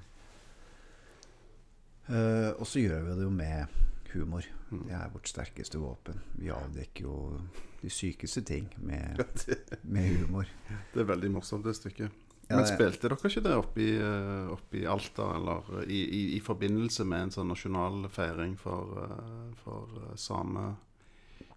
Eh, 2.09 2.51
og 2.57 2.65
så 2.65 2.79
gjør 2.79 3.03
vi 3.03 3.15
det 3.19 3.23
jo 3.27 3.29
med 3.29 3.67
humor. 4.13 4.45
Det 4.69 4.93
er 4.93 5.09
vårt 5.13 5.27
sterkeste 5.29 5.79
våpen. 5.81 6.19
Vi 6.37 6.51
avdekker 6.53 7.07
jo 7.07 7.17
de 7.81 7.91
sykeste 7.93 8.43
ting 8.47 8.69
med, 8.77 9.21
med 9.83 10.23
humor. 10.23 10.49
Det 10.93 11.03
er 11.03 11.11
veldig 11.11 11.31
morsomt, 11.37 11.65
det 11.67 11.75
stykket. 11.77 12.23
Ja, 12.47 12.55
Men 12.55 12.67
spilte 12.69 13.09
dere 13.09 13.17
ikke 13.27 13.41
det 13.43 13.55
eh, 13.99 14.77
i 14.79 14.85
Alta, 14.87 15.25
eller 15.35 15.81
i, 15.83 15.99
i, 15.99 16.21
i 16.37 16.39
forbindelse 16.39 17.03
med 17.03 17.25
en 17.25 17.33
sånn 17.35 17.51
nasjonal 17.51 18.07
feiring 18.11 18.53
for, 18.59 18.93
eh, 19.03 19.49
for 19.65 19.97
eh, 19.99 20.13
same, 20.15 20.69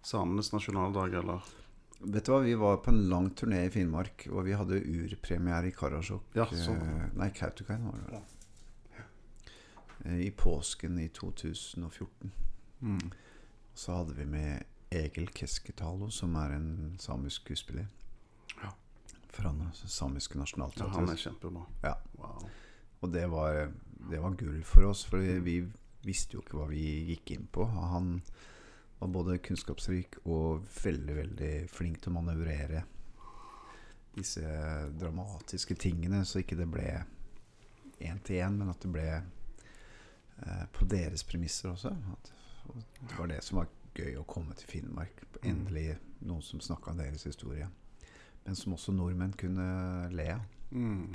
samenes 0.03 0.51
nasjonaldag, 0.51 1.15
eller? 1.21 1.47
Vet 2.01 2.27
du 2.27 2.33
hva, 2.33 2.41
Vi 2.43 2.57
var 2.59 2.81
på 2.83 2.91
en 2.91 3.05
lang 3.07 3.29
turné 3.37 3.63
i 3.69 3.71
Finnmark, 3.71 4.27
og 4.33 4.43
vi 4.49 4.57
hadde 4.57 4.81
urpremiere 4.83 5.71
i 5.71 5.75
Karasjok. 5.75 6.33
Ja, 6.35 6.49
sånn. 6.51 6.83
Nei, 7.15 7.31
Kautokeino 7.39 7.93
var 7.93 8.01
det 8.01 8.07
vel. 8.09 8.19
Eh, 8.19 8.40
I 10.05 10.31
påsken 10.31 10.99
i 10.99 11.07
2014. 11.09 12.31
Mm. 12.79 13.11
Så 13.73 13.93
hadde 13.93 14.13
vi 14.17 14.25
med 14.25 14.63
Egil 14.91 15.29
Keskitalo, 15.33 16.09
som 16.11 16.35
er 16.35 16.55
en 16.57 16.95
samisk 16.99 17.45
skuespiller. 17.45 17.87
Ja. 18.63 18.71
Fra 19.29 19.53
det 19.55 19.89
samiske 19.89 20.39
Ja, 20.39 20.87
han 20.87 21.09
er 21.09 21.15
kjempebra. 21.15 21.65
Ja. 21.83 21.95
Wow. 22.17 22.49
Og 22.99 23.13
det 23.13 23.27
var, 23.31 23.71
det 24.09 24.21
var 24.21 24.35
gull 24.35 24.63
for 24.63 24.89
oss, 24.89 25.05
for 25.05 25.17
vi 25.17 25.61
visste 26.03 26.35
jo 26.35 26.41
ikke 26.41 26.57
hva 26.57 26.67
vi 26.69 26.83
gikk 27.13 27.31
inn 27.31 27.47
på. 27.47 27.65
Han 27.65 28.21
var 28.99 29.07
både 29.07 29.37
kunnskapsrik 29.37 30.19
og 30.25 30.65
veldig, 30.83 31.15
veldig 31.15 31.53
flink 31.71 32.01
til 32.01 32.11
å 32.11 32.19
manøvrere 32.19 32.83
disse 34.13 34.43
dramatiske 34.99 35.77
tingene, 35.79 36.25
så 36.25 36.41
ikke 36.41 36.57
det 36.59 36.67
ble 36.69 36.87
én 38.01 38.19
til 38.25 38.41
én, 38.43 38.57
men 38.59 38.69
at 38.73 38.81
det 38.83 38.91
ble 38.91 39.07
eh, 39.07 39.29
på 40.73 40.87
deres 40.89 41.23
premisser 41.27 41.71
også. 41.71 41.91
At, 42.13 42.31
det 43.01 43.17
var 43.17 43.29
det 43.31 43.41
som 43.43 43.61
var 43.61 43.69
gøy 43.97 44.15
å 44.21 44.27
komme 44.29 44.55
til 44.57 44.69
Finnmark. 44.69 45.23
Endelig 45.43 45.97
noen 46.21 46.43
som 46.45 46.61
snakka 46.63 46.93
deres 46.97 47.25
historie. 47.27 47.67
Men 48.45 48.57
som 48.57 48.73
også 48.73 48.93
nordmenn 48.95 49.37
kunne 49.37 49.67
le 50.13 50.31
av 50.37 50.49
Mm. 50.71 51.13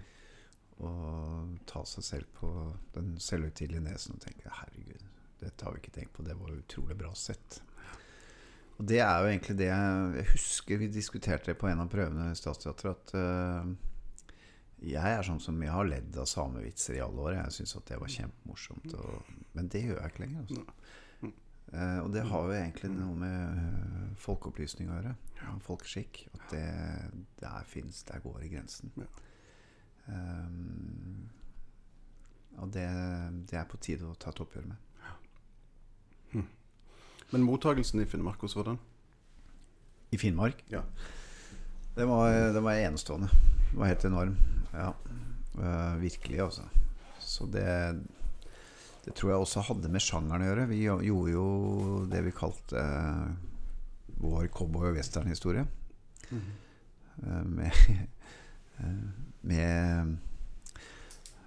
og 0.84 1.54
ta 1.64 1.80
seg 1.88 2.04
selv 2.04 2.26
på 2.36 2.48
den 2.92 3.14
selvhøytidelige 3.16 3.80
nesen 3.86 4.18
og 4.18 4.20
tenke 4.20 4.52
herregud, 4.52 5.06
dette 5.40 5.64
har 5.64 5.72
vi 5.72 5.80
ikke 5.80 5.94
tenkt 5.94 6.12
på, 6.12 6.24
det 6.26 6.36
var 6.36 6.52
utrolig 6.52 6.96
bra 7.00 7.14
sett. 7.16 7.62
Og 8.76 8.84
det 8.84 9.00
er 9.00 9.22
jo 9.22 9.30
egentlig 9.30 9.56
det 9.56 9.70
jeg, 9.70 10.10
jeg 10.18 10.28
husker 10.34 10.82
vi 10.82 10.90
diskuterte 10.92 11.54
på 11.56 11.70
en 11.70 11.80
av 11.80 11.88
prøvene 11.88 12.28
i 12.34 12.36
Statsteatret, 12.36 12.92
at 12.92 13.16
eh, 13.16 13.70
jeg 14.84 15.18
er 15.18 15.24
sånn 15.24 15.40
som 15.40 15.60
jeg 15.62 15.72
har 15.72 15.88
ledd 15.88 16.16
av 16.20 16.28
samevitser 16.28 16.98
i 16.98 17.02
alle 17.04 17.22
år. 17.22 17.36
Jeg 17.38 17.54
syns 17.58 17.76
at 17.78 17.86
det 17.88 18.00
var 18.00 18.12
kjempemorsomt. 18.12 18.96
Og, 19.00 19.30
men 19.56 19.70
det 19.72 19.86
gjør 19.86 20.02
jeg 20.02 20.12
ikke 20.12 20.24
lenger. 20.26 20.42
Altså. 20.44 20.66
Uh, 21.66 21.98
og 22.04 22.12
det 22.14 22.22
har 22.28 22.44
jo 22.46 22.52
egentlig 22.54 22.92
noe 22.92 23.14
med 23.18 23.56
eh, 23.58 24.10
folkeopplysning 24.22 24.90
å 24.90 24.98
gjøre. 25.00 25.14
Folkeskikk. 25.66 26.20
At 26.36 26.52
det 26.52 26.66
der 27.40 27.66
fins, 27.66 28.04
der 28.06 28.22
går 28.22 28.44
i 28.46 28.52
grensen. 28.52 28.92
Ja. 29.00 29.08
Um, 30.06 31.26
og 32.62 32.70
det, 32.72 32.86
det 33.50 33.58
er 33.58 33.66
på 33.68 33.80
tide 33.82 34.06
å 34.06 34.14
ta 34.20 34.30
et 34.30 34.44
oppgjør 34.44 34.68
med. 34.70 34.82
Men 37.32 37.42
mottagelsen 37.42 38.00
i 38.00 38.06
Finnmark, 38.06 38.38
hvordan 38.38 38.60
var 38.60 38.68
den? 38.70 38.78
I 40.14 40.18
Finnmark? 40.22 40.62
Ja. 40.70 40.84
Det 41.96 42.06
var, 42.06 42.30
det 42.54 42.62
var 42.62 42.78
enestående. 42.78 43.28
Var 43.76 43.90
helt 43.92 44.04
enorm. 44.08 44.36
Ja. 44.72 44.94
uh, 45.58 45.96
virkelig, 46.00 46.40
altså. 46.40 46.62
Så 47.20 47.46
det 47.46 48.00
Det 49.04 49.14
tror 49.14 49.30
jeg 49.30 49.38
også 49.38 49.62
hadde 49.68 49.88
med 49.92 50.02
sjangeren 50.02 50.42
å 50.42 50.46
gjøre. 50.48 50.68
Vi 50.70 50.80
gjorde 50.82 51.30
jo 51.30 51.48
det 52.10 52.24
vi 52.26 52.32
kalte 52.34 52.80
uh, 52.80 53.28
vår 54.18 54.48
cowboy- 54.50 54.88
og 54.90 54.96
westernhistorie. 54.96 55.66
Eh, 56.32 57.44
med, 57.44 57.72
uh, 58.80 59.04
med 59.52 60.16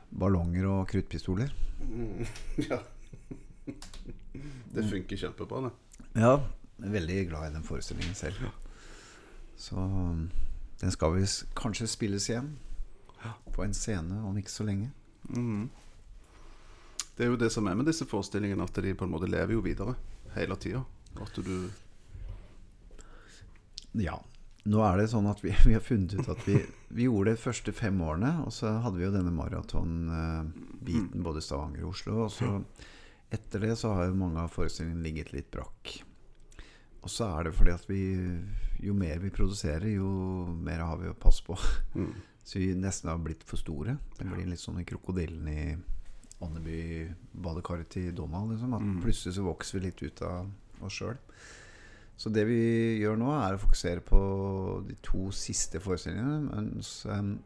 ballonger 0.10 0.70
og 0.70 0.88
kruttpistoler. 0.88 1.52
Mm. 1.82 2.24
ja. 2.70 2.80
Det 4.70 4.86
funker 4.88 5.20
kjempebra, 5.20 5.68
det. 5.68 5.74
Ja, 6.16 6.38
jeg 6.80 6.88
er 6.88 6.96
veldig 6.96 7.18
glad 7.30 7.50
i 7.50 7.56
den 7.58 7.66
forestillingen 7.68 8.16
selv. 8.16 8.40
Så 9.60 9.76
um, 9.76 10.30
den 10.80 10.92
skal 10.92 11.16
vi 11.18 11.26
kanskje 11.60 11.88
spilles 11.88 12.30
igjen 12.30 12.54
på 13.52 13.64
en 13.64 13.76
scene 13.76 14.22
om 14.24 14.38
ikke 14.40 14.52
så 14.54 14.64
lenge. 14.64 14.92
Mm. 15.36 15.68
Det 17.18 17.26
er 17.26 17.34
jo 17.34 17.40
det 17.40 17.50
som 17.52 17.68
er 17.68 17.76
med 17.76 17.90
disse 17.90 18.08
forestillingene, 18.08 18.64
at 18.64 18.80
de 18.80 18.96
på 18.96 19.04
en 19.04 19.12
måte 19.12 19.28
lever 19.28 19.58
jo 19.58 19.64
videre 19.66 19.98
hele 20.38 20.56
tida. 20.56 20.86
At 21.20 21.36
du 21.36 21.70
Ja. 24.00 24.20
Nå 24.70 24.84
er 24.86 25.00
det 25.00 25.10
sånn 25.12 25.28
at 25.28 25.42
vi, 25.44 25.52
vi 25.68 25.76
har 25.76 25.84
funnet 25.84 26.14
ut 26.16 26.30
at 26.32 26.48
vi, 26.48 26.60
vi 26.94 27.08
gjorde 27.08 27.32
det 27.32 27.40
de 27.40 27.44
første 27.44 27.74
fem 27.76 28.00
årene, 28.04 28.38
og 28.46 28.54
så 28.56 28.78
hadde 28.84 29.00
vi 29.00 29.08
jo 29.08 29.14
denne 29.16 29.34
maratonbiten 29.36 31.26
både 31.26 31.42
i 31.42 31.48
Stavanger 31.48 31.84
og 31.84 31.96
Oslo. 31.96 32.16
Og 32.28 32.32
så 32.36 32.54
etter 33.36 33.66
det 33.66 33.76
så 33.80 33.92
har 33.98 34.10
jo 34.10 34.20
mange 34.20 34.40
av 34.42 34.54
forestillingene 34.54 35.04
ligget 35.04 35.34
litt 35.36 35.52
brakk. 35.52 36.00
Og 37.04 37.10
så 37.10 37.28
er 37.38 37.48
det 37.48 37.54
fordi 37.56 37.72
at 37.72 37.86
vi 37.90 38.02
Jo 38.84 38.94
mer 38.96 39.20
vi 39.20 39.30
produserer, 39.30 39.88
jo 39.92 40.10
mer 40.56 40.80
har 40.84 40.98
vi 41.02 41.10
å 41.12 41.14
passe 41.20 41.44
på. 41.44 41.58
Mm. 41.96 42.14
Så 42.50 42.58
vi 42.60 42.70
nesten 42.74 43.10
har 43.12 43.18
blitt 43.22 43.44
for 43.46 43.60
store. 43.60 43.98
Det 44.18 44.26
blir 44.26 44.48
litt 44.48 44.62
sånn 44.64 44.80
krokodillen 44.88 45.48
i 45.52 45.64
Andeby-badekaret 46.42 47.90
til 47.94 48.14
Donald. 48.16 48.52
Liksom, 48.54 48.74
at 48.74 48.82
Mm. 48.82 49.02
plutselig 49.04 49.36
så 49.36 49.44
vokser 49.44 49.80
vi 49.80 49.86
litt 49.86 50.02
ut 50.02 50.22
av 50.22 50.50
oss 50.82 50.94
sjøl. 50.94 51.18
Så 52.18 52.32
det 52.34 52.46
vi 52.48 53.00
gjør 53.04 53.18
nå, 53.18 53.30
er 53.32 53.54
å 53.54 53.60
fokusere 53.62 54.02
på 54.02 54.88
de 54.88 54.96
to 55.04 55.30
siste 55.32 55.80
forestillingene. 55.80 56.50
Mens 56.50 57.06
um, 57.06 57.40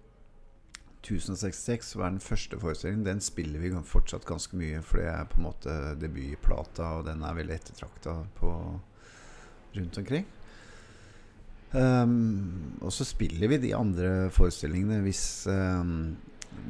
1066, 1.04 1.84
som 1.92 2.02
er 2.02 2.10
den 2.16 2.20
første 2.24 2.58
forestillingen, 2.60 3.04
den 3.04 3.20
spiller 3.20 3.60
vi 3.60 3.74
fortsatt 3.84 4.26
ganske 4.26 4.56
mye. 4.56 4.82
For 4.82 4.98
det 5.02 5.10
er 5.12 5.26
på 5.26 5.38
en 5.42 5.50
måte 5.50 5.96
debutplata, 6.00 7.00
og 7.00 7.06
den 7.06 7.24
er 7.24 7.34
veldig 7.36 7.56
ettertrakta 7.60 8.16
rundt 9.78 10.00
omkring. 10.02 10.26
Um, 11.74 12.78
og 12.86 12.94
så 12.94 13.06
spiller 13.08 13.50
vi 13.50 13.58
de 13.64 13.74
andre 13.74 14.30
forestillingene 14.34 15.00
hvis 15.02 15.24
um, 15.50 16.14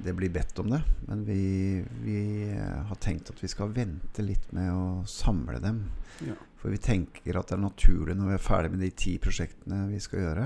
det 0.04 0.14
blir 0.16 0.32
bedt 0.32 0.60
om 0.64 0.70
det. 0.72 0.82
Men 1.08 1.26
vi, 1.28 1.84
vi 2.04 2.20
eh, 2.54 2.80
har 2.88 3.00
tenkt 3.04 3.34
at 3.34 3.44
vi 3.44 3.50
skal 3.52 3.74
vente 3.76 4.24
litt 4.24 4.52
med 4.56 4.72
å 4.72 5.04
samle 5.10 5.60
dem. 5.64 5.84
Ja. 6.24 6.38
For 6.60 6.72
vi 6.72 6.80
tenker 6.80 7.40
at 7.40 7.52
det 7.52 7.58
er 7.58 7.66
naturlig 7.66 8.16
når 8.16 8.32
vi 8.32 8.38
er 8.38 8.46
ferdig 8.46 8.72
med 8.72 8.84
de 8.86 8.92
ti 8.96 9.18
prosjektene 9.20 9.82
vi 9.90 10.00
skal 10.04 10.24
gjøre, 10.24 10.46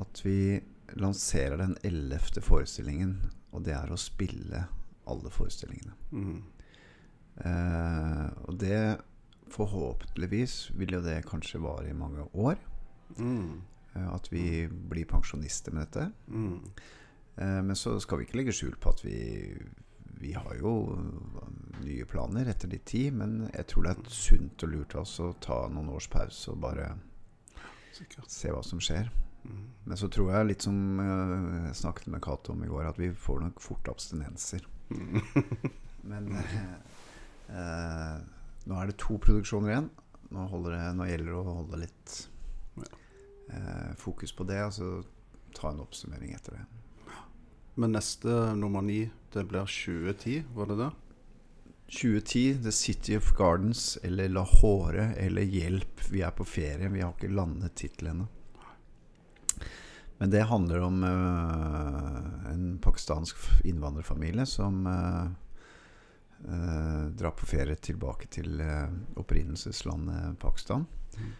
at 0.00 0.22
vi 0.24 0.38
lanserer 1.00 1.60
den 1.60 1.76
ellevte 1.86 2.42
forestillingen, 2.42 3.18
og 3.52 3.66
det 3.66 3.76
er 3.76 3.92
å 3.92 4.00
spille 4.00 4.64
alle 5.10 5.32
forestillingene. 5.32 5.92
Mm. 6.16 6.40
Uh, 7.40 8.26
og 8.48 8.56
det 8.60 8.80
Forhåpentligvis 9.50 10.70
vil 10.78 10.94
jo 10.96 11.02
det 11.04 11.20
kanskje 11.28 11.62
vare 11.62 11.90
i 11.90 11.96
mange 11.96 12.26
år. 12.34 12.56
Mm. 13.18 13.60
eh, 13.94 14.08
at 14.14 14.28
vi 14.32 14.68
blir 14.68 15.08
pensjonister 15.10 15.74
med 15.74 15.88
dette. 15.88 16.10
Mm. 16.28 16.60
Eh, 17.36 17.60
men 17.66 17.76
så 17.76 17.98
skal 18.00 18.20
vi 18.20 18.28
ikke 18.28 18.38
legge 18.38 18.54
skjul 18.54 18.76
på 18.80 18.92
at 18.94 19.04
vi 19.04 19.20
vi 20.20 20.34
har 20.36 20.52
jo 20.60 20.72
nye 21.80 22.04
planer 22.04 22.50
etter 22.52 22.68
litt 22.68 22.84
tid. 22.84 23.14
men 23.16 23.46
jeg 23.54 23.66
tror 23.70 23.86
det 23.86 23.92
er 23.94 24.10
sunt 24.12 24.64
og 24.66 24.72
lurt 24.74 24.94
av 24.94 25.06
oss 25.06 25.14
å 25.24 25.30
ta 25.40 25.62
noen 25.72 25.88
års 25.94 26.10
pause 26.12 26.52
og 26.52 26.60
bare 26.60 26.90
Sikkert. 27.96 28.28
se 28.28 28.52
hva 28.52 28.60
som 28.64 28.82
skjer. 28.84 29.08
Mm. 29.44 29.62
Men 29.84 29.96
så 29.96 30.10
tror 30.12 30.28
jeg, 30.34 30.48
litt 30.50 30.66
som 30.66 31.00
eh, 31.00 31.68
jeg 31.70 31.78
snakket 31.80 32.10
med 32.12 32.20
Cato 32.24 32.52
om 32.52 32.64
i 32.64 32.68
går, 32.68 32.90
at 32.90 33.00
vi 33.00 33.08
får 33.16 33.40
nok 33.46 33.62
fort 33.64 33.88
abstinenser. 33.88 34.66
Mm. 34.90 35.22
Men 36.10 36.28
eh, 36.36 36.60
eh, 37.56 38.18
nå 38.68 38.76
er 38.76 38.90
det 38.90 38.98
to 39.00 39.16
produksjoner 39.22 39.72
igjen. 39.72 39.88
Nå, 40.30 40.46
det, 40.66 40.82
nå 40.96 41.08
gjelder 41.08 41.32
det 41.32 41.38
å 41.38 41.56
holde 41.60 41.80
litt 41.80 42.16
eh, 42.82 43.90
fokus 43.98 44.34
på 44.36 44.46
det, 44.48 44.60
og 44.66 44.74
så 44.76 44.90
ta 45.56 45.72
en 45.72 45.82
oppsummering 45.82 46.34
etter 46.36 46.58
det. 46.58 46.66
Men 47.80 47.94
neste 47.96 48.54
nummer 48.58 48.84
ni, 48.84 49.04
det 49.32 49.46
blir 49.48 49.64
2010, 49.64 50.44
var 50.54 50.70
det 50.70 50.80
det? 50.82 50.90
2010, 51.90 52.62
The 52.62 52.72
City 52.72 53.16
of 53.18 53.32
Gardens 53.38 53.98
eller 54.02 54.28
Lahore 54.28 55.14
eller 55.16 55.42
Hjelp. 55.42 56.04
Vi 56.10 56.22
er 56.22 56.30
på 56.30 56.46
ferie, 56.46 56.88
vi 56.88 57.02
har 57.02 57.16
ikke 57.16 57.32
landet 57.34 57.74
tittel 57.80 58.12
ennå. 58.12 58.28
Men 60.20 60.30
det 60.30 60.44
handler 60.50 60.84
om 60.84 61.02
uh, 61.02 62.52
en 62.52 62.78
pakistansk 62.84 63.36
innvandrerfamilie 63.64 64.44
som 64.46 64.84
eh, 64.86 65.30
eh, 66.48 67.06
drar 67.16 67.36
på 67.36 67.48
ferie 67.48 67.76
tilbake 67.76 68.30
til 68.32 68.60
eh, 68.64 68.88
opprinnelseslandet 69.20 70.38
Pakistan. 70.42 70.86
Mm. 71.18 71.32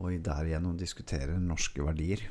Og 0.00 0.14
i 0.14 0.22
derigjennom 0.24 0.78
diskutere 0.78 1.38
norske 1.42 1.84
verdier 1.84 2.22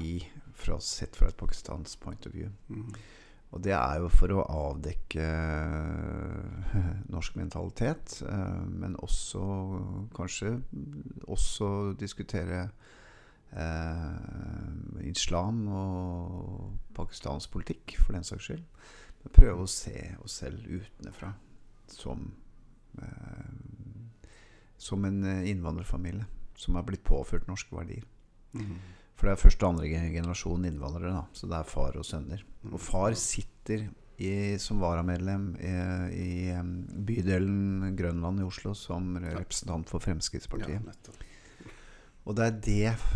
i, 0.00 0.16
fra, 0.56 0.78
sett 0.80 1.16
fra 1.18 1.28
et 1.30 1.38
pakistansk 1.38 2.00
point 2.00 2.26
of 2.26 2.34
view. 2.34 2.50
Mm. 2.68 2.94
Og 3.54 3.62
det 3.62 3.74
er 3.76 4.00
jo 4.02 4.08
for 4.10 4.34
å 4.34 4.44
avdekke 4.50 5.24
norsk 7.14 7.36
mentalitet, 7.38 8.18
eh, 8.26 8.64
men 8.66 8.98
også 8.98 9.44
kanskje 10.16 10.56
også 11.30 11.68
diskutere 12.00 12.64
eh, 13.54 15.06
islam 15.06 15.62
og 15.70 16.74
pakistansk 16.98 17.54
politikk, 17.54 17.98
for 18.02 18.18
den 18.18 18.26
saks 18.26 18.50
skyld. 18.50 18.66
Men 19.22 19.38
prøve 19.38 19.64
å 19.64 19.70
se 19.70 19.98
oss 20.24 20.40
selv 20.42 20.66
utenfra 20.66 21.30
som 21.96 22.28
eh, 22.98 23.54
som 24.84 25.04
en 25.04 25.24
eh, 25.24 25.50
innvandrerfamilie 25.50 26.26
som 26.56 26.74
har 26.74 26.84
blitt 26.86 27.04
påført 27.04 27.48
norske 27.48 27.74
verdier. 27.74 28.04
Mm. 28.54 28.78
For 29.14 29.26
det 29.26 29.34
er 29.34 29.42
første 29.42 29.66
og 29.66 29.74
andre 29.74 29.88
generasjon 30.12 30.66
innvandrere, 30.68 31.12
da. 31.14 31.24
Så 31.34 31.48
det 31.50 31.58
er 31.58 31.70
far 31.70 31.98
og 31.98 32.06
sønner. 32.06 32.42
Og 32.70 32.80
far 32.82 33.14
sitter 33.18 33.88
i, 34.18 34.30
som 34.62 34.82
varamedlem 34.82 35.48
i, 35.58 35.72
i 36.14 36.32
bydelen 37.06 37.96
Grønland 37.98 38.42
i 38.42 38.46
Oslo 38.46 38.74
som 38.78 39.16
representant 39.18 39.90
for 39.90 40.02
Fremskrittspartiet. 40.02 40.82
Ja, 40.82 41.14
Og 42.24 42.38
det 42.38 42.46
er 42.46 42.60
det 42.68 42.92
eh, 42.92 43.06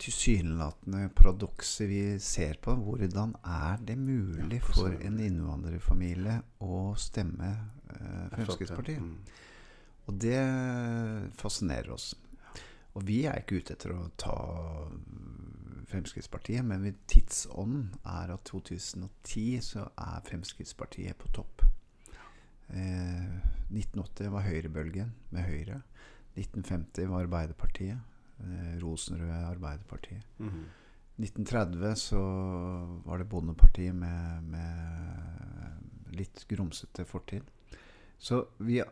tilsynelatende 0.00 1.08
paradokset 1.16 1.88
vi 1.88 2.02
ser 2.22 2.58
på. 2.62 2.74
Hvordan 2.76 3.34
er 3.44 3.80
det 3.86 3.96
mulig 3.98 4.60
for 4.64 4.92
en 4.92 5.18
innvandrerfamilie 5.22 6.38
å 6.64 6.80
stemme 7.00 7.50
eh, 7.94 8.26
Fremskrittspartiet? 8.34 9.02
Mm. 9.02 9.16
Og 10.06 10.20
det 10.22 10.38
fascinerer 11.40 11.90
oss. 11.96 12.12
Og 12.96 13.04
vi 13.08 13.24
er 13.28 13.42
ikke 13.42 13.60
ute 13.60 13.74
etter 13.76 13.92
å 13.92 14.06
ta 14.16 14.36
Fremskrittspartiet, 15.86 16.64
men 16.66 16.86
tidsånden 17.10 17.92
er 18.08 18.32
at 18.34 18.46
2010 18.48 19.60
så 19.62 19.86
er 19.92 20.24
Fremskrittspartiet 20.26 21.18
på 21.20 21.30
topp. 21.36 21.66
Eh, 22.68 23.36
1980 23.70 24.32
var 24.34 24.46
høyrebølgen 24.46 25.12
med 25.30 25.46
Høyre. 25.46 25.80
1950 26.36 27.10
var 27.12 27.26
Arbeiderpartiet. 27.26 28.15
Eh, 28.40 28.78
Rosenrød 28.82 29.30
Arbeiderpartiet. 29.30 30.22
Mm. 30.38 30.64
1930 31.16 31.94
så 31.96 32.22
var 33.04 33.18
det 33.18 33.24
Bondepartiet 33.24 33.94
med, 33.94 34.42
med 34.42 36.16
litt 36.16 36.44
grumsete 36.48 37.04
fortid. 37.08 37.42
Så 38.18 38.46
vi 38.58 38.82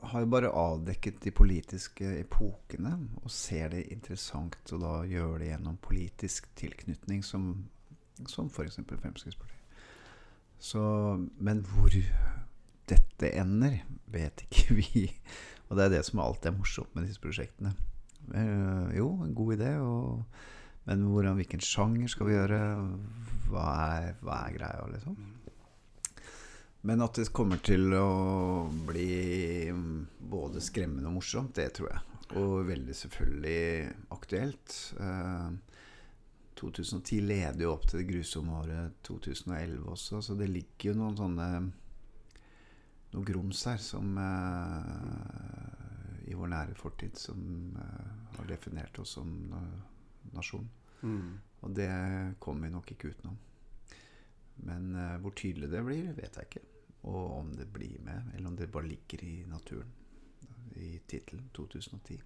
har 0.00 0.20
jo 0.20 0.30
bare 0.32 0.52
avdekket 0.52 1.20
de 1.24 1.32
politiske 1.32 2.08
epokene 2.20 2.94
og 3.22 3.30
ser 3.32 3.72
det 3.72 3.86
interessant 3.92 4.72
å 4.72 4.80
da 4.80 4.94
gjøre 5.08 5.42
det 5.42 5.50
gjennom 5.52 5.78
politisk 5.84 6.48
tilknytning, 6.56 7.22
som, 7.24 7.50
som 8.28 8.48
f.eks. 8.48 8.80
Fremskrittspartiet. 8.88 9.54
Så, 10.58 10.80
men 11.38 11.62
hvor 11.68 11.92
dette 12.88 13.30
ender, 13.36 13.82
vet 14.08 14.44
ikke 14.48 14.74
vi. 14.80 15.04
Og 15.68 15.76
det 15.76 15.84
er 15.84 15.96
det 15.98 16.04
som 16.08 16.24
alltid 16.24 16.52
er 16.52 16.58
morsomt 16.58 16.96
med 16.96 17.08
disse 17.08 17.20
prosjektene. 17.20 17.76
Eh, 18.34 18.96
jo, 18.98 19.10
en 19.24 19.34
god 19.34 19.54
idé, 19.56 19.72
og, 19.80 20.22
men 20.88 21.06
hvordan, 21.08 21.38
hvilken 21.38 21.64
sjanger 21.64 22.10
skal 22.12 22.28
vi 22.28 22.36
gjøre? 22.36 22.60
Hva 23.48 23.66
er, 23.98 24.14
hva 24.24 24.42
er 24.46 24.56
greia, 24.56 24.88
liksom? 24.92 25.18
Men 26.88 27.02
at 27.02 27.18
det 27.18 27.32
kommer 27.34 27.58
til 27.64 27.90
å 27.98 28.68
bli 28.86 29.68
mm, 29.74 29.96
både 30.30 30.62
skremmende 30.62 31.10
og 31.10 31.18
morsomt, 31.18 31.56
det 31.58 31.72
tror 31.78 31.90
jeg. 31.90 32.04
Og 32.38 32.68
veldig 32.68 32.94
selvfølgelig 32.94 33.88
aktuelt. 34.14 34.76
Eh, 35.00 35.50
2010 36.58 37.20
leder 37.26 37.64
jo 37.64 37.74
opp 37.74 37.86
til 37.88 38.02
det 38.02 38.08
grusomme 38.08 38.62
året 38.62 38.96
2011 39.06 39.84
også, 39.92 40.22
så 40.24 40.34
det 40.38 40.48
ligger 40.50 40.90
jo 40.90 40.98
noen 40.98 41.18
sånne 41.18 41.48
noe 43.14 43.24
grums 43.24 43.62
her 43.68 43.78
som 43.80 44.18
eh, 44.20 44.88
i 46.28 46.36
vår 46.36 46.50
nære 46.52 46.74
fortid 46.76 47.16
som 47.16 47.38
eh, 47.80 48.17
har 48.38 48.48
definert 48.48 48.98
oss 49.02 49.16
som 49.18 49.30
nasjon. 50.34 50.68
Mm. 51.02 51.38
Og 51.60 51.74
det 51.74 51.90
kommer 52.42 52.66
vi 52.68 52.72
nok 52.74 52.90
ikke 52.94 53.12
utenom. 53.12 53.38
Men 54.66 54.90
uh, 54.96 55.16
hvor 55.22 55.34
tydelig 55.38 55.70
det 55.70 55.84
blir, 55.86 56.12
vet 56.16 56.38
jeg 56.38 56.48
ikke. 56.48 56.64
Og 57.08 57.38
om 57.38 57.52
det 57.54 57.68
blir 57.72 58.00
med, 58.02 58.32
eller 58.34 58.50
om 58.50 58.56
det 58.58 58.70
bare 58.74 58.90
ligger 58.90 59.22
i 59.24 59.44
naturen. 59.46 59.90
I 60.78 60.98
tittelen 61.10 61.50
2010. 61.56 62.20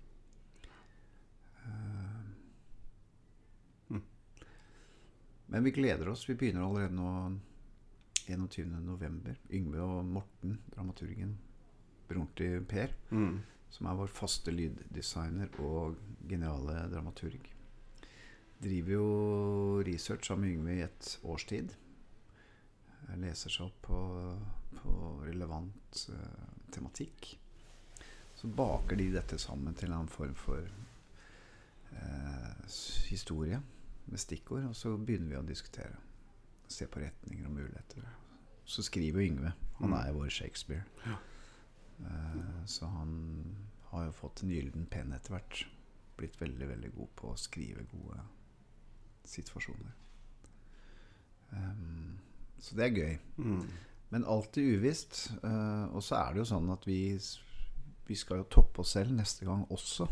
Uh, 1.62 2.22
Mm. 3.92 4.02
Men 5.46 5.64
vi 5.64 5.70
gleder 5.70 6.08
oss. 6.08 6.28
Vi 6.28 6.34
begynner 6.34 6.64
allerede 6.64 6.94
nå 6.96 7.38
21.11. 8.26 9.34
Yngve 9.52 9.80
og 9.82 10.04
Morten, 10.06 10.58
dramaturgen, 10.74 11.34
broren 12.08 12.28
til 12.36 12.64
Per, 12.64 12.94
Mm. 13.10 13.40
Som 13.72 13.88
er 13.88 13.96
vår 13.98 14.10
faste 14.12 14.52
lyddesigner 14.52 15.48
og 15.64 15.96
geniale 16.28 16.82
dramaturg. 16.92 17.48
Driver 18.62 18.92
jo 18.94 19.06
research 19.88 20.28
sammen 20.28 20.44
med 20.44 20.52
Yngve 20.58 20.74
i 20.76 20.84
et 20.84 21.08
års 21.26 21.46
tid. 21.50 21.72
Leser 23.18 23.50
seg 23.52 23.66
opp 23.66 23.80
på, 23.88 23.98
på 24.78 24.92
relevant 25.26 26.04
uh, 26.12 26.44
tematikk. 26.72 27.32
Så 28.38 28.48
baker 28.48 28.96
de 29.00 29.08
dette 29.16 29.38
sammen 29.38 29.74
til 29.78 29.92
en 29.92 30.08
form 30.10 30.34
for 30.38 30.62
uh, 31.92 32.62
historie 33.10 33.58
med 34.06 34.18
stikkord, 34.22 34.64
og 34.70 34.76
så 34.76 34.94
begynner 34.98 35.28
vi 35.34 35.40
å 35.40 35.44
diskutere. 35.46 35.98
Se 36.72 36.86
på 36.88 37.02
retninger 37.02 37.46
og 37.48 37.54
muligheter. 37.58 38.06
Så 38.64 38.82
skriver 38.86 39.26
Yngve. 39.26 39.52
Han 39.80 39.90
Mm. 39.90 39.98
er 39.98 40.08
jo 40.08 40.18
vår 40.22 40.30
Shakespeare. 40.30 40.84
Ja. 41.06 41.16
Eh, 42.06 42.64
så 42.66 42.86
han 42.86 43.14
har 43.92 44.06
jo 44.08 44.16
fått 44.16 44.42
en 44.42 44.52
gyllen 44.52 44.86
penn 44.90 45.12
etter 45.12 45.36
hvert. 45.36 45.64
Blitt 46.18 46.38
veldig, 46.40 46.68
veldig 46.68 46.92
god 46.96 47.12
på 47.18 47.32
å 47.32 47.40
skrive 47.40 47.86
gode 47.90 48.20
situasjoner. 49.28 49.94
Um, 51.52 52.18
så 52.62 52.76
det 52.78 52.86
er 52.86 52.98
gøy. 52.98 53.16
Mm. 53.36 53.64
Men 54.12 54.26
alltid 54.28 54.78
uvisst. 54.78 55.32
Uh, 55.44 55.88
og 55.92 56.02
så 56.04 56.18
er 56.20 56.32
det 56.32 56.42
jo 56.42 56.50
sånn 56.52 56.70
at 56.72 56.86
vi, 56.88 57.00
vi 58.08 58.18
skal 58.18 58.42
jo 58.42 58.50
toppe 58.52 58.84
oss 58.84 58.94
selv 58.96 59.14
neste 59.16 59.48
gang 59.48 59.64
også. 59.72 60.08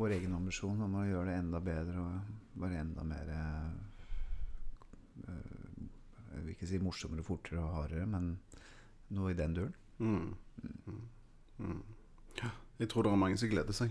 Vår 0.00 0.16
egen 0.16 0.34
ambisjon 0.36 0.80
om 0.86 0.94
å 0.96 1.06
gjøre 1.06 1.28
det 1.28 1.38
enda 1.42 1.60
bedre 1.60 2.00
og 2.00 2.60
være 2.60 2.78
enda 2.80 3.02
mer 3.04 3.32
eh, 3.34 3.72
Jeg 6.30 6.44
vil 6.44 6.54
ikke 6.54 6.68
si 6.70 6.80
morsommere, 6.80 7.24
fortere 7.26 7.60
og 7.60 7.74
hardere, 7.74 8.06
men 8.08 8.30
noe 9.12 9.34
i 9.34 9.36
den 9.36 9.58
duren. 9.58 9.74
Mm. 10.00 10.30
Mm. 10.62 11.00
Mm. 11.58 11.82
Jeg 12.80 12.88
tror 12.88 13.04
det 13.04 13.12
er 13.12 13.20
mange 13.20 13.36
som 13.36 13.50
gleder 13.50 13.76
seg. 13.76 13.90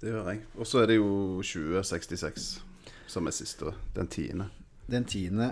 Det 0.00 0.10
gjør 0.10 0.30
jeg. 0.32 0.40
Og 0.58 0.66
så 0.66 0.82
er 0.82 0.90
det 0.90 0.96
jo 0.98 1.10
2066 1.38 2.48
som 3.06 3.28
er 3.30 3.34
siste. 3.34 3.70
Den 3.94 4.10
tiende. 4.10 4.48
Den 4.86 5.04
tiende 5.04 5.48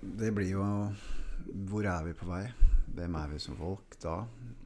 Det 0.00 0.28
blir 0.34 0.50
jo 0.50 0.64
Hvor 1.68 1.86
er 1.88 2.04
vi 2.04 2.12
på 2.16 2.26
vei? 2.28 2.46
Hvem 2.94 3.14
er 3.14 3.28
vi 3.28 3.38
som 3.38 3.56
folk 3.56 3.96
da? 4.02 4.16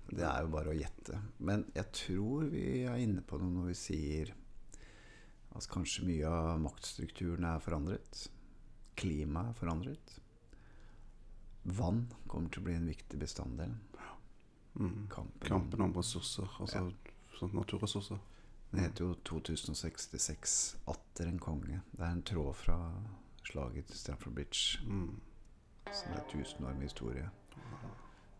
Det 0.09 0.24
er 0.24 0.44
jo 0.44 0.52
bare 0.52 0.70
å 0.70 0.78
gjette. 0.78 1.18
Men 1.38 1.66
jeg 1.74 1.90
tror 1.92 2.46
vi 2.52 2.84
er 2.86 3.02
inne 3.02 3.22
på 3.26 3.38
noe 3.40 3.50
når 3.50 3.72
vi 3.72 3.76
sier 3.78 4.32
at 5.55 5.68
kanskje 5.70 6.07
mye 6.07 6.30
av 6.30 6.61
maktstrukturen 6.62 7.46
er 7.50 7.62
forandret. 7.62 8.24
Klimaet 8.98 9.52
er 9.52 9.59
forandret. 9.59 10.14
Vann 11.65 12.07
kommer 12.29 12.53
til 12.53 12.62
å 12.62 12.69
bli 12.69 12.77
en 12.77 12.89
viktig 12.89 13.19
bestanddel. 13.19 13.73
Mm. 14.75 15.07
Kampen, 15.11 15.49
Kampen 15.49 15.81
om 15.81 15.95
ressurser. 15.97 16.49
Altså 16.61 16.91
sånn 17.39 17.55
naturressurser. 17.57 18.21
Det 18.75 18.83
heter 18.83 19.05
jo 19.07 19.15
2066 19.29 20.57
atter 20.91 21.31
en 21.31 21.39
konge. 21.39 21.81
Det 21.93 22.03
er 22.03 22.11
en 22.11 22.25
tråd 22.27 22.57
fra 22.59 22.79
slaget 23.47 23.87
til 23.87 24.01
Stamford 24.01 24.35
Bridge. 24.35 24.83
Mm. 24.87 25.21
Så 25.93 26.11
det 26.11 26.19
er 26.19 26.29
tusen 26.33 26.67
år 26.67 26.75
med 26.75 26.89
historie. 26.89 27.29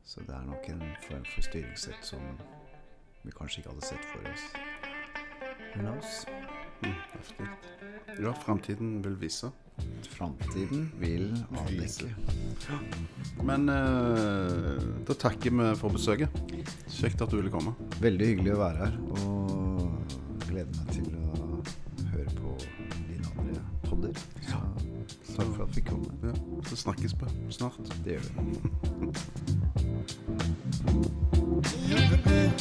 Så 0.05 0.21
det 0.21 0.35
er 0.35 0.45
nok 0.45 0.69
en 0.69 0.83
form 1.07 1.25
for 1.25 1.47
styringssett 1.47 2.05
som 2.05 2.25
vi 3.23 3.33
kanskje 3.33 3.63
ikke 3.63 3.73
hadde 3.73 3.87
sett 3.87 4.09
for 4.11 4.27
oss. 4.33 4.49
Who 5.75 5.81
knows? 5.81 6.27
Mm. 6.83 6.99
Heftig. 7.15 7.47
Ja, 8.21 8.33
framtiden 8.33 9.05
vil 9.05 9.21
vise. 9.21 9.51
Framtiden 10.15 10.93
vil 11.01 11.45
avdekke. 11.59 12.07
Men 13.43 13.69
eh, 13.69 14.85
da 15.09 15.17
takker 15.19 15.51
vi 15.51 15.71
for 15.81 15.89
besøket. 15.97 16.31
Kjekt 16.95 17.23
at 17.25 17.31
du 17.33 17.37
ville 17.41 17.53
komme. 17.53 17.75
Veldig 18.05 18.27
hyggelig 18.31 18.55
å 18.55 18.61
være 18.63 18.79
her, 18.85 18.95
og 19.19 20.07
gleder 20.47 20.75
meg 20.79 20.87
til 20.95 21.09
å 21.19 21.19
høre 22.15 22.33
på 22.39 22.51
dine 23.11 23.29
andre 23.35 23.63
podder. 23.89 24.15
Så 24.47 25.35
takk 25.35 25.51
for 25.51 25.63
at 25.67 25.75
vi 25.75 25.83
kom. 25.91 26.03
Ja, 26.23 26.35
så 26.71 26.75
snakkes 26.87 27.13
vi 27.19 27.27
snart. 27.59 27.85
Det 28.07 28.13
gjør 28.19 28.27
vi. 28.31 28.35